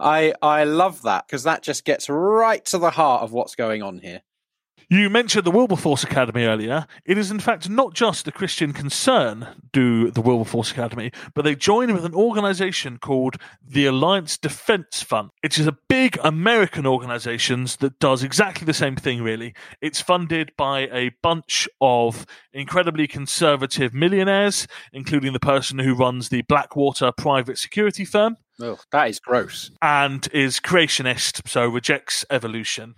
I 0.00 0.34
I 0.42 0.64
love 0.64 1.02
that 1.02 1.26
because 1.26 1.44
that 1.44 1.62
just 1.62 1.84
gets 1.84 2.08
right 2.08 2.64
to 2.66 2.78
the 2.78 2.90
heart 2.90 3.22
of 3.22 3.32
what's 3.32 3.54
going 3.54 3.82
on 3.82 3.98
here. 3.98 4.22
You 4.88 5.08
mentioned 5.08 5.44
the 5.44 5.50
Wilberforce 5.50 6.04
Academy 6.04 6.44
earlier. 6.44 6.86
It 7.04 7.16
is, 7.16 7.30
in 7.30 7.40
fact, 7.40 7.68
not 7.68 7.94
just 7.94 8.24
the 8.24 8.32
Christian 8.32 8.72
Concern 8.72 9.48
do 9.72 10.10
the 10.10 10.20
Wilberforce 10.20 10.70
Academy, 10.70 11.10
but 11.34 11.42
they 11.42 11.54
join 11.54 11.92
with 11.94 12.04
an 12.04 12.14
organization 12.14 12.98
called 12.98 13.36
the 13.66 13.86
Alliance 13.86 14.36
Defense 14.36 15.02
Fund. 15.02 15.30
It 15.42 15.58
is 15.58 15.66
a 15.66 15.76
big 15.88 16.18
American 16.22 16.86
organization 16.86 17.66
that 17.80 17.98
does 17.98 18.22
exactly 18.22 18.64
the 18.64 18.74
same 18.74 18.96
thing, 18.96 19.22
really. 19.22 19.54
It's 19.80 20.00
funded 20.00 20.52
by 20.56 20.80
a 20.92 21.10
bunch 21.22 21.68
of 21.80 22.26
incredibly 22.52 23.06
conservative 23.06 23.94
millionaires, 23.94 24.66
including 24.92 25.32
the 25.32 25.40
person 25.40 25.78
who 25.78 25.94
runs 25.94 26.28
the 26.28 26.42
Blackwater 26.42 27.10
private 27.12 27.58
security 27.58 28.04
firm 28.04 28.36
Ugh, 28.60 28.78
that 28.92 29.08
is 29.08 29.18
gross. 29.18 29.70
and 29.82 30.28
is 30.32 30.60
creationist, 30.60 31.48
so 31.48 31.66
rejects 31.66 32.24
evolution. 32.30 32.94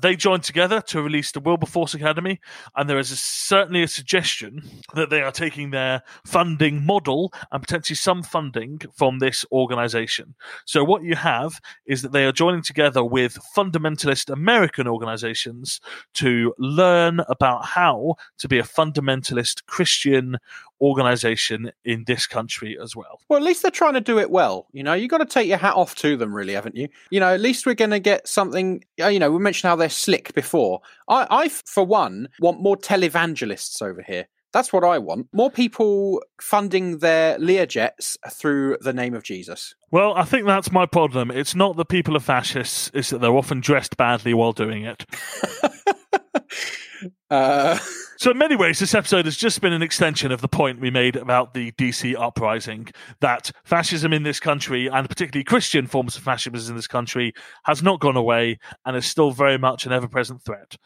They 0.00 0.16
joined 0.16 0.44
together 0.44 0.80
to 0.82 1.02
release 1.02 1.32
the 1.32 1.40
Wilberforce 1.40 1.94
Academy, 1.94 2.40
and 2.76 2.88
there 2.88 2.98
is 2.98 3.10
a, 3.10 3.16
certainly 3.16 3.82
a 3.82 3.88
suggestion 3.88 4.62
that 4.94 5.10
they 5.10 5.22
are 5.22 5.32
taking 5.32 5.70
their 5.70 6.02
funding 6.24 6.84
model 6.84 7.32
and 7.52 7.62
potentially 7.62 7.96
some 7.96 8.22
funding 8.22 8.80
from 8.94 9.18
this 9.18 9.44
organization. 9.52 10.34
So, 10.64 10.84
what 10.84 11.02
you 11.02 11.16
have 11.16 11.60
is 11.86 12.02
that 12.02 12.12
they 12.12 12.24
are 12.24 12.32
joining 12.32 12.62
together 12.62 13.04
with 13.04 13.38
fundamentalist 13.56 14.30
American 14.32 14.86
organizations 14.86 15.80
to 16.14 16.54
learn 16.58 17.20
about 17.28 17.64
how 17.64 18.14
to 18.38 18.48
be 18.48 18.58
a 18.58 18.62
fundamentalist 18.62 19.66
Christian 19.66 20.38
organization 20.80 21.70
in 21.84 22.04
this 22.06 22.26
country 22.26 22.78
as 22.82 22.96
well. 22.96 23.20
Well, 23.28 23.36
at 23.38 23.42
least 23.42 23.60
they're 23.62 23.70
trying 23.70 23.94
to 23.94 24.00
do 24.00 24.18
it 24.18 24.30
well. 24.30 24.66
You 24.72 24.82
know, 24.82 24.94
you 24.94 25.08
got 25.08 25.18
to 25.18 25.26
take 25.26 25.46
your 25.46 25.58
hat 25.58 25.74
off 25.74 25.94
to 25.96 26.16
them, 26.16 26.34
really, 26.34 26.54
haven't 26.54 26.74
you? 26.74 26.88
You 27.10 27.20
know, 27.20 27.34
at 27.34 27.40
least 27.40 27.66
we're 27.66 27.74
going 27.74 27.90
to 27.90 28.00
get 28.00 28.26
something. 28.26 28.82
uh, 29.02 29.08
You 29.08 29.18
know, 29.18 29.30
we 29.30 29.38
mentioned 29.38 29.68
how 29.68 29.76
they're 29.76 29.89
slick 29.90 30.34
before. 30.34 30.80
I, 31.08 31.26
I, 31.30 31.48
for 31.48 31.84
one, 31.84 32.28
want 32.40 32.60
more 32.60 32.76
televangelists 32.76 33.82
over 33.82 34.02
here. 34.02 34.28
That's 34.52 34.72
what 34.72 34.82
I 34.82 34.98
want. 34.98 35.28
More 35.32 35.50
people 35.50 36.22
funding 36.40 36.98
their 36.98 37.38
Learjets 37.38 38.16
through 38.30 38.78
the 38.80 38.92
name 38.92 39.14
of 39.14 39.22
Jesus. 39.22 39.74
Well, 39.92 40.14
I 40.14 40.24
think 40.24 40.46
that's 40.46 40.72
my 40.72 40.86
problem. 40.86 41.30
It's 41.30 41.54
not 41.54 41.76
that 41.76 41.84
people 41.86 42.16
are 42.16 42.20
fascists, 42.20 42.90
it's 42.92 43.10
that 43.10 43.20
they're 43.20 43.30
often 43.30 43.60
dressed 43.60 43.96
badly 43.96 44.34
while 44.34 44.52
doing 44.52 44.84
it. 44.84 45.06
Uh, 47.30 47.78
So, 48.20 48.32
in 48.32 48.36
many 48.36 48.54
ways, 48.54 48.78
this 48.78 48.94
episode 48.94 49.24
has 49.24 49.38
just 49.38 49.62
been 49.62 49.72
an 49.72 49.80
extension 49.80 50.30
of 50.30 50.42
the 50.42 50.46
point 50.46 50.78
we 50.78 50.90
made 50.90 51.16
about 51.16 51.54
the 51.54 51.72
DC 51.72 52.14
uprising 52.18 52.88
that 53.20 53.50
fascism 53.64 54.12
in 54.12 54.24
this 54.24 54.38
country, 54.38 54.88
and 54.88 55.08
particularly 55.08 55.42
Christian 55.42 55.86
forms 55.86 56.18
of 56.18 56.22
fascism 56.22 56.54
in 56.54 56.76
this 56.76 56.86
country, 56.86 57.32
has 57.64 57.82
not 57.82 57.98
gone 57.98 58.18
away 58.18 58.58
and 58.84 58.94
is 58.94 59.06
still 59.06 59.30
very 59.30 59.56
much 59.56 59.86
an 59.86 59.92
ever 59.92 60.06
present 60.06 60.42
threat. 60.42 60.76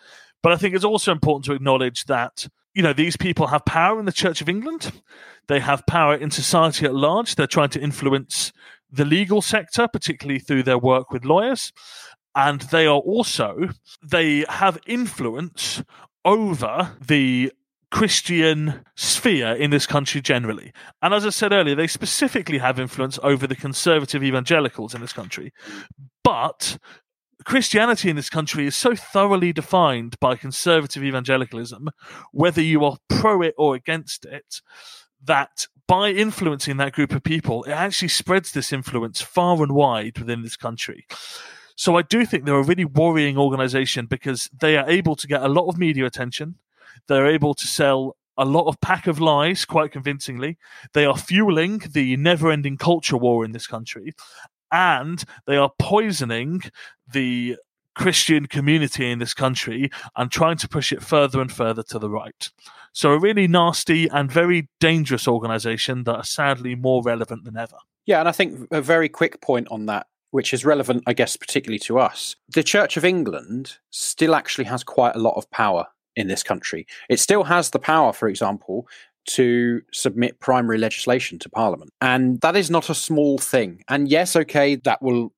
But 0.44 0.52
I 0.52 0.56
think 0.56 0.76
it's 0.76 0.84
also 0.84 1.10
important 1.10 1.44
to 1.46 1.54
acknowledge 1.54 2.04
that, 2.04 2.46
you 2.72 2.84
know, 2.84 2.92
these 2.92 3.16
people 3.16 3.48
have 3.48 3.64
power 3.64 3.98
in 3.98 4.04
the 4.04 4.12
Church 4.12 4.40
of 4.40 4.48
England, 4.48 4.92
they 5.48 5.58
have 5.58 5.84
power 5.88 6.14
in 6.14 6.30
society 6.30 6.86
at 6.86 6.94
large, 6.94 7.34
they're 7.34 7.48
trying 7.48 7.70
to 7.70 7.80
influence 7.80 8.52
the 8.92 9.04
legal 9.04 9.42
sector, 9.42 9.88
particularly 9.88 10.38
through 10.38 10.62
their 10.62 10.78
work 10.78 11.10
with 11.10 11.24
lawyers. 11.24 11.72
And 12.34 12.62
they 12.62 12.86
are 12.86 12.98
also, 12.98 13.70
they 14.02 14.44
have 14.48 14.78
influence 14.86 15.82
over 16.24 16.96
the 17.00 17.52
Christian 17.90 18.84
sphere 18.96 19.52
in 19.52 19.70
this 19.70 19.86
country 19.86 20.20
generally. 20.20 20.72
And 21.00 21.14
as 21.14 21.24
I 21.24 21.30
said 21.30 21.52
earlier, 21.52 21.76
they 21.76 21.86
specifically 21.86 22.58
have 22.58 22.80
influence 22.80 23.20
over 23.22 23.46
the 23.46 23.54
conservative 23.54 24.24
evangelicals 24.24 24.94
in 24.94 25.00
this 25.00 25.12
country. 25.12 25.52
But 26.24 26.76
Christianity 27.44 28.10
in 28.10 28.16
this 28.16 28.30
country 28.30 28.66
is 28.66 28.74
so 28.74 28.96
thoroughly 28.96 29.52
defined 29.52 30.18
by 30.18 30.34
conservative 30.34 31.04
evangelicalism, 31.04 31.90
whether 32.32 32.60
you 32.60 32.84
are 32.84 32.96
pro 33.08 33.42
it 33.42 33.54
or 33.56 33.76
against 33.76 34.24
it, 34.24 34.60
that 35.22 35.66
by 35.86 36.10
influencing 36.10 36.78
that 36.78 36.94
group 36.94 37.12
of 37.12 37.22
people, 37.22 37.62
it 37.64 37.72
actually 37.72 38.08
spreads 38.08 38.52
this 38.52 38.72
influence 38.72 39.20
far 39.20 39.62
and 39.62 39.72
wide 39.72 40.18
within 40.18 40.42
this 40.42 40.56
country. 40.56 41.06
So 41.76 41.96
I 41.96 42.02
do 42.02 42.24
think 42.24 42.44
they're 42.44 42.54
a 42.54 42.62
really 42.62 42.84
worrying 42.84 43.36
organization 43.36 44.06
because 44.06 44.48
they 44.58 44.76
are 44.76 44.88
able 44.88 45.16
to 45.16 45.26
get 45.26 45.42
a 45.42 45.48
lot 45.48 45.68
of 45.68 45.78
media 45.78 46.06
attention. 46.06 46.56
They're 47.08 47.26
able 47.26 47.54
to 47.54 47.66
sell 47.66 48.16
a 48.36 48.44
lot 48.44 48.66
of 48.66 48.80
pack 48.80 49.06
of 49.06 49.20
lies 49.20 49.64
quite 49.64 49.92
convincingly. 49.92 50.58
They 50.92 51.04
are 51.04 51.16
fueling 51.16 51.78
the 51.78 52.16
never 52.16 52.50
ending 52.50 52.76
culture 52.76 53.16
war 53.16 53.44
in 53.44 53.52
this 53.52 53.66
country. 53.66 54.14
And 54.72 55.22
they 55.46 55.56
are 55.56 55.70
poisoning 55.78 56.62
the 57.10 57.56
Christian 57.94 58.46
community 58.46 59.10
in 59.10 59.20
this 59.20 59.34
country 59.34 59.90
and 60.16 60.30
trying 60.30 60.56
to 60.58 60.68
push 60.68 60.92
it 60.92 61.02
further 61.02 61.40
and 61.40 61.50
further 61.50 61.82
to 61.84 61.98
the 61.98 62.10
right. 62.10 62.50
So, 62.92 63.10
a 63.10 63.18
really 63.18 63.48
nasty 63.48 64.08
and 64.08 64.30
very 64.30 64.68
dangerous 64.80 65.26
organization 65.26 66.04
that 66.04 66.14
are 66.14 66.24
sadly 66.24 66.74
more 66.74 67.02
relevant 67.02 67.44
than 67.44 67.56
ever. 67.56 67.76
Yeah, 68.06 68.20
and 68.20 68.28
I 68.28 68.32
think 68.32 68.68
a 68.70 68.80
very 68.80 69.08
quick 69.08 69.40
point 69.40 69.68
on 69.70 69.86
that, 69.86 70.06
which 70.34 70.52
is 70.52 70.64
relevant, 70.64 71.00
I 71.06 71.12
guess, 71.12 71.36
particularly 71.36 71.78
to 71.78 72.00
us. 72.00 72.34
The 72.48 72.64
Church 72.64 72.96
of 72.96 73.04
England 73.04 73.76
still 73.90 74.34
actually 74.34 74.64
has 74.64 74.82
quite 74.82 75.14
a 75.14 75.20
lot 75.20 75.36
of 75.36 75.48
power 75.52 75.86
in 76.16 76.26
this 76.26 76.42
country. 76.42 76.88
It 77.08 77.20
still 77.20 77.44
has 77.44 77.70
the 77.70 77.78
power, 77.78 78.12
for 78.12 78.26
example, 78.28 78.88
to 79.26 79.80
submit 79.92 80.40
primary 80.40 80.76
legislation 80.76 81.38
to 81.38 81.48
Parliament. 81.48 81.92
And 82.00 82.40
that 82.40 82.56
is 82.56 82.68
not 82.68 82.90
a 82.90 82.96
small 82.96 83.38
thing. 83.38 83.84
And 83.88 84.08
yes, 84.08 84.34
okay, 84.34 84.74
that 84.74 85.00
will 85.00 85.32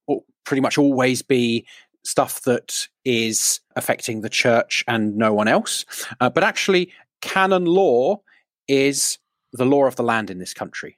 pretty 0.47 0.63
much 0.63 0.79
always 0.79 1.21
be 1.21 1.67
stuff 2.03 2.41
that 2.45 2.89
is 3.05 3.61
affecting 3.77 4.23
the 4.23 4.31
church 4.31 4.83
and 4.89 5.15
no 5.15 5.35
one 5.35 5.47
else. 5.47 5.85
Uh, 6.23 6.31
but 6.31 6.43
actually, 6.43 6.91
canon 7.21 7.67
law 7.67 8.23
is 8.67 9.19
the 9.53 9.67
law 9.67 9.85
of 9.85 9.97
the 9.97 10.03
land 10.03 10.31
in 10.31 10.39
this 10.39 10.55
country 10.55 10.97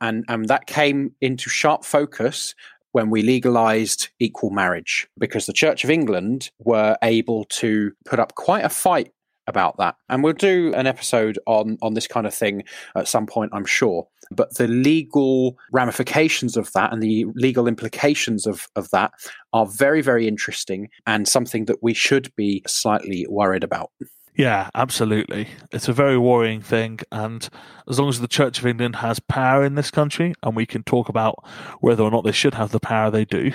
and 0.00 0.24
and 0.28 0.48
that 0.48 0.66
came 0.66 1.14
into 1.20 1.50
sharp 1.50 1.84
focus 1.84 2.54
when 2.92 3.10
we 3.10 3.22
legalized 3.22 4.08
equal 4.18 4.50
marriage 4.50 5.08
because 5.18 5.46
the 5.46 5.52
Church 5.52 5.84
of 5.84 5.90
England 5.90 6.50
were 6.58 6.96
able 7.02 7.44
to 7.46 7.92
put 8.04 8.20
up 8.20 8.34
quite 8.34 8.64
a 8.64 8.68
fight 8.68 9.12
about 9.46 9.76
that. 9.78 9.96
And 10.08 10.22
we'll 10.22 10.34
do 10.34 10.72
an 10.74 10.86
episode 10.86 11.38
on 11.46 11.76
on 11.82 11.94
this 11.94 12.06
kind 12.06 12.26
of 12.26 12.34
thing 12.34 12.62
at 12.94 13.08
some 13.08 13.26
point 13.26 13.50
I'm 13.52 13.64
sure. 13.64 14.06
But 14.30 14.56
the 14.56 14.68
legal 14.68 15.58
ramifications 15.72 16.56
of 16.56 16.72
that 16.72 16.92
and 16.92 17.02
the 17.02 17.26
legal 17.34 17.66
implications 17.66 18.46
of 18.46 18.68
of 18.76 18.88
that 18.90 19.12
are 19.52 19.66
very 19.66 20.00
very 20.00 20.28
interesting 20.28 20.88
and 21.06 21.26
something 21.26 21.64
that 21.66 21.82
we 21.82 21.94
should 21.94 22.32
be 22.36 22.62
slightly 22.66 23.26
worried 23.28 23.64
about 23.64 23.90
Yeah, 24.34 24.70
absolutely. 24.74 25.48
It's 25.72 25.88
a 25.88 25.92
very 25.92 26.16
worrying 26.16 26.62
thing. 26.62 27.00
And 27.10 27.48
as 27.88 27.98
long 27.98 28.08
as 28.08 28.20
the 28.20 28.28
Church 28.28 28.58
of 28.58 28.66
England 28.66 28.96
has 28.96 29.20
power 29.20 29.64
in 29.64 29.74
this 29.74 29.90
country, 29.90 30.34
and 30.42 30.56
we 30.56 30.64
can 30.64 30.82
talk 30.84 31.08
about 31.10 31.44
whether 31.80 32.02
or 32.02 32.10
not 32.10 32.24
they 32.24 32.32
should 32.32 32.54
have 32.54 32.70
the 32.70 32.80
power 32.80 33.10
they 33.10 33.26
do, 33.26 33.52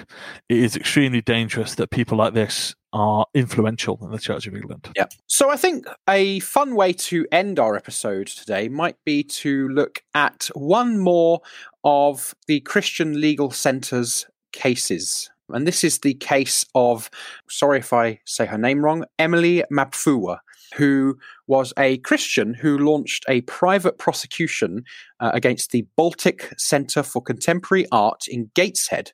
it 0.49 0.57
is 0.57 0.75
extremely 0.75 1.21
dangerous 1.21 1.75
that 1.75 1.89
people 1.89 2.17
like 2.17 2.34
this 2.34 2.75
are 2.93 3.25
influential 3.34 3.97
in 4.01 4.11
the 4.11 4.19
Church 4.19 4.45
of 4.45 4.55
England. 4.55 4.89
Yeah. 4.95 5.07
So 5.25 5.49
I 5.49 5.57
think 5.57 5.88
a 6.07 6.39
fun 6.41 6.75
way 6.75 6.93
to 6.93 7.25
end 7.32 7.59
our 7.59 7.75
episode 7.75 8.28
today 8.28 8.69
might 8.69 8.97
be 9.03 9.23
to 9.23 9.67
look 9.69 10.03
at 10.13 10.49
one 10.53 10.99
more 10.99 11.41
of 11.84 12.36
the 12.45 12.59
Christian 12.61 13.19
Legal 13.19 13.49
Centre's 13.51 14.28
cases. 14.51 15.30
And 15.49 15.65
this 15.65 15.84
is 15.84 15.99
the 15.99 16.13
case 16.13 16.65
of, 16.75 17.09
sorry 17.49 17.80
if 17.80 17.93
I 17.93 18.19
say 18.25 18.45
her 18.45 18.57
name 18.57 18.84
wrong, 18.84 19.05
Emily 19.17 19.63
Mapfuwa, 19.71 20.39
who 20.76 21.18
was 21.47 21.74
a 21.78 21.97
Christian 21.99 22.53
who 22.53 22.78
launched 22.78 23.26
a 23.28 23.41
private 23.41 23.97
prosecution 23.97 24.84
uh, 25.20 25.32
against 25.34 25.72
the 25.72 25.86
Baltic 25.95 26.53
Centre 26.57 27.03
for 27.03 27.22
Contemporary 27.22 27.86
Art 27.91 28.24
in 28.28 28.51
Gateshead. 28.53 29.11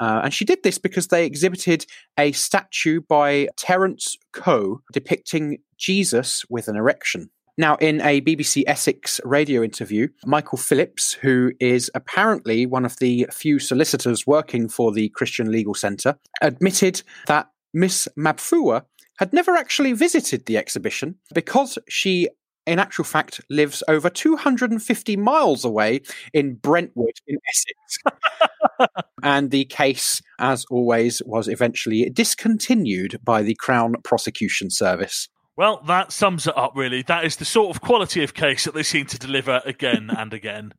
Uh, 0.00 0.22
and 0.24 0.34
she 0.34 0.44
did 0.44 0.62
this 0.62 0.78
because 0.78 1.08
they 1.08 1.24
exhibited 1.24 1.86
a 2.18 2.32
statue 2.32 3.00
by 3.08 3.48
Terence 3.56 4.16
Koh 4.32 4.80
depicting 4.92 5.58
Jesus 5.78 6.44
with 6.48 6.68
an 6.68 6.76
erection. 6.76 7.30
Now, 7.56 7.76
in 7.76 8.00
a 8.00 8.20
BBC 8.20 8.64
Essex 8.66 9.20
radio 9.24 9.62
interview, 9.62 10.08
Michael 10.26 10.58
Phillips, 10.58 11.12
who 11.12 11.52
is 11.60 11.88
apparently 11.94 12.66
one 12.66 12.84
of 12.84 12.98
the 12.98 13.28
few 13.30 13.60
solicitors 13.60 14.26
working 14.26 14.68
for 14.68 14.90
the 14.90 15.08
Christian 15.10 15.52
Legal 15.52 15.74
Centre, 15.74 16.16
admitted 16.42 17.02
that 17.28 17.50
Miss 17.72 18.08
Mapfuwa 18.18 18.84
had 19.18 19.32
never 19.32 19.52
actually 19.52 19.92
visited 19.92 20.46
the 20.46 20.56
exhibition 20.56 21.16
because 21.34 21.78
she, 21.88 22.28
in 22.66 22.78
actual 22.78 23.04
fact, 23.04 23.40
lives 23.50 23.82
over 23.88 24.10
250 24.10 25.16
miles 25.16 25.64
away 25.64 26.00
in 26.32 26.54
Brentwood 26.54 27.18
in 27.26 27.38
Essex. 27.48 28.92
and 29.22 29.50
the 29.50 29.64
case, 29.66 30.20
as 30.38 30.64
always, 30.70 31.22
was 31.26 31.48
eventually 31.48 32.10
discontinued 32.10 33.20
by 33.24 33.42
the 33.42 33.54
Crown 33.54 33.94
Prosecution 34.02 34.70
Service. 34.70 35.28
Well, 35.56 35.82
that 35.86 36.10
sums 36.10 36.48
it 36.48 36.58
up, 36.58 36.72
really. 36.74 37.02
That 37.02 37.24
is 37.24 37.36
the 37.36 37.44
sort 37.44 37.74
of 37.74 37.80
quality 37.80 38.24
of 38.24 38.34
case 38.34 38.64
that 38.64 38.74
they 38.74 38.82
seem 38.82 39.06
to 39.06 39.18
deliver 39.18 39.60
again 39.64 40.10
and 40.10 40.34
again. 40.34 40.74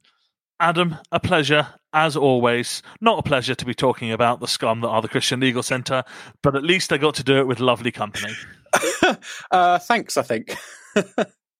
Adam, 0.59 0.97
a 1.11 1.19
pleasure 1.19 1.67
as 1.93 2.15
always. 2.15 2.81
Not 3.01 3.19
a 3.19 3.23
pleasure 3.23 3.55
to 3.55 3.65
be 3.65 3.73
talking 3.73 4.11
about 4.11 4.39
the 4.39 4.47
scum 4.47 4.81
that 4.81 4.89
are 4.89 5.01
the 5.01 5.07
Christian 5.07 5.39
Legal 5.39 5.63
Centre, 5.63 6.03
but 6.41 6.55
at 6.55 6.63
least 6.63 6.91
I 6.91 6.97
got 6.97 7.15
to 7.15 7.23
do 7.23 7.37
it 7.37 7.47
with 7.47 7.59
lovely 7.59 7.91
company. 7.91 8.33
uh, 9.51 9.79
thanks, 9.79 10.17
I 10.17 10.21
think. 10.23 10.55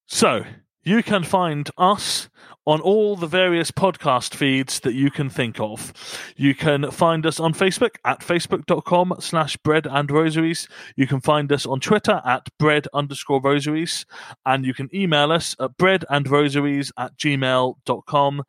So, 0.08 0.46
you 0.84 1.02
can 1.02 1.24
find 1.24 1.70
us 1.80 2.30
on 2.68 2.82
all 2.82 3.16
the 3.16 3.28
various 3.28 3.72
podcast 3.72 4.34
feeds 4.36 4.80
that 4.82 4.94
you 4.94 5.12
can 5.12 5.30
think 5.30 5.60
of. 5.60 5.94
You 6.36 6.56
can 6.56 6.90
find 6.92 7.26
us 7.26 7.40
on 7.40 7.54
Facebook 7.54 7.96
at 8.04 8.20
facebook.com 8.22 9.16
slash 9.20 9.58
bread 9.58 9.88
and 9.88 10.10
rosaries. 10.10 10.68
You 10.96 11.06
can 11.06 11.22
find 11.22 11.52
us 11.52 11.66
on 11.66 11.80
Twitter 11.80 12.22
at 12.26 12.50
bread 12.58 12.88
underscore 12.94 13.42
rosaries. 13.42 14.06
And 14.46 14.66
you 14.66 14.74
can 14.74 14.90
email 14.94 15.32
us 15.32 15.56
at 15.60 15.78
bread 15.78 16.06
and 16.10 16.28
rosaries 16.30 16.92
at 16.98 17.18
gmail.com. 17.18 18.44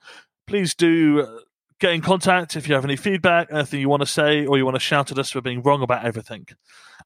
Please 0.47 0.75
do 0.75 1.23
uh, 1.23 1.41
get 1.81 1.93
in 1.93 2.01
contact 2.01 2.57
if 2.57 2.69
you 2.69 2.75
have 2.75 2.85
any 2.85 2.97
feedback, 2.97 3.49
anything 3.51 3.81
you 3.81 3.89
want 3.89 4.03
to 4.03 4.07
say, 4.07 4.47
or 4.47 4.57
you 4.57 4.65
want 4.65 4.77
to 4.77 4.81
shout 4.81 5.11
at 5.11 5.19
us 5.19 5.31
for 5.31 5.41
being 5.41 5.63
wrong 5.63 5.83
about 5.83 6.05
everything. 6.05 6.47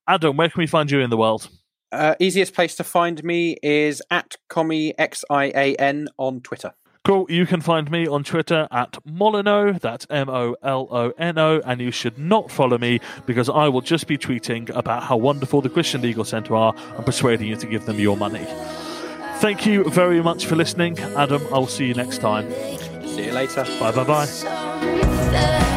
Adam, 0.06 0.36
where 0.36 0.48
can 0.48 0.60
we 0.60 0.66
find 0.66 0.90
you 0.90 1.00
in 1.00 1.10
the 1.10 1.16
world? 1.16 1.48
Uh, 1.92 2.14
easiest 2.20 2.54
place 2.54 2.74
to 2.76 2.84
find 2.84 3.24
me 3.24 3.56
is 3.62 4.00
at 4.10 4.36
commie 4.48 4.94
x 4.98 5.24
i 5.30 5.46
a 5.54 5.74
n 5.76 6.08
on 6.18 6.40
Twitter. 6.40 6.72
Cool. 7.02 7.26
You 7.30 7.46
can 7.46 7.62
find 7.62 7.90
me 7.90 8.06
on 8.06 8.24
Twitter 8.24 8.68
at 8.70 8.92
Molono, 9.06 9.80
that's 9.80 10.06
M 10.10 10.28
O 10.28 10.54
L 10.62 10.86
O 10.90 11.10
N 11.18 11.38
O, 11.38 11.60
and 11.64 11.80
you 11.80 11.90
should 11.90 12.18
not 12.18 12.50
follow 12.50 12.76
me 12.76 13.00
because 13.24 13.48
I 13.48 13.68
will 13.68 13.80
just 13.80 14.06
be 14.06 14.18
tweeting 14.18 14.68
about 14.76 15.04
how 15.04 15.16
wonderful 15.16 15.62
the 15.62 15.70
Christian 15.70 16.02
Legal 16.02 16.24
Centre 16.24 16.54
are 16.54 16.74
and 16.96 17.06
persuading 17.06 17.48
you 17.48 17.56
to 17.56 17.66
give 17.66 17.86
them 17.86 17.98
your 17.98 18.18
money. 18.18 18.46
Thank 19.38 19.64
you 19.64 19.84
very 19.84 20.22
much 20.22 20.44
for 20.44 20.56
listening. 20.56 20.98
Adam, 20.98 21.42
I'll 21.50 21.66
see 21.66 21.86
you 21.86 21.94
next 21.94 22.18
time. 22.18 22.52
See 23.14 23.26
you 23.26 23.32
later. 23.32 23.64
Bye 23.80 23.92
bye 23.92 24.04
bye. 24.04 25.76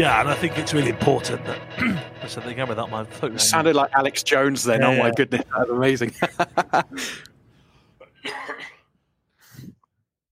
Yeah, 0.00 0.18
and 0.18 0.30
I 0.30 0.34
think 0.34 0.56
it's 0.56 0.72
really 0.72 0.88
important 0.88 1.44
that 1.44 1.60
I 2.22 2.26
said 2.26 2.44
they 2.44 2.54
without 2.64 2.90
my 2.90 3.04
foot. 3.04 3.38
Sounded 3.38 3.76
like 3.76 3.92
Alex 3.92 4.22
Jones 4.22 4.64
then. 4.64 4.82
Oh 4.82 4.86
yeah, 4.86 4.92
oh 4.92 4.96
yeah. 4.96 5.02
my 5.02 5.10
goodness, 5.10 5.42
that's 5.54 5.70
amazing. 5.70 6.14